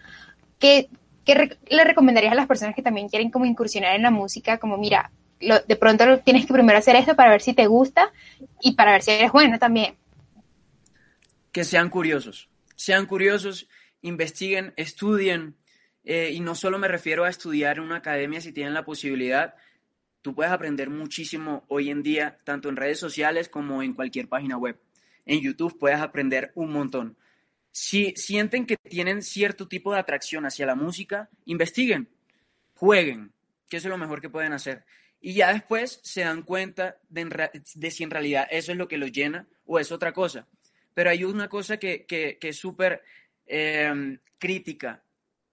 ¿Qué, 0.59 0.89
qué 1.25 1.59
le 1.69 1.85
recomendarías 1.85 2.33
a 2.33 2.37
las 2.37 2.47
personas 2.47 2.75
que 2.75 2.83
también 2.83 3.09
quieren 3.09 3.31
como 3.31 3.45
incursionar 3.45 3.95
en 3.95 4.03
la 4.03 4.11
música? 4.11 4.59
Como, 4.59 4.79
mira, 4.79 5.11
de 5.41 5.77
pronto 5.77 6.19
tienes 6.21 6.47
que 6.47 6.53
primero 6.53 6.79
hacer 6.79 6.97
esto 6.97 7.17
para 7.17 7.31
ver 7.31 7.41
si 7.41 7.55
te 7.55 7.67
gusta 7.67 8.13
y 8.61 8.75
para 8.75 8.93
ver 8.93 9.03
si 9.03 9.11
eres 9.11 9.33
bueno 9.33 9.59
también. 9.59 9.97
Que 11.53 11.65
sean 11.65 11.89
curiosos, 11.89 12.49
sean 12.77 13.07
curiosos, 13.07 13.69
investiguen, 14.03 14.73
estudien, 14.77 15.57
eh, 16.05 16.31
y 16.33 16.41
no 16.41 16.55
solo 16.55 16.79
me 16.79 16.89
refiero 16.89 17.25
a 17.25 17.29
estudiar 17.29 17.79
en 17.79 17.85
una 17.85 17.97
academia 17.97 18.41
si 18.41 18.53
tienen 18.53 18.75
la 18.75 18.85
posibilidad, 18.85 19.55
Tú 20.23 20.35
puedes 20.35 20.53
aprender 20.53 20.91
muchísimo 20.91 21.65
hoy 21.69 21.89
en 21.89 22.03
día, 22.03 22.39
tanto 22.45 22.69
en 22.69 22.77
redes 22.77 22.99
sociales 22.99 23.49
como 23.49 23.83
en 23.83 23.95
cualquier 23.95 24.29
página 24.29 24.59
web. 24.59 24.79
En 25.25 25.41
YouTube 25.41 25.79
puedes 25.79 26.01
aprender 26.01 26.53
un 26.55 26.73
montón. 26.73 27.17
Si 27.73 28.13
sienten 28.17 28.67
que 28.67 28.77
tienen 28.77 29.23
cierto 29.23 29.67
tipo 29.67 29.93
de 29.93 30.01
atracción 30.01 30.45
hacia 30.45 30.67
la 30.67 30.75
música, 30.75 31.31
investiguen, 31.47 32.11
jueguen, 32.75 33.33
que 33.69 33.79
es 33.79 33.85
lo 33.85 33.97
mejor 33.97 34.21
que 34.21 34.29
pueden 34.29 34.53
hacer. 34.53 34.85
Y 35.23 35.35
ya 35.35 35.53
después 35.53 36.01
se 36.03 36.23
dan 36.23 36.43
cuenta 36.43 36.99
de, 37.09 37.91
si 37.91 38.03
en 38.03 38.11
realidad 38.11 38.47
eso 38.51 38.73
es 38.73 38.79
lo 38.79 38.89
que 38.89 38.99
los 38.99 39.13
llena 39.13 39.47
o 39.65 39.79
es 39.79 39.93
otra 39.93 40.13
cosa. 40.13 40.49
Pero 40.93 41.11
hay 41.11 41.25
una 41.25 41.49
cosa 41.49 41.79
que, 41.79 42.05
que, 42.05 42.39
es 42.41 42.57
súper 42.57 43.03
eh, 43.47 44.19
crítica 44.39 45.03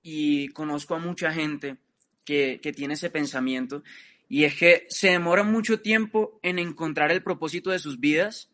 y 0.02 0.50
conozco 0.50 0.96
a 0.96 1.00
mucha 1.00 1.32
gente 1.32 1.78
que, 2.26 2.60
que 2.62 2.74
tiene 2.74 2.96
ese 2.96 3.10
pensamiento 3.10 3.84
y 4.30 4.44
es 4.44 4.56
que 4.56 4.86
se 4.90 5.10
demora 5.10 5.44
mucho 5.44 5.82
tiempo 5.82 6.40
en 6.44 6.60
encontrar 6.60 7.12
el 7.12 7.24
propósito 7.24 7.72
de 7.72 7.80
sus 7.80 8.00
vidas, 8.00 8.50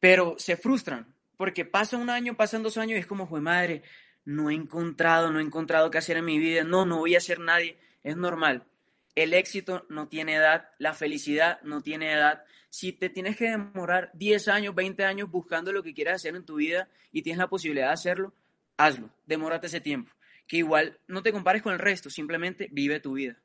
pero 0.00 0.36
se 0.38 0.56
frustran 0.56 1.12
porque 1.42 1.64
pasa 1.64 1.96
un 1.96 2.08
año, 2.08 2.36
pasan 2.36 2.62
dos 2.62 2.76
años 2.78 2.96
y 2.96 3.00
es 3.00 3.06
como, 3.08 3.26
fue 3.26 3.40
madre, 3.40 3.82
no 4.24 4.48
he 4.48 4.54
encontrado, 4.54 5.32
no 5.32 5.40
he 5.40 5.42
encontrado 5.42 5.90
qué 5.90 5.98
hacer 5.98 6.16
en 6.16 6.24
mi 6.24 6.38
vida, 6.38 6.62
no, 6.62 6.86
no 6.86 6.98
voy 6.98 7.16
a 7.16 7.20
ser 7.20 7.40
nadie, 7.40 7.78
es 8.04 8.16
normal. 8.16 8.64
El 9.16 9.34
éxito 9.34 9.84
no 9.88 10.06
tiene 10.06 10.36
edad, 10.36 10.68
la 10.78 10.94
felicidad 10.94 11.60
no 11.62 11.82
tiene 11.82 12.12
edad. 12.12 12.44
Si 12.70 12.92
te 12.92 13.10
tienes 13.10 13.36
que 13.36 13.50
demorar 13.50 14.12
10 14.14 14.46
años, 14.46 14.74
20 14.76 15.04
años 15.04 15.32
buscando 15.32 15.72
lo 15.72 15.82
que 15.82 15.92
quieras 15.92 16.14
hacer 16.14 16.36
en 16.36 16.44
tu 16.44 16.54
vida 16.54 16.88
y 17.10 17.22
tienes 17.22 17.38
la 17.38 17.48
posibilidad 17.48 17.88
de 17.88 17.94
hacerlo, 17.94 18.32
hazlo, 18.76 19.10
demórate 19.26 19.66
ese 19.66 19.80
tiempo. 19.80 20.12
Que 20.46 20.58
igual 20.58 21.00
no 21.08 21.24
te 21.24 21.32
compares 21.32 21.60
con 21.60 21.72
el 21.72 21.80
resto, 21.80 22.08
simplemente 22.08 22.68
vive 22.70 23.00
tu 23.00 23.14
vida. 23.14 23.36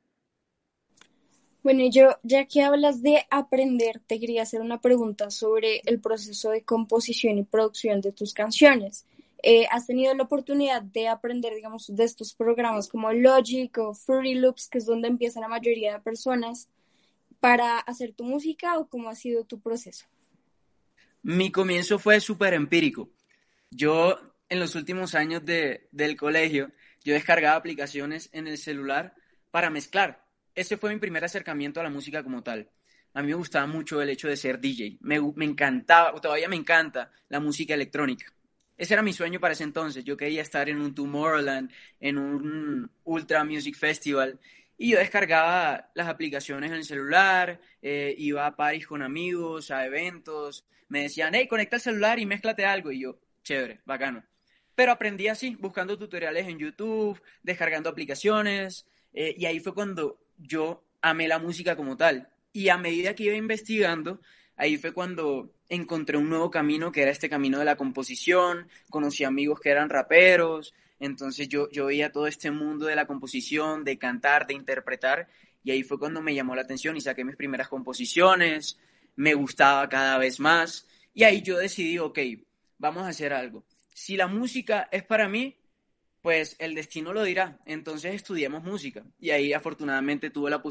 Bueno, 1.68 1.84
yo, 1.90 2.16
ya 2.22 2.46
que 2.46 2.62
hablas 2.62 3.02
de 3.02 3.26
aprender, 3.28 4.00
te 4.06 4.18
quería 4.18 4.40
hacer 4.40 4.62
una 4.62 4.80
pregunta 4.80 5.30
sobre 5.30 5.82
el 5.84 6.00
proceso 6.00 6.48
de 6.48 6.62
composición 6.62 7.36
y 7.36 7.42
producción 7.42 8.00
de 8.00 8.10
tus 8.10 8.32
canciones. 8.32 9.04
Eh, 9.42 9.66
¿Has 9.70 9.86
tenido 9.86 10.14
la 10.14 10.22
oportunidad 10.22 10.80
de 10.80 11.08
aprender, 11.08 11.54
digamos, 11.54 11.94
de 11.94 12.04
estos 12.04 12.32
programas 12.32 12.88
como 12.88 13.12
Logic 13.12 13.76
o 13.76 13.92
Fruity 13.92 14.36
Loops, 14.36 14.70
que 14.70 14.78
es 14.78 14.86
donde 14.86 15.08
empieza 15.08 15.40
la 15.40 15.48
mayoría 15.48 15.92
de 15.92 16.00
personas, 16.00 16.70
para 17.38 17.80
hacer 17.80 18.14
tu 18.14 18.24
música 18.24 18.78
o 18.78 18.88
cómo 18.88 19.10
ha 19.10 19.14
sido 19.14 19.44
tu 19.44 19.60
proceso? 19.60 20.06
Mi 21.22 21.52
comienzo 21.52 21.98
fue 21.98 22.18
súper 22.20 22.54
empírico. 22.54 23.10
Yo, 23.70 24.18
en 24.48 24.58
los 24.58 24.74
últimos 24.74 25.14
años 25.14 25.44
de, 25.44 25.86
del 25.92 26.16
colegio, 26.16 26.70
yo 27.04 27.12
descargaba 27.12 27.56
aplicaciones 27.56 28.30
en 28.32 28.46
el 28.46 28.56
celular 28.56 29.14
para 29.50 29.68
mezclar. 29.68 30.27
Ese 30.58 30.76
fue 30.76 30.92
mi 30.92 30.98
primer 30.98 31.24
acercamiento 31.24 31.78
a 31.78 31.84
la 31.84 31.88
música 31.88 32.24
como 32.24 32.42
tal. 32.42 32.68
A 33.14 33.22
mí 33.22 33.28
me 33.28 33.34
gustaba 33.34 33.68
mucho 33.68 34.02
el 34.02 34.10
hecho 34.10 34.26
de 34.26 34.36
ser 34.36 34.58
DJ. 34.58 34.98
Me, 35.02 35.20
me 35.36 35.44
encantaba, 35.44 36.20
todavía 36.20 36.48
me 36.48 36.56
encanta 36.56 37.12
la 37.28 37.38
música 37.38 37.74
electrónica. 37.74 38.32
Ese 38.76 38.94
era 38.94 39.04
mi 39.04 39.12
sueño 39.12 39.38
para 39.38 39.52
ese 39.52 39.62
entonces. 39.62 40.02
Yo 40.02 40.16
quería 40.16 40.42
estar 40.42 40.68
en 40.68 40.80
un 40.80 40.96
Tomorrowland, 40.96 41.70
en 42.00 42.18
un 42.18 42.90
Ultra 43.04 43.44
Music 43.44 43.76
Festival. 43.76 44.40
Y 44.76 44.90
yo 44.90 44.98
descargaba 44.98 45.92
las 45.94 46.08
aplicaciones 46.08 46.72
en 46.72 46.78
el 46.78 46.84
celular, 46.84 47.60
eh, 47.80 48.16
iba 48.18 48.44
a 48.44 48.56
París 48.56 48.84
con 48.84 49.02
amigos, 49.02 49.70
a 49.70 49.86
eventos. 49.86 50.64
Me 50.88 51.02
decían, 51.02 51.36
hey, 51.36 51.46
conecta 51.46 51.76
el 51.76 51.82
celular 51.82 52.18
y 52.18 52.26
mézclate 52.26 52.64
algo. 52.64 52.90
Y 52.90 53.02
yo, 53.02 53.20
chévere, 53.44 53.80
bacano. 53.84 54.24
Pero 54.74 54.90
aprendí 54.90 55.28
así, 55.28 55.54
buscando 55.54 55.96
tutoriales 55.96 56.48
en 56.48 56.58
YouTube, 56.58 57.22
descargando 57.44 57.88
aplicaciones. 57.88 58.88
Eh, 59.12 59.36
y 59.38 59.46
ahí 59.46 59.60
fue 59.60 59.72
cuando 59.72 60.18
yo 60.38 60.84
amé 61.02 61.28
la 61.28 61.38
música 61.38 61.76
como 61.76 61.96
tal. 61.96 62.28
Y 62.52 62.68
a 62.68 62.78
medida 62.78 63.14
que 63.14 63.24
iba 63.24 63.34
investigando, 63.34 64.20
ahí 64.56 64.76
fue 64.76 64.92
cuando 64.92 65.52
encontré 65.68 66.16
un 66.16 66.28
nuevo 66.28 66.50
camino, 66.50 66.90
que 66.90 67.02
era 67.02 67.10
este 67.10 67.28
camino 67.28 67.58
de 67.58 67.64
la 67.64 67.76
composición, 67.76 68.68
conocí 68.90 69.24
amigos 69.24 69.60
que 69.60 69.70
eran 69.70 69.90
raperos, 69.90 70.74
entonces 70.98 71.48
yo, 71.48 71.70
yo 71.70 71.86
veía 71.86 72.10
todo 72.10 72.26
este 72.26 72.50
mundo 72.50 72.86
de 72.86 72.96
la 72.96 73.06
composición, 73.06 73.84
de 73.84 73.98
cantar, 73.98 74.46
de 74.46 74.54
interpretar, 74.54 75.28
y 75.62 75.70
ahí 75.70 75.82
fue 75.82 75.98
cuando 75.98 76.22
me 76.22 76.34
llamó 76.34 76.54
la 76.54 76.62
atención 76.62 76.96
y 76.96 77.00
saqué 77.00 77.24
mis 77.24 77.36
primeras 77.36 77.68
composiciones, 77.68 78.78
me 79.16 79.34
gustaba 79.34 79.88
cada 79.88 80.18
vez 80.18 80.40
más, 80.40 80.86
y 81.12 81.24
ahí 81.24 81.42
yo 81.42 81.58
decidí, 81.58 81.98
ok, 81.98 82.18
vamos 82.78 83.04
a 83.04 83.08
hacer 83.08 83.32
algo. 83.32 83.64
Si 83.92 84.16
la 84.16 84.26
música 84.26 84.88
es 84.90 85.04
para 85.04 85.28
mí, 85.28 85.56
pues 86.28 86.56
el 86.58 86.74
destino 86.74 87.14
lo 87.14 87.22
dirá. 87.22 87.56
Entonces 87.64 88.14
estudiamos 88.14 88.62
música. 88.62 89.02
Y 89.18 89.30
ahí 89.30 89.54
afortunadamente 89.54 90.28
tuve 90.28 90.50
la, 90.50 90.62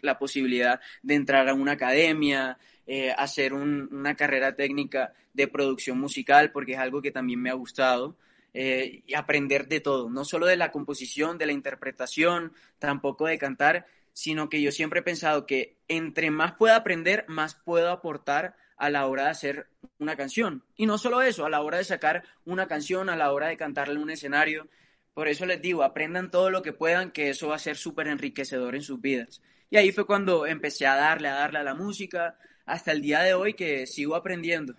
la 0.00 0.18
posibilidad 0.18 0.80
de 1.02 1.14
entrar 1.14 1.50
a 1.50 1.52
una 1.52 1.72
academia, 1.72 2.56
eh, 2.86 3.10
hacer 3.10 3.52
un, 3.52 3.90
una 3.92 4.16
carrera 4.16 4.56
técnica 4.56 5.12
de 5.34 5.48
producción 5.48 6.00
musical, 6.00 6.50
porque 6.50 6.72
es 6.72 6.78
algo 6.78 7.02
que 7.02 7.10
también 7.10 7.42
me 7.42 7.50
ha 7.50 7.52
gustado. 7.52 8.16
Eh, 8.54 9.02
y 9.06 9.12
aprender 9.12 9.68
de 9.68 9.80
todo, 9.80 10.08
no 10.08 10.24
solo 10.24 10.46
de 10.46 10.56
la 10.56 10.72
composición, 10.72 11.36
de 11.36 11.44
la 11.44 11.52
interpretación, 11.52 12.54
tampoco 12.78 13.26
de 13.26 13.36
cantar, 13.36 13.84
sino 14.14 14.48
que 14.48 14.62
yo 14.62 14.72
siempre 14.72 15.00
he 15.00 15.02
pensado 15.02 15.44
que 15.44 15.76
entre 15.88 16.30
más 16.30 16.54
pueda 16.54 16.76
aprender, 16.76 17.26
más 17.28 17.54
puedo 17.54 17.90
aportar 17.90 18.56
a 18.78 18.88
la 18.88 19.06
hora 19.06 19.24
de 19.24 19.30
hacer 19.30 19.66
una 19.98 20.16
canción. 20.16 20.64
Y 20.74 20.86
no 20.86 20.96
solo 20.96 21.20
eso, 21.20 21.44
a 21.44 21.50
la 21.50 21.60
hora 21.60 21.76
de 21.76 21.84
sacar 21.84 22.24
una 22.46 22.66
canción, 22.66 23.10
a 23.10 23.16
la 23.16 23.30
hora 23.30 23.48
de 23.48 23.58
cantarle 23.58 23.98
un 24.00 24.08
escenario. 24.08 24.68
Por 25.14 25.28
eso 25.28 25.44
les 25.44 25.60
digo, 25.60 25.82
aprendan 25.82 26.30
todo 26.30 26.50
lo 26.50 26.62
que 26.62 26.72
puedan, 26.72 27.10
que 27.10 27.30
eso 27.30 27.48
va 27.48 27.56
a 27.56 27.58
ser 27.58 27.76
súper 27.76 28.08
enriquecedor 28.08 28.74
en 28.74 28.82
sus 28.82 29.00
vidas. 29.00 29.42
Y 29.70 29.76
ahí 29.76 29.92
fue 29.92 30.06
cuando 30.06 30.46
empecé 30.46 30.86
a 30.86 30.96
darle, 30.96 31.28
a 31.28 31.34
darle 31.34 31.58
a 31.58 31.62
la 31.62 31.74
música, 31.74 32.36
hasta 32.64 32.92
el 32.92 33.02
día 33.02 33.20
de 33.20 33.34
hoy 33.34 33.54
que 33.54 33.86
sigo 33.86 34.14
aprendiendo. 34.14 34.74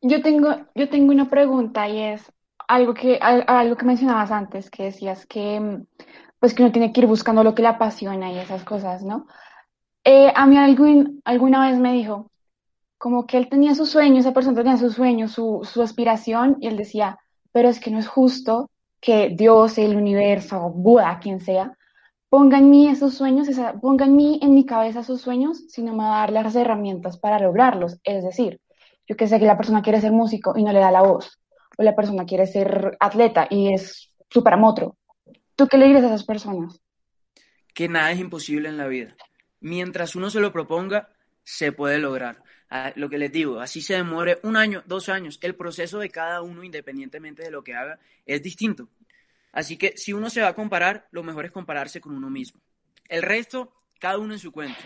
Yo 0.00 0.22
tengo, 0.22 0.66
yo 0.74 0.88
tengo 0.88 1.12
una 1.12 1.28
pregunta 1.28 1.88
y 1.88 2.00
es 2.00 2.32
algo 2.66 2.94
que, 2.94 3.18
algo 3.20 3.76
que 3.76 3.84
mencionabas 3.84 4.30
antes, 4.30 4.70
que 4.70 4.84
decías 4.84 5.26
que, 5.26 5.80
pues 6.38 6.54
que 6.54 6.62
uno 6.62 6.72
tiene 6.72 6.92
que 6.92 7.00
ir 7.00 7.06
buscando 7.06 7.42
lo 7.42 7.54
que 7.54 7.62
le 7.62 7.68
apasiona 7.68 8.32
y 8.32 8.38
esas 8.38 8.64
cosas, 8.64 9.02
¿no? 9.02 9.26
Eh, 10.04 10.32
a 10.34 10.46
mí 10.46 10.56
algún, 10.56 11.20
alguna 11.24 11.68
vez 11.68 11.78
me 11.78 11.92
dijo, 11.92 12.30
como 12.96 13.26
que 13.26 13.38
él 13.38 13.48
tenía 13.48 13.74
su 13.74 13.86
sueño, 13.86 14.20
esa 14.20 14.32
persona 14.32 14.56
tenía 14.56 14.76
su 14.76 14.90
sueño, 14.90 15.28
su, 15.28 15.60
su 15.64 15.82
aspiración, 15.82 16.56
y 16.60 16.68
él 16.68 16.76
decía, 16.76 17.18
pero 17.52 17.68
es 17.68 17.80
que 17.80 17.90
no 17.90 17.98
es 17.98 18.08
justo 18.08 18.70
que 19.00 19.30
Dios, 19.30 19.78
el 19.78 19.96
universo, 19.96 20.70
Buda, 20.70 21.18
quien 21.20 21.40
sea, 21.40 21.76
ponga 22.28 22.58
en 22.58 22.70
mí 22.70 22.88
esos 22.88 23.14
sueños, 23.14 23.48
esa, 23.48 23.74
ponga 23.80 24.06
en 24.06 24.16
mí, 24.16 24.38
en 24.42 24.54
mi 24.54 24.66
cabeza 24.66 25.00
esos 25.00 25.20
sueños, 25.20 25.64
sino 25.68 25.92
me 25.92 26.04
va 26.04 26.16
a 26.16 26.20
dar 26.20 26.32
las 26.32 26.56
herramientas 26.56 27.18
para 27.18 27.38
lograrlos. 27.38 27.98
Es 28.04 28.24
decir, 28.24 28.60
yo 29.06 29.16
que 29.16 29.26
sé 29.26 29.38
que 29.38 29.46
la 29.46 29.56
persona 29.56 29.82
quiere 29.82 30.00
ser 30.00 30.12
músico 30.12 30.54
y 30.56 30.62
no 30.62 30.72
le 30.72 30.80
da 30.80 30.90
la 30.90 31.02
voz, 31.02 31.38
o 31.76 31.82
la 31.82 31.96
persona 31.96 32.26
quiere 32.26 32.46
ser 32.46 32.96
atleta 33.00 33.46
y 33.50 33.72
es 33.72 34.12
súper 34.28 34.54
amotro. 34.54 34.96
¿Tú 35.56 35.66
qué 35.66 35.78
le 35.78 35.88
dices 35.88 36.04
a 36.04 36.06
esas 36.08 36.24
personas? 36.24 36.80
Que 37.74 37.88
nada 37.88 38.12
es 38.12 38.18
imposible 38.18 38.68
en 38.68 38.76
la 38.76 38.86
vida. 38.86 39.16
Mientras 39.60 40.14
uno 40.14 40.30
se 40.30 40.40
lo 40.40 40.52
proponga, 40.52 41.08
se 41.42 41.72
puede 41.72 41.98
lograr. 41.98 42.42
Lo 42.96 43.08
que 43.08 43.16
les 43.16 43.32
digo, 43.32 43.60
así 43.60 43.80
se 43.80 43.94
demore 43.94 44.40
un 44.42 44.56
año, 44.56 44.82
dos 44.86 45.08
años, 45.08 45.38
el 45.40 45.54
proceso 45.54 45.98
de 45.98 46.10
cada 46.10 46.42
uno, 46.42 46.62
independientemente 46.62 47.42
de 47.42 47.50
lo 47.50 47.64
que 47.64 47.74
haga, 47.74 47.98
es 48.26 48.42
distinto. 48.42 48.88
Así 49.52 49.78
que 49.78 49.96
si 49.96 50.12
uno 50.12 50.28
se 50.28 50.42
va 50.42 50.48
a 50.48 50.54
comparar, 50.54 51.08
lo 51.10 51.22
mejor 51.22 51.46
es 51.46 51.50
compararse 51.50 52.00
con 52.00 52.14
uno 52.14 52.28
mismo. 52.28 52.60
El 53.08 53.22
resto, 53.22 53.72
cada 53.98 54.18
uno 54.18 54.34
en 54.34 54.38
su 54.38 54.52
cuenta. 54.52 54.80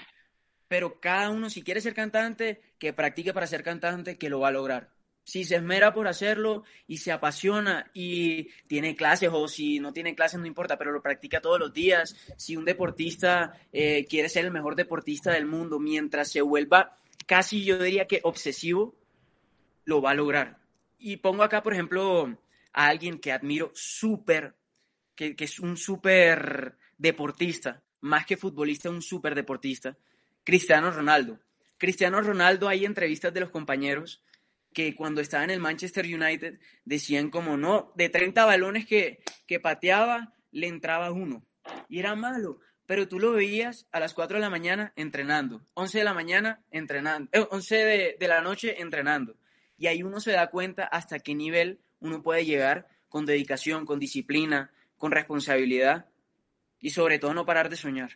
Pero 0.68 1.00
cada 1.00 1.30
uno, 1.30 1.50
si 1.50 1.62
quiere 1.62 1.80
ser 1.80 1.92
cantante, 1.92 2.62
que 2.78 2.92
practique 2.92 3.34
para 3.34 3.46
ser 3.46 3.64
cantante, 3.64 4.16
que 4.16 4.30
lo 4.30 4.40
va 4.40 4.48
a 4.48 4.52
lograr. 4.52 4.90
Si 5.24 5.44
se 5.44 5.56
esmera 5.56 5.92
por 5.92 6.08
hacerlo 6.08 6.64
y 6.86 6.98
se 6.98 7.12
apasiona 7.12 7.90
y 7.94 8.48
tiene 8.66 8.96
clases 8.96 9.30
o 9.32 9.46
si 9.46 9.78
no 9.78 9.92
tiene 9.92 10.14
clases 10.14 10.40
no 10.40 10.46
importa, 10.46 10.78
pero 10.78 10.90
lo 10.90 11.02
practica 11.02 11.40
todos 11.40 11.60
los 11.60 11.72
días. 11.72 12.16
Si 12.36 12.56
un 12.56 12.64
deportista 12.64 13.52
eh, 13.72 14.04
quiere 14.08 14.28
ser 14.28 14.44
el 14.44 14.50
mejor 14.50 14.74
deportista 14.74 15.32
del 15.32 15.46
mundo 15.46 15.78
mientras 15.78 16.30
se 16.32 16.40
vuelva 16.40 16.98
casi 17.26 17.64
yo 17.64 17.78
diría 17.78 18.06
que 18.06 18.20
obsesivo, 18.22 18.96
lo 19.84 20.00
va 20.00 20.10
a 20.10 20.14
lograr. 20.14 20.58
Y 20.98 21.16
pongo 21.18 21.42
acá, 21.42 21.62
por 21.62 21.72
ejemplo, 21.72 22.38
a 22.72 22.86
alguien 22.86 23.18
que 23.18 23.32
admiro 23.32 23.72
súper, 23.74 24.54
que, 25.14 25.34
es 25.38 25.58
un 25.58 25.76
súper 25.76 26.76
deportista, 26.98 27.82
más 28.00 28.26
que 28.26 28.36
futbolista, 28.36 28.90
un 28.90 29.02
súper 29.02 29.34
deportista, 29.34 29.96
Cristiano 30.44 30.90
Ronaldo. 30.90 31.40
Cristiano 31.78 32.20
Ronaldo, 32.20 32.68
hay 32.68 32.84
entrevistas 32.84 33.34
de 33.34 33.40
los 33.40 33.50
compañeros 33.50 34.22
que 34.72 34.94
cuando 34.94 35.20
estaba 35.20 35.44
en 35.44 35.50
el 35.50 35.60
Manchester 35.60 36.06
United 36.06 36.58
decían 36.84 37.30
como 37.30 37.56
no, 37.56 37.92
de 37.96 38.08
30 38.08 38.44
balones 38.44 38.86
que, 38.86 39.22
que 39.46 39.60
pateaba, 39.60 40.32
le 40.50 40.68
entraba 40.68 41.10
uno. 41.10 41.44
Y 41.88 41.98
era 41.98 42.14
malo, 42.14 42.60
pero 42.86 43.08
tú 43.08 43.18
lo 43.18 43.32
veías 43.32 43.86
a 43.92 44.00
las 44.00 44.14
4 44.14 44.36
de 44.36 44.40
la 44.40 44.50
mañana 44.50 44.92
entrenando, 44.96 45.62
11 45.74 45.98
de 45.98 46.04
la 46.04 46.14
mañana 46.14 46.62
entrenando, 46.70 47.30
11 47.50 47.74
eh, 47.74 47.84
de, 47.84 48.16
de, 48.18 48.28
la 48.28 48.40
noche 48.40 48.80
entrenando. 48.80 49.36
Y 49.78 49.86
ahí 49.86 50.02
uno 50.02 50.20
se 50.20 50.32
da 50.32 50.50
cuenta 50.50 50.84
hasta 50.84 51.18
qué 51.18 51.34
nivel 51.34 51.80
uno 52.00 52.22
puede 52.22 52.44
llegar 52.44 52.88
con 53.08 53.26
dedicación, 53.26 53.86
con 53.86 53.98
disciplina, 53.98 54.70
con 54.96 55.12
responsabilidad 55.12 56.06
y 56.80 56.90
sobre 56.90 57.18
todo 57.18 57.34
no 57.34 57.46
parar 57.46 57.68
de 57.68 57.76
soñar. 57.76 58.10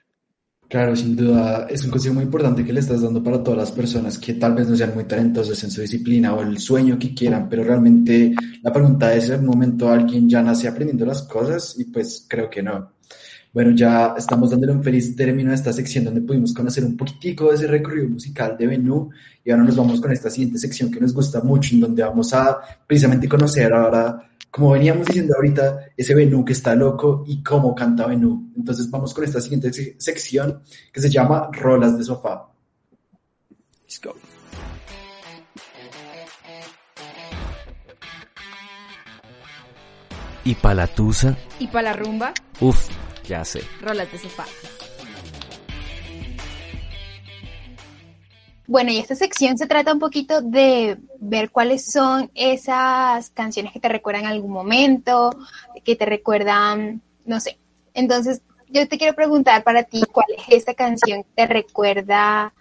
Claro, 0.69 0.97
sin 0.97 1.15
duda 1.15 1.67
es 1.71 1.85
un 1.85 1.91
consejo 1.91 2.15
muy 2.15 2.25
importante 2.25 2.65
que 2.65 2.73
le 2.73 2.81
estás 2.81 3.03
dando 3.03 3.23
para 3.23 3.43
todas 3.43 3.59
las 3.59 3.71
personas 3.71 4.19
que 4.19 4.35
tal 4.35 4.55
vez 4.55 4.69
no 4.69 4.75
sean 4.75 4.95
muy 4.95 5.05
talentosas 5.05 5.63
en 5.63 5.71
su 5.71 5.81
disciplina 5.81 6.35
o 6.35 6.43
el 6.43 6.59
sueño 6.59 6.99
que 6.99 7.15
quieran, 7.15 7.49
pero 7.49 7.63
realmente 7.63 8.35
la 8.63 8.73
pregunta 8.73 9.15
es, 9.15 9.31
¿en 9.31 9.47
momento 9.47 9.89
alguien 9.89 10.29
ya 10.29 10.43
nace 10.43 10.67
aprendiendo 10.67 11.07
las 11.07 11.23
cosas? 11.23 11.77
Y 11.79 11.85
pues 11.85 12.27
creo 12.29 12.51
que 12.51 12.65
no. 12.65 12.96
Bueno, 13.57 13.71
ya 13.71 14.15
estamos 14.19 14.51
dándole 14.51 14.75
un 14.75 14.85
feliz 14.85 15.17
término 15.17 15.51
a 15.51 15.55
esta 15.55 15.73
sección 15.73 16.05
donde 16.05 16.21
pudimos 16.21 16.53
conocer 16.53 16.85
un 16.85 16.95
poquitico 16.95 17.49
de 17.49 17.55
ese 17.55 17.67
recorrido 17.67 18.07
musical 18.07 18.55
de 18.59 18.67
Benú 18.67 19.09
y 19.43 19.51
ahora 19.51 19.65
nos 19.65 19.75
vamos 19.75 19.99
con 19.99 20.13
esta 20.13 20.29
siguiente 20.29 20.59
sección 20.59 20.91
que 20.91 21.01
nos 21.01 21.15
gusta 21.15 21.41
mucho, 21.41 21.75
en 21.75 21.81
donde 21.81 22.03
vamos 22.03 22.35
a 22.35 22.59
precisamente 22.87 23.27
conocer 23.27 23.73
ahora 23.73 24.29
como 24.51 24.73
veníamos 24.73 25.07
diciendo 25.07 25.33
ahorita, 25.37 25.87
ese 25.97 26.15
Benú 26.15 26.45
que 26.45 26.53
está 26.53 26.75
loco 26.75 27.25
y 27.27 27.43
cómo 27.43 27.75
canta 27.75 28.07
Benú. 28.07 28.53
Entonces 28.55 28.91
vamos 28.91 29.15
con 29.15 29.25
esta 29.25 29.41
siguiente 29.41 29.73
sección 29.73 30.61
que 30.93 31.01
se 31.01 31.09
llama 31.09 31.49
Rolas 31.51 31.97
de 31.97 32.05
Sofá. 32.05 32.51
Let's 33.85 34.03
go. 34.05 34.15
¿Y 40.45 40.55
pa' 40.57 40.75
la 40.75 40.87
tusa? 40.87 41.39
¿Y 41.59 41.69
para 41.69 41.93
la 41.93 41.93
rumba? 41.95 42.35
Uf, 42.61 42.91
ya 43.27 43.45
sé. 43.45 43.63
Rolas 43.81 44.11
de 44.11 44.19
sofá. 44.19 44.45
Bueno, 48.69 48.91
y 48.91 48.99
esta 48.99 49.15
sección 49.15 49.57
se 49.57 49.69
trata 49.69 49.93
un 49.93 50.01
poquito 50.01 50.41
de 50.41 50.99
ver 51.21 51.51
cuáles 51.51 51.91
son 51.91 52.31
esas 52.35 53.31
canciones 53.31 53.73
que 53.73 53.79
te 53.79 53.89
recuerdan 53.89 54.27
algún 54.27 54.51
momento, 54.51 55.31
que 55.85 55.95
te 55.95 56.05
recuerdan, 56.05 57.01
no 57.25 57.39
sé. 57.39 57.59
Entonces, 57.95 58.43
yo 58.69 58.89
te 58.89 58.99
quiero 58.99 59.15
preguntar 59.15 59.63
para 59.63 59.85
ti, 59.85 60.03
¿cuál 60.11 60.27
es 60.37 60.45
esta 60.49 60.75
canción 60.75 61.23
que 61.23 61.31
te 61.37 61.47
recuerda 61.47 62.53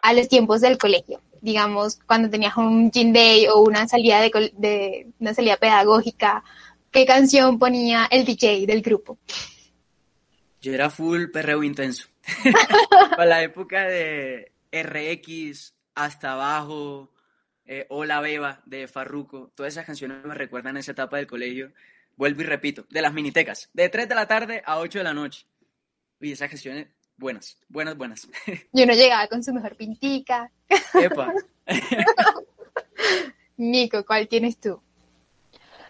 a 0.00 0.12
los 0.14 0.28
tiempos 0.28 0.62
del 0.62 0.78
colegio? 0.78 1.20
Digamos, 1.42 1.98
cuando 2.06 2.30
tenías 2.30 2.56
un 2.56 2.90
gym 2.90 3.12
day 3.12 3.46
o 3.46 3.60
una 3.60 3.86
salida 3.86 4.20
de, 4.20 4.52
de 4.56 5.08
una 5.18 5.34
salida 5.34 5.58
pedagógica, 5.58 6.42
¿qué 6.90 7.04
canción 7.04 7.58
ponía 7.58 8.08
el 8.10 8.24
DJ 8.24 8.66
del 8.66 8.80
grupo? 8.80 9.18
Yo 10.60 10.74
era 10.74 10.90
full 10.90 11.26
perreo 11.26 11.62
intenso. 11.62 12.08
Para 13.10 13.26
la 13.26 13.42
época 13.42 13.84
de 13.84 14.52
RX, 14.70 15.74
Hasta 15.94 16.32
Abajo, 16.32 17.10
eh, 17.64 17.86
Hola 17.88 18.20
Beba 18.20 18.60
de 18.66 18.86
Farruko, 18.86 19.50
todas 19.54 19.72
esas 19.72 19.86
canciones 19.86 20.22
me 20.24 20.34
recuerdan 20.34 20.76
a 20.76 20.80
esa 20.80 20.92
etapa 20.92 21.16
del 21.16 21.26
colegio. 21.26 21.72
Vuelvo 22.16 22.42
y 22.42 22.44
repito, 22.44 22.84
de 22.90 23.00
las 23.00 23.14
minitecas, 23.14 23.70
de 23.72 23.88
3 23.88 24.08
de 24.08 24.14
la 24.14 24.26
tarde 24.26 24.62
a 24.66 24.78
8 24.78 24.98
de 24.98 25.04
la 25.04 25.14
noche. 25.14 25.46
Y 26.20 26.32
esas 26.32 26.50
canciones 26.50 26.88
buenas, 27.16 27.56
buenas, 27.68 27.96
buenas. 27.96 28.28
Yo 28.72 28.84
no 28.84 28.92
llegaba 28.92 29.26
con 29.28 29.42
su 29.42 29.54
mejor 29.54 29.76
pintica. 29.76 30.50
Epa. 30.94 31.32
Nico, 33.56 34.04
¿cuál 34.04 34.28
tienes 34.28 34.58
tú? 34.58 34.82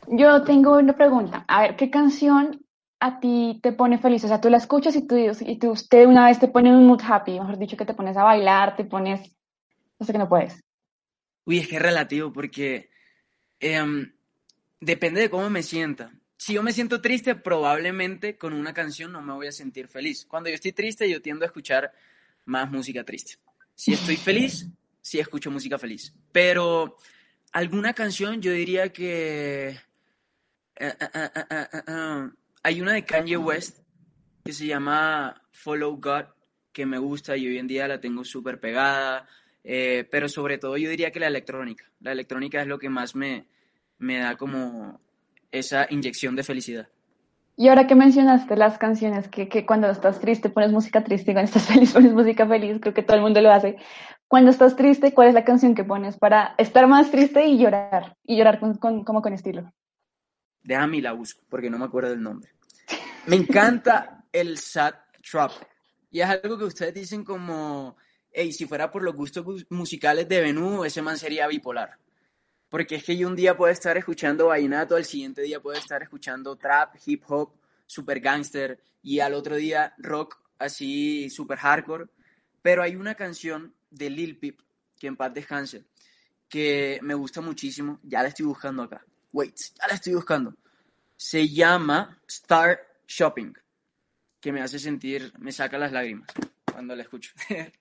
Yo 0.06 0.42
tengo 0.44 0.78
una 0.78 0.96
pregunta. 0.96 1.44
A 1.48 1.62
ver, 1.62 1.76
¿qué 1.76 1.90
canción 1.90 2.64
a 3.00 3.18
ti 3.18 3.58
te 3.62 3.72
pone 3.72 3.98
feliz? 3.98 4.22
O 4.24 4.28
sea, 4.28 4.40
tú 4.40 4.50
la 4.50 4.58
escuchas 4.58 4.94
y 4.94 5.06
tú, 5.06 5.16
y 5.16 5.58
tú 5.58 5.70
usted 5.70 6.06
una 6.06 6.26
vez 6.26 6.38
te 6.38 6.48
pone 6.48 6.70
un 6.70 6.86
mood 6.86 7.00
happy, 7.02 7.40
mejor 7.40 7.58
dicho, 7.58 7.76
que 7.76 7.86
te 7.86 7.94
pones 7.94 8.16
a 8.16 8.22
bailar, 8.22 8.76
te 8.76 8.84
pones... 8.84 9.34
No 9.98 10.06
sé 10.06 10.12
que 10.12 10.18
no 10.18 10.28
puedes. 10.28 10.60
Uy, 11.46 11.58
es 11.58 11.68
que 11.68 11.76
es 11.76 11.82
relativo 11.82 12.32
porque 12.32 12.90
em, 13.58 14.12
depende 14.80 15.20
de 15.22 15.30
cómo 15.30 15.48
me 15.50 15.62
sienta. 15.62 16.12
Si 16.36 16.54
yo 16.54 16.62
me 16.62 16.72
siento 16.72 17.00
triste, 17.00 17.34
probablemente 17.34 18.36
con 18.36 18.52
una 18.52 18.72
canción 18.72 19.12
no 19.12 19.22
me 19.22 19.32
voy 19.32 19.46
a 19.46 19.52
sentir 19.52 19.88
feliz. 19.88 20.26
Cuando 20.26 20.48
yo 20.48 20.54
estoy 20.54 20.72
triste, 20.72 21.10
yo 21.10 21.20
tiendo 21.20 21.44
a 21.44 21.46
escuchar 21.46 21.92
más 22.44 22.70
música 22.70 23.02
triste. 23.04 23.34
Si 23.74 23.92
estoy 23.92 24.16
feliz, 24.16 24.68
sí 25.00 25.18
escucho 25.18 25.50
música 25.50 25.78
feliz. 25.78 26.14
Pero 26.32 26.96
alguna 27.52 27.94
canción, 27.94 28.40
yo 28.40 28.52
diría 28.52 28.92
que... 28.92 29.68
eh, 30.76 30.94
eh, 30.98 31.30
eh, 31.88 32.30
hay 32.62 32.80
una 32.80 32.92
de 32.92 33.04
Kanye 33.04 33.36
West 33.36 33.80
que 34.44 34.52
se 34.52 34.66
llama 34.66 35.42
Follow 35.52 35.96
God, 36.00 36.24
que 36.72 36.86
me 36.86 36.98
gusta 36.98 37.36
y 37.36 37.46
hoy 37.46 37.58
en 37.58 37.66
día 37.66 37.88
la 37.88 38.00
tengo 38.00 38.24
súper 38.24 38.60
pegada. 38.60 39.26
Eh, 39.62 40.08
pero 40.10 40.28
sobre 40.28 40.56
todo 40.56 40.76
yo 40.78 40.88
diría 40.88 41.10
que 41.10 41.20
la 41.20 41.26
electrónica. 41.26 41.84
La 42.00 42.12
electrónica 42.12 42.60
es 42.62 42.66
lo 42.66 42.78
que 42.78 42.88
más 42.88 43.14
me, 43.14 43.46
me 43.98 44.18
da 44.18 44.36
como 44.36 44.98
esa 45.50 45.86
inyección 45.90 46.36
de 46.36 46.42
felicidad. 46.42 46.88
Y 47.56 47.68
ahora 47.68 47.86
que 47.86 47.94
mencionaste 47.94 48.56
las 48.56 48.78
canciones, 48.78 49.28
que, 49.28 49.48
que 49.50 49.66
cuando 49.66 49.90
estás 49.90 50.18
triste 50.20 50.48
pones 50.48 50.72
música 50.72 51.04
triste 51.04 51.32
y 51.32 51.34
cuando 51.34 51.48
estás 51.50 51.66
feliz 51.72 51.92
pones 51.92 52.12
música 52.12 52.46
feliz, 52.46 52.78
creo 52.80 52.94
que 52.94 53.02
todo 53.02 53.16
el 53.18 53.22
mundo 53.22 53.40
lo 53.42 53.52
hace. 53.52 53.76
Cuando 54.28 54.50
estás 54.50 54.76
triste, 54.76 55.12
¿cuál 55.12 55.28
es 55.28 55.34
la 55.34 55.44
canción 55.44 55.74
que 55.74 55.84
pones 55.84 56.16
para 56.16 56.54
estar 56.56 56.86
más 56.86 57.10
triste 57.10 57.46
y 57.46 57.58
llorar? 57.58 58.16
Y 58.24 58.38
llorar 58.38 58.60
con, 58.60 58.78
con- 58.78 59.04
como 59.04 59.20
con 59.20 59.34
estilo. 59.34 59.70
Déjame 60.62 60.98
y 60.98 61.00
la 61.00 61.12
busco, 61.12 61.42
porque 61.48 61.70
no 61.70 61.78
me 61.78 61.84
acuerdo 61.86 62.10
del 62.10 62.22
nombre. 62.22 62.50
Me 63.26 63.36
encanta 63.36 64.24
el 64.32 64.58
sad 64.58 64.94
trap. 65.28 65.52
Y 66.10 66.20
es 66.20 66.28
algo 66.28 66.58
que 66.58 66.64
ustedes 66.64 66.94
dicen 66.94 67.24
como, 67.24 67.96
hey, 68.32 68.52
si 68.52 68.66
fuera 68.66 68.90
por 68.90 69.02
los 69.02 69.14
gustos 69.14 69.44
gus- 69.44 69.66
musicales 69.70 70.28
de 70.28 70.40
Benú, 70.40 70.84
ese 70.84 71.02
man 71.02 71.16
sería 71.18 71.46
bipolar. 71.46 71.96
Porque 72.68 72.96
es 72.96 73.04
que 73.04 73.16
yo 73.16 73.26
un 73.26 73.36
día 73.36 73.56
puedo 73.56 73.72
estar 73.72 73.96
escuchando 73.96 74.46
vallenato, 74.48 74.96
al 74.96 75.04
siguiente 75.04 75.42
día 75.42 75.60
puedo 75.60 75.78
estar 75.78 76.02
escuchando 76.02 76.56
trap, 76.56 76.94
hip 77.04 77.24
hop, 77.28 77.52
super 77.86 78.20
gangster, 78.20 78.80
y 79.02 79.20
al 79.20 79.34
otro 79.34 79.56
día 79.56 79.94
rock 79.98 80.38
así 80.58 81.30
super 81.30 81.58
hardcore. 81.58 82.06
Pero 82.62 82.82
hay 82.82 82.94
una 82.96 83.14
canción 83.14 83.74
de 83.90 84.10
Lil 84.10 84.38
Peep, 84.38 84.60
que 84.98 85.06
en 85.06 85.16
paz 85.16 85.32
descanse, 85.34 85.84
que 86.48 86.98
me 87.02 87.14
gusta 87.14 87.40
muchísimo. 87.40 87.98
Ya 88.02 88.22
la 88.22 88.28
estoy 88.28 88.46
buscando 88.46 88.82
acá. 88.82 89.04
Wait, 89.32 89.56
ya 89.78 89.86
la 89.86 89.94
estoy 89.94 90.14
buscando. 90.14 90.54
Se 91.16 91.48
llama 91.48 92.20
Star 92.26 92.80
Shopping, 93.06 93.52
que 94.40 94.52
me 94.52 94.60
hace 94.62 94.78
sentir, 94.78 95.32
me 95.38 95.52
saca 95.52 95.78
las 95.78 95.92
lágrimas 95.92 96.28
cuando 96.70 96.96
la 96.96 97.02
escucho. 97.02 97.32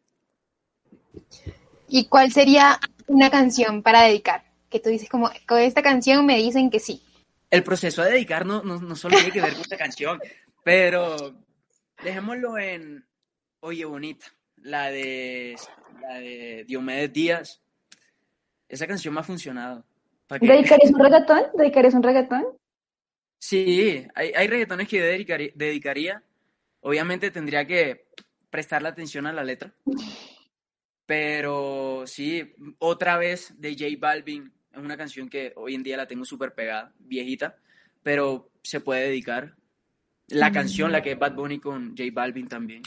¿Y 1.88 2.06
cuál 2.06 2.32
sería 2.32 2.80
una 3.08 3.30
canción 3.32 3.82
para 3.82 4.04
dedicar? 4.04 4.44
Que 4.70 4.80
tú 4.80 4.90
dices 4.90 5.10
como, 5.10 5.32
con 5.48 5.60
esta 5.60 5.82
canción 5.82 6.26
me 6.26 6.38
dicen 6.38 6.70
que 6.70 6.80
sí. 6.80 7.02
El 7.50 7.64
proceso 7.64 8.04
de 8.04 8.12
dedicar 8.12 8.46
no, 8.46 8.62
no, 8.62 8.80
no 8.80 8.96
solo 8.96 9.16
tiene 9.18 9.32
que 9.32 9.42
ver 9.42 9.54
con 9.54 9.62
esta 9.62 9.78
canción, 9.78 10.20
pero 10.64 11.36
dejémoslo 12.04 12.60
en 12.60 13.08
Oye 13.62 13.86
Bonita, 13.86 14.28
la 14.58 14.92
de, 14.92 15.56
la 16.02 16.20
de 16.20 16.64
Diomedes 16.68 17.12
Díaz. 17.12 17.62
Esa 18.68 18.86
canción 18.86 19.16
me 19.16 19.22
ha 19.22 19.24
funcionado. 19.24 19.84
¿Para 20.30 20.40
qué? 20.40 20.48
¿Dedicarías 20.48 20.92
un 20.92 21.00
reggaetón? 21.00 21.44
¿Dedicarías 21.56 21.94
un 21.96 22.04
reggaetón? 22.04 22.46
Sí, 23.40 24.06
hay, 24.14 24.32
hay 24.36 24.48
reggaetones 24.48 24.88
que 24.88 24.98
yo 24.98 25.04
dedicaría, 25.04 25.52
dedicaría. 25.56 26.24
Obviamente 26.82 27.32
tendría 27.32 27.66
que 27.66 28.06
prestarle 28.52 28.90
atención 28.90 29.26
a 29.26 29.34
la 29.34 29.44
letra. 29.44 29.74
Pero 31.08 32.04
sí, 32.06 32.54
otra 32.78 33.18
vez 33.18 33.60
de 33.60 33.74
J 33.74 33.86
Balvin, 34.00 34.54
es 34.72 34.78
una 34.78 34.98
canción 34.98 35.30
que 35.30 35.52
hoy 35.56 35.74
en 35.74 35.82
día 35.82 35.98
la 35.98 36.06
tengo 36.06 36.24
súper 36.24 36.54
pegada, 36.54 36.94
viejita, 37.00 37.58
pero 38.04 38.52
se 38.62 38.82
puede 38.82 39.06
dedicar. 39.06 39.56
La 40.28 40.52
canción, 40.52 40.92
la 40.92 41.02
que 41.02 41.14
es 41.14 41.20
Bad 41.20 41.34
Bunny 41.34 41.60
con 41.60 41.98
J 41.98 42.04
Balvin 42.14 42.48
también. 42.48 42.84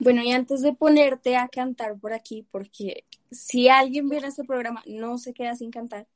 Bueno, 0.00 0.22
y 0.22 0.32
antes 0.32 0.60
de 0.62 0.72
ponerte 0.72 1.36
a 1.36 1.46
cantar 1.46 1.96
por 2.00 2.12
aquí, 2.12 2.44
porque 2.50 3.04
si 3.34 3.68
alguien 3.68 4.08
viene 4.08 4.26
a 4.26 4.28
este 4.28 4.44
programa 4.44 4.82
no 4.86 5.18
se 5.18 5.34
queda 5.34 5.54
sin 5.56 5.70
cantar, 5.70 6.06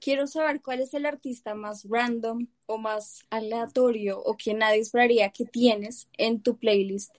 quiero 0.00 0.26
saber 0.26 0.60
cuál 0.60 0.80
es 0.80 0.94
el 0.94 1.06
artista 1.06 1.54
más 1.54 1.86
random 1.88 2.46
o 2.66 2.78
más 2.78 3.24
aleatorio 3.30 4.18
o 4.18 4.36
que 4.36 4.54
nadie 4.54 4.80
esperaría 4.80 5.30
que 5.30 5.44
tienes 5.44 6.08
en 6.18 6.40
tu 6.42 6.56
playlist 6.56 7.14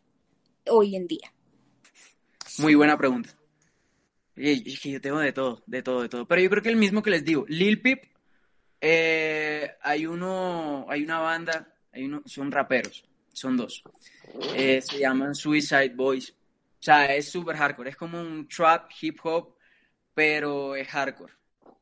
hoy 0.69 0.95
en 0.95 1.07
día. 1.07 1.33
Muy 2.59 2.75
buena 2.75 2.97
pregunta. 2.97 3.29
Es 4.35 4.79
que 4.79 4.91
yo 4.91 5.01
tengo 5.01 5.19
de 5.19 5.31
todo, 5.31 5.63
de 5.67 5.83
todo, 5.83 6.01
de 6.01 6.09
todo. 6.09 6.27
Pero 6.27 6.41
yo 6.41 6.49
creo 6.49 6.63
que 6.63 6.69
el 6.69 6.75
mismo 6.75 7.03
que 7.03 7.11
les 7.11 7.23
digo, 7.23 7.45
Lil 7.47 7.81
Peep, 7.81 8.03
eh, 8.81 9.71
hay 9.81 10.05
uno, 10.05 10.85
hay 10.89 11.03
una 11.03 11.19
banda, 11.19 11.73
hay 11.91 12.05
uno, 12.05 12.21
son 12.25 12.51
raperos, 12.51 13.05
son 13.31 13.55
dos. 13.57 13.83
Eh, 14.55 14.81
se 14.81 14.99
llaman 14.99 15.35
Suicide 15.35 15.93
Boys. 15.95 16.35
O 16.83 16.85
sea, 16.85 17.15
es 17.15 17.29
súper 17.29 17.55
hardcore, 17.55 17.91
es 17.91 17.95
como 17.95 18.19
un 18.19 18.45
trap, 18.45 18.91
hip 19.01 19.17
hop, 19.23 19.55
pero 20.13 20.75
es 20.75 20.85
hardcore. 20.89 21.31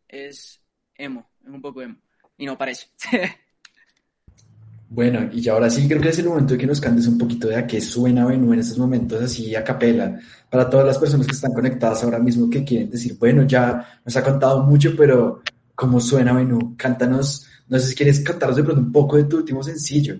Es 0.08 0.62
emo, 0.96 1.28
es 1.44 1.50
un 1.50 1.60
poco 1.60 1.82
emo. 1.82 1.96
Y 2.38 2.46
no 2.46 2.56
parece. 2.56 2.86
Bueno, 4.94 5.30
y 5.32 5.48
ahora 5.48 5.70
sí 5.70 5.88
creo 5.88 6.02
que 6.02 6.10
es 6.10 6.20
el 6.20 6.26
momento 6.26 6.54
de 6.54 6.60
que 6.60 6.68
nos 6.68 6.82
cantes 6.82 7.08
un 7.08 7.18
poquito 7.18 7.48
de 7.48 7.56
a 7.56 7.66
qué 7.66 7.80
suena 7.80 8.26
Benú 8.26 8.52
en 8.52 8.60
estos 8.60 8.78
momentos 8.78 9.22
así 9.22 9.56
a 9.56 9.64
capela, 9.64 10.20
para 10.50 10.70
todas 10.70 10.86
las 10.86 10.98
personas 10.98 11.26
que 11.26 11.32
están 11.32 11.54
conectadas 11.54 12.04
ahora 12.04 12.20
mismo 12.20 12.50
que 12.50 12.66
quieren 12.66 12.90
decir, 12.90 13.16
bueno, 13.18 13.44
ya 13.44 14.02
nos 14.04 14.18
ha 14.18 14.22
contado 14.22 14.64
mucho, 14.64 14.94
pero 14.98 15.44
¿cómo 15.76 16.02
suena 16.02 16.34
Benú? 16.34 16.76
Cántanos, 16.76 17.48
no 17.70 17.80
sé 17.80 17.88
si 17.88 17.96
quieres 17.96 18.20
cantarnos 18.20 18.58
de 18.58 18.64
pronto 18.64 18.82
un 18.82 18.92
poco 18.92 19.16
de 19.16 19.24
tu 19.24 19.38
último 19.38 19.64
sencillo. 19.64 20.20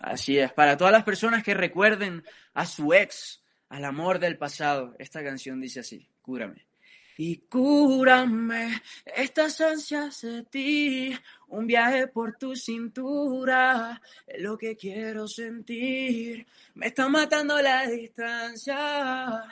Así 0.00 0.38
es, 0.38 0.52
para 0.52 0.76
todas 0.76 0.92
las 0.92 1.04
personas 1.04 1.42
que 1.42 1.54
recuerden 1.54 2.24
a 2.54 2.64
su 2.64 2.94
ex, 2.94 3.42
al 3.68 3.84
amor 3.84 4.18
del 4.18 4.38
pasado, 4.38 4.94
esta 4.98 5.22
canción 5.22 5.60
dice 5.60 5.80
así, 5.80 6.08
cúrame. 6.22 6.66
Y 7.18 7.36
cúrame 7.50 8.80
estas 9.04 9.60
ansias 9.60 10.22
de 10.22 10.42
ti, 10.44 11.14
un 11.48 11.66
viaje 11.66 12.06
por 12.06 12.38
tu 12.38 12.56
cintura, 12.56 14.00
es 14.26 14.40
lo 14.40 14.56
que 14.56 14.74
quiero 14.74 15.28
sentir. 15.28 16.46
Me 16.74 16.86
está 16.86 17.10
matando 17.10 17.60
la 17.60 17.86
distancia, 17.86 19.44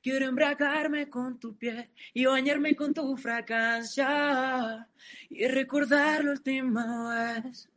quiero 0.00 0.26
embragarme 0.26 1.10
con 1.10 1.40
tu 1.40 1.56
piel 1.56 1.88
y 2.14 2.26
bañarme 2.26 2.76
con 2.76 2.94
tu 2.94 3.16
fragancia 3.16 4.86
y 5.28 5.48
recordar 5.48 6.24
la 6.24 6.30
última 6.30 7.42
vez. 7.42 7.68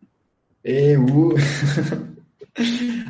Eh, 0.63 0.95
uh. 0.95 1.35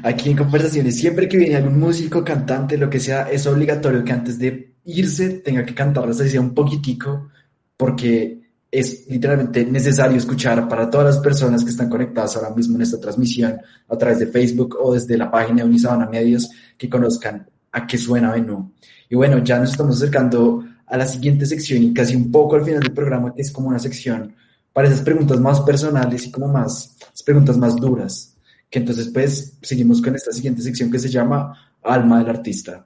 Aquí 0.04 0.32
en 0.32 0.38
conversaciones, 0.38 0.98
siempre 0.98 1.28
que 1.28 1.38
viene 1.38 1.56
algún 1.56 1.80
músico, 1.80 2.24
cantante, 2.24 2.78
lo 2.78 2.90
que 2.90 3.00
sea, 3.00 3.30
es 3.30 3.46
obligatorio 3.48 4.04
que 4.04 4.12
antes 4.12 4.38
de 4.38 4.76
irse 4.86 5.30
tenga 5.40 5.66
que 5.66 5.74
cantarles 5.74 6.20
así 6.20 6.32
sea 6.32 6.42
un 6.42 6.54
poquitico, 6.54 7.30
porque 7.76 8.40
es 8.72 9.08
literalmente 9.10 9.66
necesario 9.66 10.18
escuchar 10.18 10.68
para 10.68 10.90
todas 10.90 11.16
las 11.16 11.24
personas 11.24 11.64
que 11.64 11.72
están 11.72 11.90
conectadas 11.90 12.36
ahora 12.36 12.54
mismo 12.56 12.76
en 12.76 12.84
esta 12.84 13.00
transmisión 13.00 13.60
a 13.88 13.98
través 13.98 14.20
de 14.20 14.28
Facebook 14.28 14.78
o 14.80 14.94
desde 14.94 15.18
la 15.18 15.32
página 15.32 15.64
de 15.64 15.70
Unisabana 15.70 16.08
Medios 16.08 16.50
que 16.78 16.90
conozcan 16.90 17.48
a 17.72 17.88
qué 17.88 17.98
suena 17.98 18.32
Venú. 18.32 18.72
Y 19.10 19.16
bueno, 19.16 19.44
ya 19.44 19.60
nos 19.60 19.72
estamos 19.72 19.98
acercando 19.98 20.64
a 20.86 20.98
la 20.98 21.08
siguiente 21.08 21.46
sección 21.46 21.82
y 21.82 21.94
casi 21.94 22.16
un 22.16 22.32
poco 22.32 22.56
al 22.56 22.66
final 22.66 22.82
del 22.82 22.94
programa, 22.94 23.34
que 23.34 23.42
es 23.42 23.52
como 23.52 23.70
una 23.70 23.80
sección 23.80 24.36
para 24.72 24.88
esas 24.88 25.02
preguntas 25.02 25.40
más 25.40 25.62
personales 25.62 26.28
y 26.28 26.32
como 26.32 26.48
más, 26.48 26.96
preguntas 27.26 27.58
más 27.58 27.76
duras. 27.76 28.36
Que 28.70 28.80
entonces 28.80 29.10
pues 29.14 29.58
seguimos 29.62 30.02
con 30.02 30.16
esta 30.16 30.32
siguiente 30.32 30.62
sección 30.62 30.92
que 30.92 31.00
se 31.00 31.10
llama 31.10 31.76
Alma 31.82 32.20
del 32.20 32.30
Artista. 32.30 32.86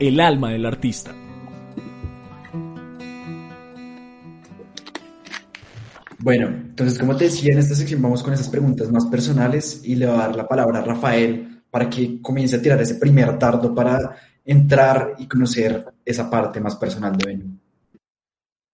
El 0.00 0.18
alma 0.18 0.50
del 0.50 0.64
artista. 0.64 1.14
Bueno, 6.18 6.46
entonces 6.48 6.98
como 6.98 7.14
te 7.16 7.24
decía, 7.24 7.52
en 7.52 7.58
esta 7.58 7.74
sección 7.74 8.00
vamos 8.00 8.22
con 8.22 8.32
esas 8.32 8.48
preguntas 8.48 8.90
más 8.90 9.04
personales 9.06 9.82
y 9.84 9.96
le 9.96 10.06
voy 10.06 10.14
a 10.14 10.18
dar 10.20 10.36
la 10.36 10.48
palabra 10.48 10.78
a 10.78 10.82
Rafael 10.82 11.62
para 11.70 11.88
que 11.88 12.20
comience 12.22 12.56
a 12.56 12.62
tirar 12.62 12.80
ese 12.80 12.94
primer 12.94 13.38
tardo 13.38 13.74
para 13.74 14.16
entrar 14.44 15.16
y 15.18 15.26
conocer 15.26 15.84
esa 16.04 16.30
parte 16.30 16.60
más 16.60 16.76
personal 16.76 17.16
de 17.16 17.26
Venú. 17.26 17.58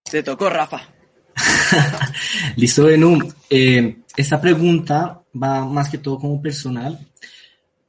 Te 0.08 0.22
tocó, 0.22 0.48
Rafa. 0.48 0.95
Listo, 2.56 2.84
Venú. 2.84 3.18
Eh, 3.50 3.98
esta 4.16 4.40
pregunta 4.40 5.22
va 5.34 5.64
más 5.64 5.88
que 5.88 5.98
todo 5.98 6.18
como 6.18 6.40
personal. 6.40 6.98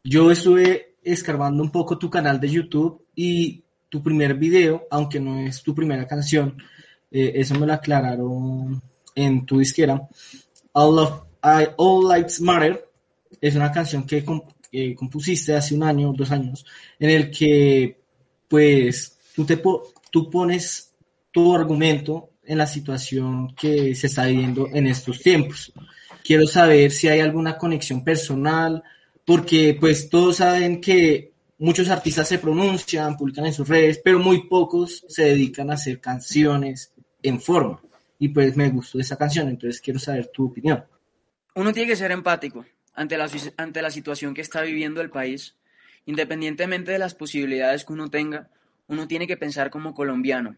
Yo 0.03 0.32
estuve 0.32 0.95
escarbando 1.03 1.63
un 1.63 1.71
poco 1.71 1.97
tu 1.97 2.09
canal 2.09 2.39
de 2.39 2.49
YouTube 2.49 3.05
y 3.15 3.63
tu 3.89 4.03
primer 4.03 4.36
video, 4.36 4.88
aunque 4.91 5.19
no 5.19 5.39
es 5.39 5.63
tu 5.63 5.73
primera 5.73 6.05
canción, 6.07 6.57
eh, 7.11 7.34
eso 7.36 7.55
me 7.55 7.65
lo 7.65 7.73
aclararon 7.73 8.82
en 9.15 9.45
tu 9.45 9.59
disquera. 9.59 10.07
All, 10.73 10.99
of, 10.99 11.23
I, 11.43 11.69
All 11.78 12.07
Lights 12.07 12.41
Matter 12.41 12.89
es 13.39 13.55
una 13.55 13.71
canción 13.71 14.05
que 14.05 14.23
eh, 14.71 14.95
compusiste 14.95 15.55
hace 15.55 15.75
un 15.75 15.84
año, 15.84 16.13
dos 16.13 16.32
años, 16.32 16.65
en 16.99 17.09
el 17.09 17.32
que 17.32 17.99
pues 18.47 19.17
tú, 19.36 19.45
te 19.45 19.61
tú 20.11 20.30
pones 20.30 20.93
tu 21.32 21.55
argumento 21.55 22.30
en 22.48 22.58
la 22.58 22.66
situación 22.66 23.54
que 23.56 23.93
se 23.93 24.08
está 24.08 24.26
viviendo 24.26 24.68
en 24.74 24.88
estos 24.88 25.20
tiempos. 25.20 25.74
Quiero 26.24 26.48
saber 26.48 26.91
si 26.91 27.08
hay 27.08 27.20
alguna 27.20 27.58
conexión 27.58 28.04
personal, 28.04 28.84
porque 29.26 29.78
pues 29.80 30.10
todos 30.10 30.38
saben 30.38 30.82
que 30.82 31.34
muchos 31.60 31.89
artistas 31.89 32.28
se 32.28 32.39
pronuncian, 32.39 33.18
publican 33.18 33.45
en 33.45 33.54
sus 33.54 33.68
redes, 33.68 34.00
pero 34.04 34.20
muy 34.20 34.48
pocos 34.48 35.04
se 35.08 35.24
dedican 35.24 35.70
a 35.70 35.74
hacer 35.74 36.00
canciones 36.00 36.93
en 37.22 37.39
forma. 37.39 37.82
Y 38.20 38.30
pues 38.30 38.56
me 38.56 38.70
gustó 38.70 39.00
esa 39.00 39.18
canción, 39.18 39.50
entonces 39.50 39.82
quiero 39.82 40.00
saber 40.00 40.28
tu 40.28 40.45
opinión. 40.45 40.84
Uno 41.56 41.74
tiene 41.74 41.89
que 41.89 41.95
ser 41.95 42.12
empático 42.12 42.66
ante 42.93 43.18
la, 43.18 43.30
ante 43.58 43.82
la 43.82 43.91
situación 43.91 44.34
que 44.34 44.41
está 44.41 44.62
viviendo 44.62 45.02
el 45.02 45.10
país. 45.10 45.56
Independientemente 46.06 46.93
de 46.93 47.00
las 47.00 47.16
posibilidades 47.16 47.84
que 47.84 47.93
uno 47.93 48.10
tenga, 48.10 48.50
uno 48.88 49.08
tiene 49.08 49.28
que 49.28 49.36
pensar 49.36 49.70
como 49.70 49.93
colombiano. 49.93 50.56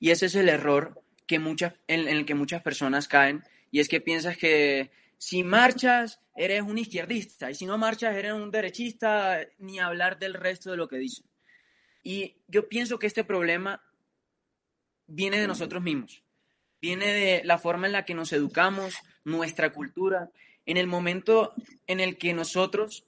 Y 0.00 0.10
ese 0.10 0.26
es 0.26 0.34
el 0.34 0.48
error 0.48 1.00
que 1.30 1.38
muchas, 1.38 1.74
en, 1.86 2.08
el 2.08 2.26
que 2.26 2.34
muchas 2.34 2.60
personas 2.60 3.06
caen, 3.06 3.44
y 3.70 3.78
es 3.78 3.88
que 3.88 4.00
piensas 4.00 4.36
que 4.36 4.90
si 5.16 5.44
marchas 5.44 6.18
eres 6.34 6.62
un 6.62 6.76
izquierdista 6.76 7.52
y 7.52 7.54
si 7.54 7.66
no 7.66 7.78
marchas 7.78 8.16
eres 8.16 8.32
un 8.32 8.50
derechista, 8.50 9.38
ni 9.58 9.78
hablar 9.78 10.18
del 10.18 10.34
resto 10.34 10.72
de 10.72 10.76
lo 10.76 10.88
que 10.88 10.96
dicen. 10.96 11.24
Y 12.02 12.34
yo 12.48 12.68
pienso 12.68 12.98
que 12.98 13.06
este 13.06 13.22
problema 13.22 13.80
viene 15.06 15.38
de 15.38 15.46
nosotros 15.46 15.80
mismos, 15.80 16.24
viene 16.82 17.06
de 17.06 17.42
la 17.44 17.58
forma 17.58 17.86
en 17.86 17.92
la 17.92 18.04
que 18.04 18.14
nos 18.14 18.32
educamos, 18.32 18.96
nuestra 19.22 19.72
cultura, 19.72 20.30
en 20.66 20.78
el 20.78 20.88
momento 20.88 21.54
en 21.86 22.00
el 22.00 22.18
que 22.18 22.34
nosotros 22.34 23.06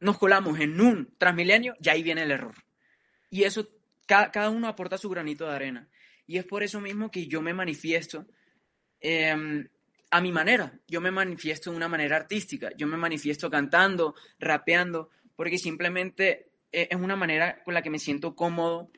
nos 0.00 0.18
colamos 0.18 0.58
en 0.58 0.80
un 0.80 1.14
transmilenio, 1.18 1.76
ya 1.78 1.92
ahí 1.92 2.02
viene 2.02 2.24
el 2.24 2.32
error. 2.32 2.56
Y 3.30 3.44
eso, 3.44 3.68
cada, 4.06 4.50
uno 4.50 4.66
aporta 4.66 4.98
su 4.98 5.08
granito 5.08 5.46
de 5.46 5.54
arena. 5.54 5.88
Y 6.30 6.38
es 6.38 6.44
por 6.44 6.62
eso 6.62 6.80
mismo 6.80 7.10
que 7.10 7.26
yo 7.26 7.42
me 7.42 7.52
manifiesto. 7.52 8.24
Eh, 9.00 9.66
a 10.12 10.20
mi 10.20 10.30
manera. 10.30 10.78
Yo 10.86 11.00
me 11.00 11.10
manifiesto 11.10 11.70
de 11.70 11.76
una 11.76 11.88
manera 11.88 12.14
artística. 12.14 12.70
Yo 12.76 12.86
me 12.86 12.96
manifiesto 12.96 13.50
cantando, 13.50 14.14
rapeando, 14.38 15.10
porque 15.34 15.58
simplemente 15.58 16.52
eh, 16.70 16.86
es 16.88 16.96
una 17.00 17.16
manera 17.16 17.60
con 17.64 17.74
la 17.74 17.82
que 17.82 17.90
me 17.90 17.98
siento 17.98 18.36
cómodo 18.36 18.92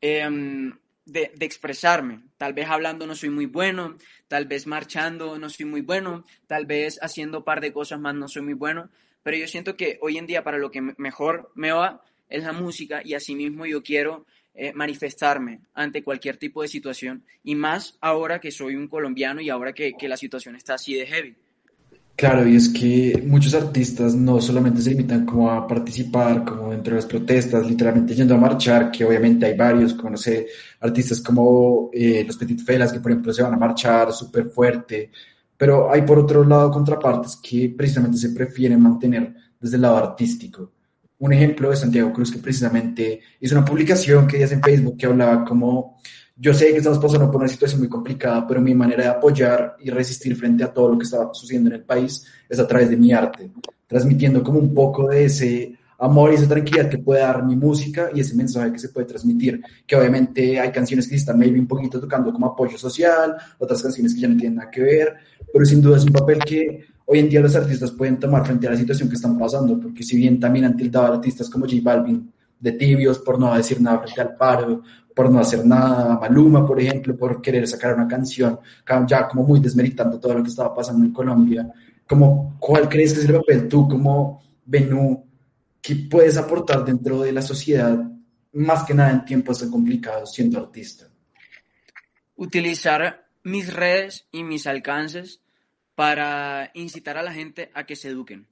em, 0.00 0.78
de, 1.04 1.32
expresarme. 1.40 2.22
Tal 2.36 2.52
vez 2.52 2.68
hablando 2.68 3.08
no 3.08 3.16
soy 3.16 3.30
muy 3.30 3.46
bueno, 3.46 3.96
tal 4.28 4.46
vez 4.46 4.68
marchando 4.68 5.40
no 5.40 5.50
soy 5.50 5.66
muy 5.66 5.80
bueno, 5.80 6.24
tal 6.46 6.66
vez 6.66 6.96
haciendo 7.02 7.38
un 7.38 7.44
par 7.44 7.60
de 7.60 7.72
cosas 7.72 7.98
más 7.98 8.14
no 8.14 8.28
soy 8.28 8.42
muy 8.42 8.54
bueno, 8.54 8.88
pero 9.24 9.36
yo 9.36 9.48
siento 9.48 9.76
que 9.76 9.98
hoy 10.00 10.16
en 10.16 10.26
día 10.26 10.44
para 10.44 10.58
lo 10.58 10.70
que 10.70 10.80
mejor 10.80 11.50
me 11.56 11.72
va 11.72 12.04
es 12.28 12.44
la 12.44 12.52
música 12.52 13.02
y 13.04 13.14
asimismo 13.14 13.66
yo 13.66 13.82
quiero 13.82 14.26
eh, 14.54 14.72
manifestarme 14.74 15.60
ante 15.74 16.02
cualquier 16.02 16.36
tipo 16.36 16.62
de 16.62 16.68
situación 16.68 17.24
y 17.42 17.54
más 17.54 17.96
ahora 18.00 18.38
que 18.38 18.50
soy 18.50 18.76
un 18.76 18.88
colombiano 18.88 19.40
y 19.40 19.48
ahora 19.48 19.72
que, 19.72 19.94
que 19.94 20.08
la 20.08 20.16
situación 20.16 20.56
está 20.56 20.74
así 20.74 20.94
de 20.94 21.06
heavy. 21.06 21.36
Claro, 22.14 22.46
y 22.46 22.56
es 22.56 22.68
que 22.68 23.22
muchos 23.26 23.54
artistas 23.54 24.14
no 24.14 24.40
solamente 24.40 24.82
se 24.82 24.90
limitan 24.90 25.24
como 25.24 25.50
a 25.50 25.66
participar, 25.66 26.44
como 26.44 26.70
dentro 26.70 26.94
de 26.94 27.00
las 27.00 27.06
protestas, 27.06 27.66
literalmente 27.66 28.14
yendo 28.14 28.34
a 28.34 28.38
marchar, 28.38 28.90
que 28.90 29.04
obviamente 29.04 29.46
hay 29.46 29.56
varios, 29.56 29.94
como 29.94 30.10
no 30.10 30.16
sé, 30.18 30.46
artistas 30.80 31.20
como 31.20 31.90
eh, 31.92 32.22
los 32.26 32.36
Petit 32.36 32.62
Felas, 32.62 32.92
que 32.92 33.00
por 33.00 33.10
ejemplo 33.10 33.32
se 33.32 33.42
van 33.42 33.54
a 33.54 33.56
marchar 33.56 34.12
súper 34.12 34.50
fuerte, 34.50 35.10
pero 35.56 35.90
hay 35.90 36.02
por 36.02 36.18
otro 36.18 36.44
lado 36.44 36.70
contrapartes 36.70 37.36
que 37.36 37.74
precisamente 37.76 38.18
se 38.18 38.30
prefieren 38.30 38.80
mantener 38.80 39.34
desde 39.58 39.76
el 39.76 39.82
lado 39.82 39.96
artístico 39.96 40.70
un 41.22 41.32
ejemplo 41.32 41.70
de 41.70 41.76
Santiago 41.76 42.12
Cruz 42.12 42.32
que 42.32 42.40
precisamente 42.40 43.20
hizo 43.40 43.56
una 43.56 43.64
publicación 43.64 44.26
que 44.26 44.42
hace 44.42 44.54
en 44.54 44.62
Facebook 44.62 44.96
que 44.96 45.06
hablaba 45.06 45.44
como 45.44 45.98
yo 46.34 46.52
sé 46.52 46.72
que 46.72 46.78
estamos 46.78 46.98
pasando 46.98 47.30
por 47.30 47.40
una 47.40 47.48
situación 47.48 47.78
muy 47.78 47.88
complicada, 47.88 48.44
pero 48.44 48.60
mi 48.60 48.74
manera 48.74 49.04
de 49.04 49.08
apoyar 49.10 49.76
y 49.78 49.90
resistir 49.90 50.34
frente 50.34 50.64
a 50.64 50.72
todo 50.72 50.88
lo 50.88 50.98
que 50.98 51.04
está 51.04 51.32
sucediendo 51.32 51.70
en 51.70 51.76
el 51.76 51.84
país 51.84 52.26
es 52.48 52.58
a 52.58 52.66
través 52.66 52.90
de 52.90 52.96
mi 52.96 53.12
arte, 53.12 53.48
transmitiendo 53.86 54.42
como 54.42 54.58
un 54.58 54.74
poco 54.74 55.08
de 55.08 55.26
ese 55.26 55.78
amor 55.96 56.32
y 56.32 56.34
esa 56.34 56.48
tranquilidad 56.48 56.90
que 56.90 56.98
puede 56.98 57.20
dar 57.20 57.44
mi 57.44 57.54
música 57.54 58.10
y 58.12 58.18
ese 58.18 58.34
mensaje 58.34 58.72
que 58.72 58.80
se 58.80 58.88
puede 58.88 59.06
transmitir, 59.06 59.62
que 59.86 59.94
obviamente 59.94 60.58
hay 60.58 60.72
canciones 60.72 61.06
que 61.06 61.14
están 61.14 61.38
maybe 61.38 61.60
un 61.60 61.68
poquito 61.68 62.00
tocando 62.00 62.32
como 62.32 62.46
apoyo 62.46 62.76
social, 62.76 63.36
otras 63.58 63.80
canciones 63.80 64.12
que 64.12 64.22
ya 64.22 64.28
no 64.28 64.36
tienen 64.36 64.56
nada 64.56 64.70
que 64.72 64.80
ver, 64.80 65.14
pero 65.52 65.64
sin 65.64 65.80
duda 65.80 65.98
es 65.98 66.04
un 66.04 66.12
papel 66.12 66.40
que 66.40 66.86
hoy 67.06 67.18
en 67.18 67.28
día 67.28 67.40
los 67.40 67.54
artistas 67.56 67.90
pueden 67.90 68.18
tomar 68.18 68.44
frente 68.44 68.66
a 68.66 68.70
la 68.70 68.76
situación 68.76 69.08
que 69.08 69.16
están 69.16 69.38
pasando, 69.38 69.78
porque 69.78 70.02
si 70.02 70.16
bien 70.16 70.38
también 70.40 70.64
han 70.66 70.76
tildado 70.76 71.14
artistas 71.14 71.48
como 71.48 71.66
J 71.66 71.78
Balvin 71.82 72.32
de 72.58 72.72
tibios 72.72 73.18
por 73.18 73.38
no 73.38 73.54
decir 73.54 73.80
nada 73.80 73.98
frente 73.98 74.20
al 74.20 74.36
paro, 74.36 74.82
por 75.14 75.30
no 75.30 75.40
hacer 75.40 75.64
nada, 75.66 76.18
Maluma, 76.18 76.66
por 76.66 76.80
ejemplo, 76.80 77.16
por 77.16 77.42
querer 77.42 77.66
sacar 77.68 77.94
una 77.94 78.08
canción, 78.08 78.58
ya 79.06 79.28
como 79.28 79.42
muy 79.42 79.60
desmeritando 79.60 80.18
todo 80.18 80.34
lo 80.34 80.42
que 80.42 80.48
estaba 80.48 80.74
pasando 80.74 81.04
en 81.04 81.12
Colombia, 81.12 81.70
como, 82.06 82.56
¿cuál 82.58 82.88
crees 82.88 83.12
que 83.12 83.20
es 83.20 83.26
el 83.26 83.36
papel 83.36 83.68
tú 83.68 83.88
como 83.88 84.42
Benú 84.64 85.24
que 85.80 85.96
puedes 85.96 86.36
aportar 86.36 86.84
dentro 86.84 87.20
de 87.20 87.32
la 87.32 87.42
sociedad, 87.42 87.98
más 88.52 88.84
que 88.84 88.94
nada 88.94 89.10
en 89.10 89.24
tiempos 89.24 89.58
tan 89.58 89.70
complicados 89.70 90.32
siendo 90.32 90.58
artista? 90.58 91.06
Utilizar 92.36 93.26
mis 93.44 93.72
redes 93.72 94.26
y 94.30 94.44
mis 94.44 94.66
alcances 94.66 95.41
para 95.94 96.70
incitar 96.74 97.18
a 97.18 97.22
la 97.22 97.32
gente 97.32 97.70
a 97.74 97.84
que 97.84 97.96
se 97.96 98.08
eduquen, 98.08 98.46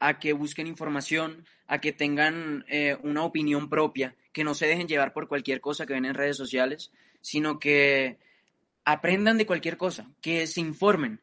a 0.00 0.18
que 0.18 0.32
busquen 0.32 0.66
información, 0.66 1.46
a 1.66 1.80
que 1.80 1.92
tengan 1.92 2.64
eh, 2.68 2.96
una 3.02 3.24
opinión 3.24 3.68
propia, 3.68 4.16
que 4.32 4.44
no 4.44 4.54
se 4.54 4.66
dejen 4.66 4.88
llevar 4.88 5.12
por 5.12 5.28
cualquier 5.28 5.60
cosa 5.60 5.86
que 5.86 5.92
ven 5.92 6.04
en 6.04 6.14
redes 6.14 6.36
sociales, 6.36 6.92
sino 7.20 7.58
que 7.58 8.18
aprendan 8.84 9.38
de 9.38 9.46
cualquier 9.46 9.76
cosa, 9.76 10.10
que 10.20 10.46
se 10.46 10.60
informen 10.60 11.20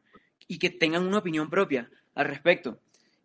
y 0.48 0.58
que 0.58 0.70
tengan 0.70 1.06
una 1.06 1.18
opinión 1.18 1.50
propia 1.50 1.90
al 2.14 2.26
respecto. 2.26 2.80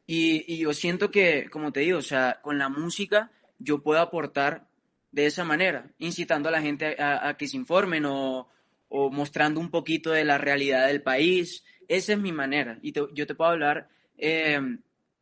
Y, 0.08 0.52
y 0.54 0.60
yo 0.60 0.74
siento 0.74 1.10
que, 1.10 1.50
como 1.50 1.72
te 1.72 1.80
digo, 1.80 2.00
o 2.00 2.04
sea, 2.04 2.40
con 2.42 2.58
la 2.58 2.70
música 2.70 3.32
yo 3.58 3.82
puedo 3.82 4.00
aportar 4.00 4.68
de 5.12 5.26
esa 5.26 5.44
manera, 5.44 5.92
incitando 5.98 6.50
a 6.50 6.52
la 6.52 6.62
gente 6.62 7.02
a, 7.02 7.30
a 7.30 7.38
que 7.38 7.48
se 7.48 7.58
informen 7.58 8.06
o, 8.06 8.50
o, 8.90 9.10
mostrando 9.10 9.60
un 9.60 9.72
poquito 9.72 10.12
de 10.12 10.26
la 10.26 10.38
realidad 10.38 10.88
del 10.88 11.02
país. 11.02 11.64
Esa 11.88 12.14
es 12.14 12.20
mi 12.20 12.32
manera. 12.32 12.80
Y 12.82 12.94
yo 12.94 13.28
te 13.28 13.36
puedo 13.36 13.52
hablar 13.52 13.90
eh, 14.18 14.60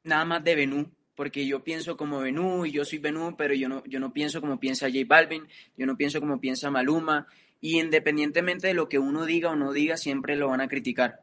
nada 0.03 0.25
más 0.25 0.43
de 0.43 0.55
Benú, 0.55 0.91
porque 1.15 1.45
yo 1.45 1.63
pienso 1.63 1.95
como 1.97 2.19
Benú 2.19 2.65
y 2.65 2.71
yo 2.71 2.85
soy 2.85 2.99
Benú, 2.99 3.35
pero 3.37 3.53
yo 3.53 3.69
no, 3.69 3.83
yo 3.85 3.99
no 3.99 4.13
pienso 4.13 4.41
como 4.41 4.59
piensa 4.59 4.87
J 4.87 4.99
Balvin, 5.07 5.47
yo 5.77 5.85
no 5.85 5.95
pienso 5.95 6.19
como 6.19 6.39
piensa 6.39 6.71
Maluma, 6.71 7.27
y 7.61 7.79
independientemente 7.79 8.67
de 8.67 8.73
lo 8.73 8.89
que 8.89 8.99
uno 8.99 9.25
diga 9.25 9.51
o 9.51 9.55
no 9.55 9.71
diga, 9.71 9.97
siempre 9.97 10.35
lo 10.35 10.49
van 10.49 10.61
a 10.61 10.67
criticar. 10.67 11.21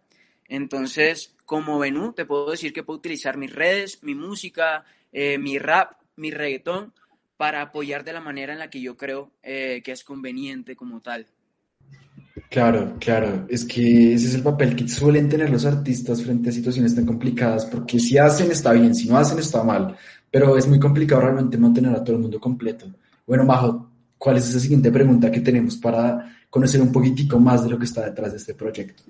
Entonces, 0.49 1.37
como 1.45 1.79
Benú, 1.79 2.13
te 2.13 2.25
puedo 2.25 2.51
decir 2.51 2.73
que 2.73 2.83
puedo 2.83 2.99
utilizar 2.99 3.37
mis 3.37 3.53
redes, 3.53 4.03
mi 4.03 4.15
música, 4.15 4.85
eh, 5.13 5.39
mi 5.39 5.59
rap, 5.59 5.95
mi 6.17 6.31
reggaetón, 6.31 6.93
para 7.37 7.63
apoyar 7.63 8.05
de 8.05 8.13
la 8.13 8.21
manera 8.21 8.53
en 8.53 8.59
la 8.59 8.71
que 8.71 8.81
yo 8.81 8.97
creo 8.97 9.33
eh, 9.43 9.81
que 9.85 9.93
es 9.93 10.05
conveniente 10.05 10.77
como 10.77 11.01
tal. 11.01 11.27
Claro, 12.49 12.97
claro, 12.99 13.47
es 13.49 13.65
que 13.65 14.15
ese 14.15 14.29
es 14.29 14.35
el 14.35 14.43
papel 14.43 14.77
que 14.77 14.89
suelen 14.89 15.29
tener 15.29 15.51
los 15.51 15.65
artistas 15.65 16.23
frente 16.23 16.51
a 16.51 16.53
situaciones 16.53 16.95
tan 16.95 17.07
complicadas, 17.07 17.67
porque 17.67 17.99
si 17.99 18.19
hacen 18.19 18.51
está 18.51 18.73
bien, 18.73 18.95
si 18.95 19.09
no 19.09 19.17
hacen 19.17 19.39
está 19.39 19.63
mal, 19.63 19.97
pero 20.31 20.57
es 20.57 20.67
muy 20.67 20.79
complicado 20.79 21.23
realmente 21.23 21.59
mantener 21.59 21.95
a 21.95 22.05
todo 22.05 22.17
el 22.17 22.23
mundo 22.23 22.41
completo. 22.41 22.87
Bueno, 23.27 23.45
Majo, 23.45 23.89
¿cuál 24.17 24.37
es 24.37 24.49
esa 24.49 24.61
siguiente 24.61 24.91
pregunta 24.91 25.31
que 25.31 25.41
tenemos 25.41 25.77
para 25.77 26.37
conocer 26.49 26.81
un 26.81 26.93
poquitico 26.93 27.39
más 27.39 27.65
de 27.65 27.71
lo 27.71 27.79
que 27.79 27.85
está 27.85 28.05
detrás 28.05 28.33
de 28.33 28.39
este 28.39 28.55
proyecto? 28.55 29.03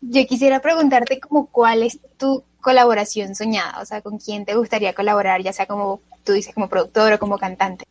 Yo 0.00 0.26
quisiera 0.26 0.60
preguntarte 0.60 1.20
como 1.20 1.46
cuál 1.46 1.82
es 1.82 1.98
tu 2.18 2.44
colaboración 2.60 3.34
soñada, 3.34 3.80
o 3.80 3.86
sea, 3.86 4.00
con 4.00 4.18
quién 4.18 4.44
te 4.44 4.54
gustaría 4.54 4.94
colaborar, 4.94 5.42
ya 5.42 5.52
sea 5.52 5.66
como 5.66 6.00
tú 6.24 6.32
dices, 6.32 6.54
como 6.54 6.68
productor 6.68 7.12
o 7.12 7.18
como 7.18 7.38
cantante. 7.38 7.84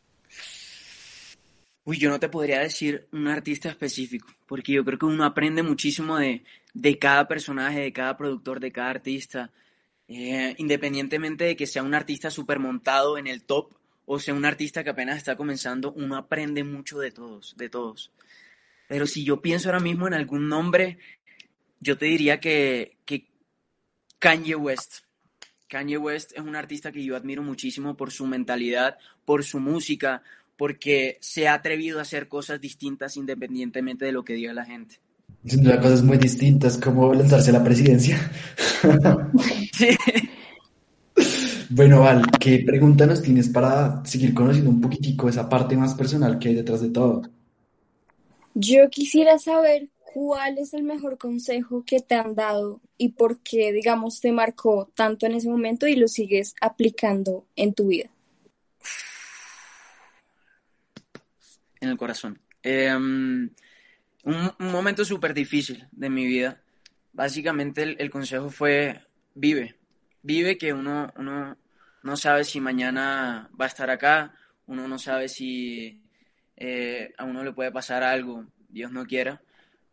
Uy, 1.86 1.98
yo 1.98 2.10
no 2.10 2.20
te 2.20 2.30
podría 2.30 2.60
decir 2.60 3.08
un 3.12 3.28
artista 3.28 3.70
específico, 3.70 4.28
porque 4.48 4.72
yo 4.72 4.86
creo 4.86 4.98
que 4.98 5.06
uno 5.06 5.26
aprende 5.26 5.64
muchísimo 5.64 6.18
de, 6.18 6.44
de 6.74 6.98
cada 6.98 7.28
personaje, 7.28 7.82
de 7.82 7.94
cada 7.94 8.16
productor, 8.16 8.60
de 8.60 8.72
cada 8.72 8.90
artista, 8.90 9.52
eh, 10.08 10.56
independientemente 10.58 11.44
de 11.44 11.56
que 11.56 11.68
sea 11.68 11.84
un 11.84 11.94
artista 11.94 12.32
súper 12.32 12.60
montado 12.60 13.18
en 13.18 13.28
el 13.28 13.44
top 13.44 13.74
o 14.06 14.20
sea 14.20 14.34
un 14.34 14.46
artista 14.46 14.84
que 14.84 14.90
apenas 14.90 15.18
está 15.18 15.36
comenzando, 15.36 15.94
uno 15.94 16.18
aprende 16.18 16.64
mucho 16.64 17.00
de 17.00 17.12
todos, 17.12 17.56
de 17.58 17.70
todos. 17.70 18.12
Pero 18.88 19.08
si 19.08 19.24
yo 19.24 19.42
pienso 19.42 19.70
ahora 19.70 19.80
mismo 19.80 20.08
en 20.08 20.14
algún 20.14 20.50
nombre, 20.50 20.98
yo 21.80 21.98
te 21.98 22.06
diría 22.06 22.40
que, 22.40 22.98
que 23.06 23.28
Kanye 24.20 24.56
West. 24.56 25.06
Kanye 25.68 25.98
West 25.98 26.34
es 26.36 26.42
un 26.42 26.56
artista 26.56 26.92
que 26.92 27.04
yo 27.04 27.16
admiro 27.16 27.42
muchísimo 27.42 27.96
por 27.96 28.12
su 28.12 28.28
mentalidad, 28.28 28.98
por 29.26 29.44
su 29.44 29.60
música, 29.60 30.22
porque 30.58 31.18
se 31.22 31.48
ha 31.48 31.56
atrevido 31.56 32.00
a 32.00 32.04
hacer 32.04 32.28
cosas 32.28 32.62
distintas 32.62 33.18
independientemente 33.18 34.06
de 34.06 34.12
lo 34.12 34.24
que 34.24 34.34
diga 34.34 34.54
la 34.54 34.66
gente. 34.66 35.00
Sin 35.46 35.64
duda, 35.64 35.82
cosas 35.82 36.04
muy 36.04 36.18
distintas, 36.18 36.78
como 36.78 37.14
lanzarse 37.14 37.50
a 37.50 37.54
la 37.54 37.64
presidencia. 37.64 38.20
Sí. 39.74 39.88
Bueno, 41.70 42.02
Val, 42.02 42.24
¿qué 42.40 42.60
pregunta 42.60 43.08
nos 43.08 43.24
tienes 43.24 43.50
para 43.50 44.06
seguir 44.06 44.36
conociendo 44.36 44.70
un 44.70 44.80
poquitico 44.80 45.28
esa 45.28 45.50
parte 45.50 45.76
más 45.76 45.96
personal 45.96 46.38
que 46.38 46.50
hay 46.50 46.56
detrás 46.56 46.82
de 46.82 46.90
todo? 46.90 47.24
Yo 48.54 48.88
quisiera 48.92 49.40
saber 49.40 49.90
cuál 50.14 50.60
es 50.60 50.76
el 50.76 50.84
mejor 50.84 51.18
consejo 51.18 51.84
que 51.84 52.00
te 52.00 52.14
han 52.14 52.36
dado 52.36 52.80
y 52.98 53.10
por 53.10 53.40
qué, 53.40 53.72
digamos, 53.74 54.22
te 54.22 54.32
marcó 54.32 54.92
tanto 54.94 55.26
en 55.26 55.34
ese 55.34 55.50
momento 55.50 55.88
y 55.88 55.96
lo 55.96 56.08
sigues 56.08 56.54
aplicando 56.62 57.48
en 57.56 57.74
tu 57.74 57.88
vida. 57.88 58.12
En 61.84 61.90
el 61.90 61.98
corazón. 61.98 62.40
Eh, 62.64 62.96
un, 62.96 63.52
momento 64.58 65.04
súper 65.04 65.34
difícil 65.34 65.86
de 65.92 66.10
mi 66.10 66.26
vida. 66.26 66.62
Básicamente 67.12 67.84
el, 67.84 67.98
el, 68.00 68.10
consejo 68.10 68.50
fue 68.50 69.02
vive. 69.36 69.76
Vive 70.22 70.58
que 70.58 70.72
uno, 70.72 71.12
uno 71.18 71.58
no 72.04 72.16
sabe 72.16 72.46
si 72.46 72.62
mañana 72.62 73.50
va 73.60 73.66
a 73.66 73.68
estar 73.68 73.90
acá, 73.90 74.34
uno 74.66 74.88
no 74.88 74.98
sabe 74.98 75.28
si 75.28 76.02
eh, 76.56 77.14
a 77.18 77.26
uno 77.26 77.44
le 77.44 77.52
puede 77.52 77.74
pasar 77.74 78.02
algo, 78.02 78.46
Dios 78.70 78.90
no 78.94 79.06
quiera, 79.06 79.42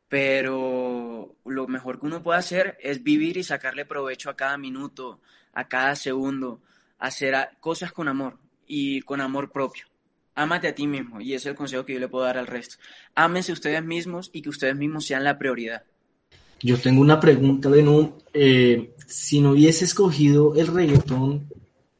pero 0.08 1.34
lo 1.44 1.66
mejor 1.66 1.98
que 1.98 2.06
uno 2.06 2.22
puede 2.22 2.38
hacer 2.38 2.78
es 2.80 3.02
vivir 3.02 3.36
y 3.36 3.42
sacarle 3.42 3.84
provecho 3.84 4.30
a 4.30 4.36
cada 4.36 4.56
minuto, 4.58 5.20
a 5.52 5.66
cada 5.66 5.96
segundo, 5.96 6.62
hacer 7.00 7.34
cosas 7.58 7.90
con 7.90 8.06
amor 8.06 8.38
y 8.64 9.00
con 9.00 9.20
amor 9.20 9.50
propio. 9.50 9.89
Ámate 10.40 10.68
a 10.68 10.74
ti 10.74 10.86
mismo 10.86 11.20
y 11.20 11.34
ese 11.34 11.36
es 11.36 11.46
el 11.46 11.54
consejo 11.54 11.84
que 11.84 11.92
yo 11.92 12.00
le 12.00 12.08
puedo 12.08 12.24
dar 12.24 12.38
al 12.38 12.46
resto. 12.46 12.76
Ámense 13.14 13.52
ustedes 13.52 13.84
mismos 13.84 14.30
y 14.32 14.40
que 14.40 14.48
ustedes 14.48 14.74
mismos 14.74 15.04
sean 15.04 15.22
la 15.22 15.38
prioridad. 15.38 15.82
Yo 16.62 16.78
tengo 16.78 17.02
una 17.02 17.20
pregunta, 17.20 17.68
Benú. 17.68 18.16
Eh, 18.32 18.94
si 19.06 19.42
no 19.42 19.50
hubiese 19.50 19.84
escogido 19.84 20.54
el 20.56 20.68
reggaetón, 20.68 21.46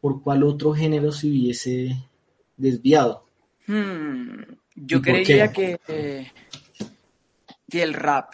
¿por 0.01 0.23
cuál 0.23 0.43
otro 0.45 0.73
género 0.73 1.13
se 1.13 1.27
hubiese 1.27 1.97
desviado? 2.57 3.27
Hmm, 3.67 4.41
yo 4.75 5.03
creería 5.03 5.53
que, 5.53 5.79
eh, 5.87 6.33
que 7.69 7.83
el 7.83 7.93
rap 7.93 8.33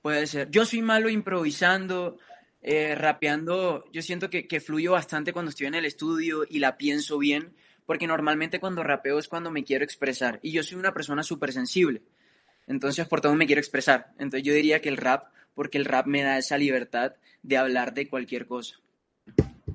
puede 0.00 0.26
ser. 0.26 0.50
Yo 0.50 0.64
soy 0.64 0.80
malo 0.80 1.10
improvisando, 1.10 2.16
eh, 2.62 2.94
rapeando. 2.94 3.84
Yo 3.92 4.00
siento 4.00 4.30
que, 4.30 4.48
que 4.48 4.60
fluyo 4.60 4.92
bastante 4.92 5.34
cuando 5.34 5.50
estoy 5.50 5.66
en 5.66 5.74
el 5.74 5.84
estudio 5.84 6.46
y 6.48 6.60
la 6.60 6.78
pienso 6.78 7.18
bien, 7.18 7.52
porque 7.88 8.06
normalmente 8.06 8.60
cuando 8.60 8.84
rapeo 8.84 9.18
es 9.18 9.28
cuando 9.28 9.50
me 9.50 9.64
quiero 9.64 9.82
expresar. 9.82 10.40
Y 10.42 10.52
yo 10.52 10.62
soy 10.62 10.76
una 10.76 10.92
persona 10.92 11.22
súper 11.22 11.54
sensible. 11.54 12.02
Entonces, 12.66 13.08
por 13.08 13.22
todo 13.22 13.34
me 13.34 13.46
quiero 13.46 13.60
expresar. 13.60 14.08
Entonces, 14.18 14.42
yo 14.42 14.52
diría 14.52 14.82
que 14.82 14.90
el 14.90 14.98
rap, 14.98 15.28
porque 15.54 15.78
el 15.78 15.86
rap 15.86 16.06
me 16.06 16.22
da 16.22 16.36
esa 16.36 16.58
libertad 16.58 17.14
de 17.42 17.56
hablar 17.56 17.94
de 17.94 18.06
cualquier 18.06 18.46
cosa. 18.46 18.74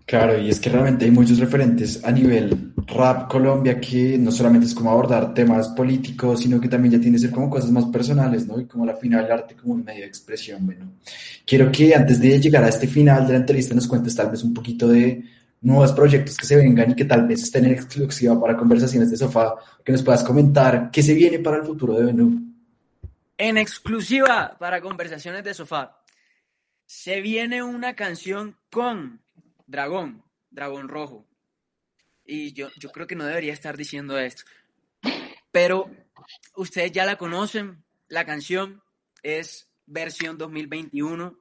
Claro, 0.06 0.38
y 0.38 0.48
es 0.48 0.60
que 0.60 0.70
realmente 0.70 1.06
hay 1.06 1.12
muchos 1.12 1.40
referentes 1.40 2.04
a 2.04 2.12
nivel 2.12 2.74
rap 2.86 3.28
Colombia 3.32 3.82
que 3.82 4.16
no 4.20 4.32
solamente 4.32 4.68
es 4.68 4.76
como 4.76 4.92
abordar 4.92 5.34
temas 5.34 5.70
políticos, 5.70 6.42
sino 6.42 6.62
que 6.62 6.68
también 6.68 6.92
ya 6.92 7.02
tiene 7.02 7.16
que 7.16 7.22
ser 7.22 7.32
como 7.32 7.50
cosas 7.50 7.72
más 7.72 7.86
personales, 7.86 8.46
¿no? 8.46 8.60
Y 8.60 8.68
como 8.68 8.86
la 8.86 8.96
final 8.96 9.26
el 9.26 9.32
arte 9.32 9.56
como 9.56 9.74
un 9.74 9.84
medio 9.84 10.02
de 10.02 10.08
expresión, 10.08 10.64
bueno. 10.68 10.94
Quiero 11.48 11.72
que 11.72 11.96
antes 11.96 12.20
de 12.20 12.40
llegar 12.40 12.64
a 12.64 12.70
este 12.70 12.86
final 12.86 13.26
de 13.26 13.34
la 13.34 13.40
entrevista 13.40 13.74
nos 13.74 13.88
cuentes 13.88 14.16
tal 14.16 14.30
vez 14.30 14.44
un 14.44 14.54
poquito 14.54 14.88
de 14.88 15.24
nuevos 15.64 15.94
proyectos 15.94 16.38
que 16.38 16.46
se 16.46 16.58
vengan 16.58 16.92
y 16.92 16.96
que 16.96 17.06
tal 17.06 17.26
vez 17.26 17.42
estén 17.42 17.66
en 17.66 17.72
exclusiva 17.72 18.40
para 18.40 18.56
conversaciones 18.58 19.10
de 19.10 19.18
sofá, 19.18 19.56
que 19.84 19.94
nos 19.94 20.04
puedas 20.04 20.24
comentar 20.24 20.92
qué 20.92 21.02
se 21.02 21.14
viene 21.14 21.40
para 21.40 21.58
el 21.58 21.64
futuro 21.64 21.96
de 21.96 22.06
Benú. 22.06 22.54
En 23.38 23.58
exclusiva 23.58 24.56
para 24.60 24.82
conversaciones 24.82 25.44
de 25.44 25.54
sofá, 25.54 26.04
se 26.86 27.22
viene 27.22 27.64
una 27.64 27.96
canción 27.96 28.58
con 28.70 29.22
Dragón, 29.66 30.24
Dragón 30.52 30.90
Rojo. 30.90 31.26
Y 32.26 32.54
yo, 32.54 32.68
yo 32.78 32.92
creo 32.92 33.08
que 33.08 33.16
no 33.16 33.26
debería 33.26 33.54
estar 33.54 33.78
diciendo 33.78 34.18
esto. 34.20 34.44
Pero 35.52 35.90
ustedes 36.56 36.92
ya 36.92 37.06
la 37.06 37.18
conocen, 37.18 37.84
la 38.10 38.26
canción 38.26 38.84
es 39.24 39.70
versión 39.86 40.38
2021. 40.38 41.40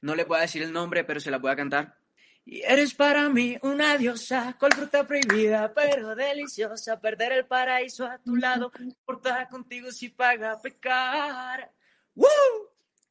No 0.00 0.14
le 0.16 0.24
voy 0.24 0.38
a 0.38 0.42
decir 0.42 0.62
el 0.62 0.72
nombre, 0.72 1.04
pero 1.04 1.20
se 1.20 1.30
la 1.30 1.38
voy 1.38 1.52
a 1.52 1.56
cantar. 1.56 2.01
Y 2.44 2.62
eres 2.62 2.94
para 2.94 3.28
mí 3.28 3.56
una 3.62 3.96
diosa, 3.96 4.56
con 4.58 4.70
fruta 4.72 5.06
prohibida, 5.06 5.72
pero 5.72 6.14
deliciosa. 6.14 7.00
Perder 7.00 7.32
el 7.32 7.46
paraíso 7.46 8.04
a 8.04 8.18
tu 8.18 8.34
lado, 8.36 8.72
importa 8.80 9.48
contigo 9.48 9.92
si 9.92 10.08
paga 10.08 10.60
pecar. 10.60 11.72
¡Woo! 12.14 12.26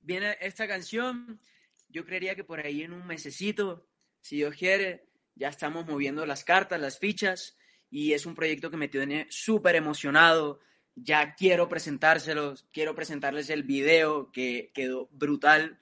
Viene 0.01 0.37
esta 0.41 0.67
canción. 0.67 1.39
Yo 1.87 2.05
creería 2.05 2.35
que 2.35 2.43
por 2.43 2.59
ahí 2.59 2.83
en 2.83 2.93
un 2.93 3.07
mesecito 3.07 3.87
si 4.21 4.37
Dios 4.37 4.55
quiere, 4.55 5.07
ya 5.35 5.49
estamos 5.49 5.85
moviendo 5.85 6.25
las 6.25 6.43
cartas, 6.43 6.79
las 6.79 6.99
fichas, 6.99 7.57
y 7.89 8.13
es 8.13 8.25
un 8.25 8.35
proyecto 8.35 8.69
que 8.69 8.77
me 8.77 8.87
tiene 8.87 9.27
súper 9.29 9.75
emocionado. 9.75 10.59
Ya 10.95 11.35
quiero 11.35 11.67
presentárselos, 11.67 12.65
quiero 12.71 12.95
presentarles 12.95 13.49
el 13.49 13.63
video 13.63 14.31
que 14.31 14.71
quedó 14.73 15.07
brutal. 15.11 15.79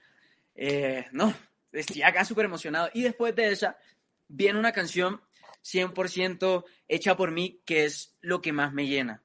Eh, 0.54 1.06
no, 1.12 1.34
estoy 1.72 2.02
acá 2.02 2.24
súper 2.24 2.44
emocionado. 2.44 2.90
Y 2.94 3.02
después 3.02 3.34
de 3.34 3.52
esa, 3.52 3.78
viene 4.28 4.58
una 4.58 4.72
canción 4.72 5.20
100% 5.64 6.64
hecha 6.88 7.16
por 7.16 7.30
mí, 7.30 7.60
que 7.64 7.84
es 7.84 8.16
lo 8.20 8.40
que 8.40 8.52
más 8.52 8.72
me 8.72 8.86
llena. 8.86 9.22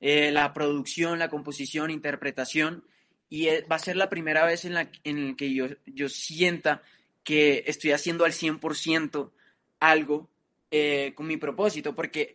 Eh, 0.00 0.30
la 0.30 0.52
producción, 0.54 1.18
la 1.18 1.28
composición, 1.28 1.90
interpretación, 1.90 2.84
y 3.28 3.46
va 3.70 3.76
a 3.76 3.80
ser 3.80 3.96
la 3.96 4.08
primera 4.08 4.44
vez 4.44 4.64
en 4.64 4.74
la 4.74 4.90
en 5.04 5.36
que 5.36 5.52
yo, 5.52 5.66
yo 5.86 6.08
sienta 6.08 6.82
que 7.24 7.64
estoy 7.66 7.92
haciendo 7.92 8.24
al 8.24 8.32
100% 8.32 9.32
algo 9.80 10.30
eh, 10.70 11.12
con 11.14 11.26
mi 11.26 11.36
propósito, 11.36 11.94
porque 11.94 12.34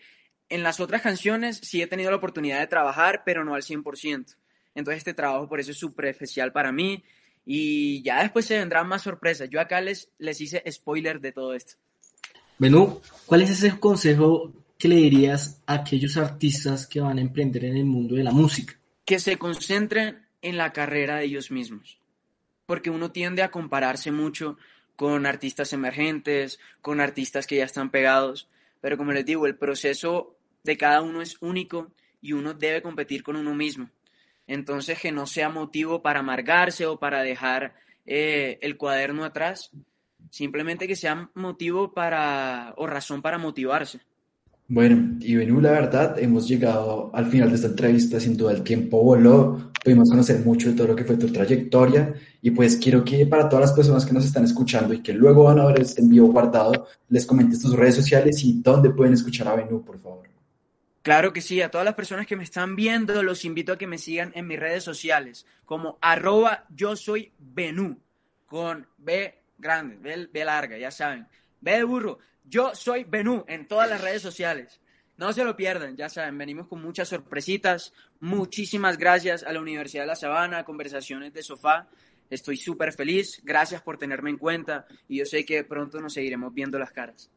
en 0.49 0.61
las 0.61 0.79
otras 0.79 1.01
canciones 1.01 1.57
sí 1.57 1.81
he 1.81 1.87
tenido 1.87 2.11
la 2.11 2.17
oportunidad 2.17 2.59
de 2.59 2.67
trabajar, 2.67 3.23
pero 3.25 3.43
no 3.43 3.55
al 3.55 3.63
100%. 3.63 4.35
Entonces 4.75 4.97
este 4.99 5.13
trabajo 5.13 5.47
por 5.47 5.59
eso 5.59 5.71
es 5.71 5.77
súper 5.77 6.05
especial 6.05 6.51
para 6.51 6.71
mí. 6.71 7.03
Y 7.45 8.01
ya 8.03 8.21
después 8.21 8.45
se 8.45 8.57
vendrán 8.57 8.87
más 8.87 9.01
sorpresas. 9.01 9.49
Yo 9.49 9.59
acá 9.59 9.81
les, 9.81 10.09
les 10.17 10.39
hice 10.39 10.63
spoiler 10.71 11.19
de 11.19 11.31
todo 11.31 11.53
esto. 11.53 11.73
Benú, 12.57 13.01
¿cuál 13.25 13.41
es 13.41 13.49
ese 13.49 13.79
consejo 13.79 14.53
que 14.77 14.87
le 14.87 14.95
dirías 14.95 15.61
a 15.65 15.75
aquellos 15.75 16.17
artistas 16.17 16.87
que 16.87 17.01
van 17.01 17.17
a 17.17 17.21
emprender 17.21 17.65
en 17.65 17.77
el 17.77 17.85
mundo 17.85 18.15
de 18.15 18.23
la 18.23 18.31
música? 18.31 18.79
Que 19.05 19.19
se 19.19 19.37
concentren 19.37 20.25
en 20.41 20.57
la 20.57 20.71
carrera 20.71 21.17
de 21.17 21.25
ellos 21.25 21.51
mismos. 21.51 21.97
Porque 22.65 22.89
uno 22.89 23.11
tiende 23.11 23.41
a 23.41 23.51
compararse 23.51 24.11
mucho 24.11 24.57
con 24.95 25.25
artistas 25.25 25.73
emergentes, 25.73 26.59
con 26.81 27.01
artistas 27.01 27.47
que 27.47 27.57
ya 27.57 27.65
están 27.65 27.89
pegados. 27.89 28.47
Pero 28.79 28.97
como 28.97 29.11
les 29.11 29.25
digo, 29.25 29.47
el 29.47 29.55
proceso 29.55 30.35
de 30.63 30.77
cada 30.77 31.01
uno 31.01 31.21
es 31.21 31.37
único 31.41 31.91
y 32.21 32.33
uno 32.33 32.53
debe 32.53 32.81
competir 32.81 33.23
con 33.23 33.35
uno 33.35 33.53
mismo. 33.53 33.89
Entonces, 34.47 34.99
que 34.99 35.11
no 35.11 35.25
sea 35.25 35.49
motivo 35.49 36.01
para 36.01 36.19
amargarse 36.19 36.85
o 36.85 36.97
para 36.97 37.23
dejar 37.23 37.73
eh, 38.05 38.59
el 38.61 38.77
cuaderno 38.77 39.23
atrás, 39.23 39.71
simplemente 40.29 40.87
que 40.87 40.95
sea 40.95 41.29
motivo 41.35 41.93
para 41.93 42.73
o 42.77 42.87
razón 42.87 43.21
para 43.21 43.37
motivarse. 43.37 43.99
Bueno, 44.67 45.17
y 45.19 45.35
Benú, 45.35 45.61
la 45.61 45.71
verdad, 45.71 46.17
hemos 46.19 46.47
llegado 46.47 47.11
al 47.13 47.25
final 47.25 47.49
de 47.49 47.55
esta 47.55 47.67
entrevista, 47.67 48.19
sin 48.19 48.37
duda 48.37 48.53
el 48.53 48.63
tiempo 48.63 49.03
voló, 49.03 49.71
pudimos 49.83 50.09
conocer 50.09 50.39
mucho 50.43 50.69
de 50.69 50.75
todo 50.75 50.87
lo 50.87 50.95
que 50.95 51.03
fue 51.03 51.17
tu 51.17 51.27
trayectoria 51.27 52.13
y 52.41 52.51
pues 52.51 52.77
quiero 52.77 53.03
que 53.03 53.25
para 53.25 53.49
todas 53.49 53.65
las 53.69 53.73
personas 53.73 54.05
que 54.05 54.13
nos 54.13 54.25
están 54.25 54.45
escuchando 54.45 54.93
y 54.93 55.01
que 55.01 55.13
luego 55.13 55.43
van 55.43 55.59
a 55.59 55.65
ver 55.65 55.81
este 55.81 56.01
envío 56.01 56.25
guardado, 56.25 56.87
les 57.09 57.25
comentes 57.25 57.59
tus 57.59 57.75
redes 57.75 57.95
sociales 57.95 58.43
y 58.43 58.61
dónde 58.61 58.89
pueden 58.89 59.13
escuchar 59.13 59.49
a 59.49 59.55
Benú, 59.55 59.83
por 59.83 59.99
favor. 59.99 60.32
Claro 61.03 61.33
que 61.33 61.41
sí, 61.41 61.61
a 61.61 61.69
todas 61.69 61.83
las 61.83 61.95
personas 61.95 62.25
que 62.25 62.37
me 62.37 62.45
están 62.45 62.77
viendo, 62.77 63.21
los 63.23 63.43
invito 63.43 63.73
a 63.73 63.77
que 63.77 63.87
me 63.87 63.97
sigan 63.97 64.31
en 64.35 64.47
mis 64.47 64.57
redes 64.57 64.85
sociales, 64.85 65.45
como 65.65 65.99
arroba 66.01 66.65
yo 66.69 66.95
soy 66.95 67.33
Benú, 67.37 68.01
con 68.45 68.87
B 68.97 69.43
grande, 69.57 70.27
B, 70.31 70.45
larga, 70.45 70.77
ya 70.77 70.91
saben. 70.91 71.27
B 71.59 71.71
de 71.71 71.83
burro, 71.83 72.19
yo 72.45 72.73
soy 72.73 73.03
Benú 73.03 73.43
en 73.49 73.67
todas 73.67 73.89
las 73.89 73.99
redes 73.99 74.21
sociales. 74.21 74.79
No 75.17 75.33
se 75.33 75.43
lo 75.43 75.57
pierdan, 75.57 75.97
ya 75.97 76.07
saben, 76.07 76.37
venimos 76.37 76.67
con 76.67 76.81
muchas 76.81 77.09
sorpresitas. 77.09 77.93
Muchísimas 78.21 78.97
gracias 78.97 79.43
a 79.43 79.51
la 79.51 79.59
Universidad 79.59 80.03
de 80.03 80.07
La 80.07 80.15
Sabana, 80.15 80.63
Conversaciones 80.63 81.33
de 81.33 81.43
Sofá. 81.43 81.89
Estoy 82.29 82.55
súper 82.55 82.93
feliz, 82.93 83.41
gracias 83.43 83.81
por 83.81 83.97
tenerme 83.97 84.29
en 84.29 84.37
cuenta 84.37 84.87
y 85.09 85.17
yo 85.17 85.25
sé 85.25 85.45
que 85.45 85.65
pronto 85.65 85.99
nos 85.99 86.13
seguiremos 86.13 86.53
viendo 86.53 86.79
las 86.79 86.91
caras. 86.91 87.29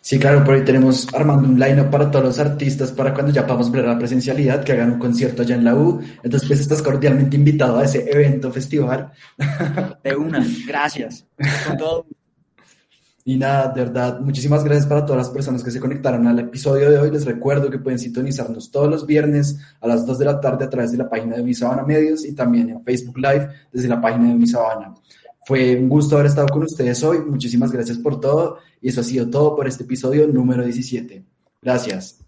Sí, 0.00 0.20
claro, 0.20 0.44
por 0.44 0.54
ahí 0.54 0.64
tenemos 0.64 1.12
armando 1.12 1.48
un 1.48 1.58
line-up 1.58 1.90
para 1.90 2.10
todos 2.10 2.24
los 2.24 2.38
artistas 2.38 2.92
para 2.92 3.12
cuando 3.12 3.32
ya 3.32 3.44
podamos 3.44 3.72
ver 3.72 3.86
la 3.86 3.98
presencialidad, 3.98 4.62
que 4.62 4.72
hagan 4.72 4.92
un 4.92 4.98
concierto 5.00 5.42
allá 5.42 5.56
en 5.56 5.64
la 5.64 5.74
U. 5.74 6.00
Entonces, 6.22 6.46
pues 6.46 6.60
estás 6.60 6.80
cordialmente 6.80 7.36
invitado 7.36 7.78
a 7.78 7.84
ese 7.84 8.08
evento, 8.08 8.52
festival. 8.52 9.10
De 10.04 10.14
una, 10.14 10.46
gracias. 10.66 11.26
Con 11.66 11.76
todo. 11.76 12.06
Y 13.28 13.36
nada, 13.36 13.72
de 13.72 13.80
verdad, 13.82 14.20
muchísimas 14.20 14.62
gracias 14.62 14.86
para 14.86 15.04
todas 15.04 15.26
las 15.26 15.30
personas 15.30 15.64
que 15.64 15.72
se 15.72 15.80
conectaron 15.80 16.28
al 16.28 16.38
episodio 16.38 16.88
de 16.88 16.98
hoy. 16.98 17.10
Les 17.10 17.24
recuerdo 17.24 17.68
que 17.68 17.80
pueden 17.80 17.98
sintonizarnos 17.98 18.70
todos 18.70 18.88
los 18.88 19.04
viernes 19.04 19.58
a 19.80 19.88
las 19.88 20.06
2 20.06 20.20
de 20.20 20.24
la 20.24 20.40
tarde 20.40 20.64
a 20.64 20.70
través 20.70 20.92
de 20.92 20.98
la 20.98 21.10
página 21.10 21.34
de 21.34 21.42
Mi 21.42 21.52
Sabana 21.52 21.82
Medios 21.82 22.24
y 22.24 22.36
también 22.36 22.70
en 22.70 22.84
Facebook 22.84 23.18
Live 23.18 23.48
desde 23.72 23.88
la 23.88 24.00
página 24.00 24.28
de 24.28 24.36
Mi 24.36 24.46
Sabana. 24.46 24.94
Fue 25.46 25.76
un 25.76 25.88
gusto 25.88 26.16
haber 26.16 26.26
estado 26.26 26.48
con 26.48 26.64
ustedes 26.64 27.04
hoy. 27.04 27.20
Muchísimas 27.20 27.70
gracias 27.70 27.98
por 27.98 28.18
todo. 28.20 28.58
Y 28.82 28.88
eso 28.88 29.00
ha 29.00 29.04
sido 29.04 29.30
todo 29.30 29.54
por 29.54 29.68
este 29.68 29.84
episodio 29.84 30.26
número 30.26 30.64
17. 30.64 31.24
Gracias. 31.62 32.25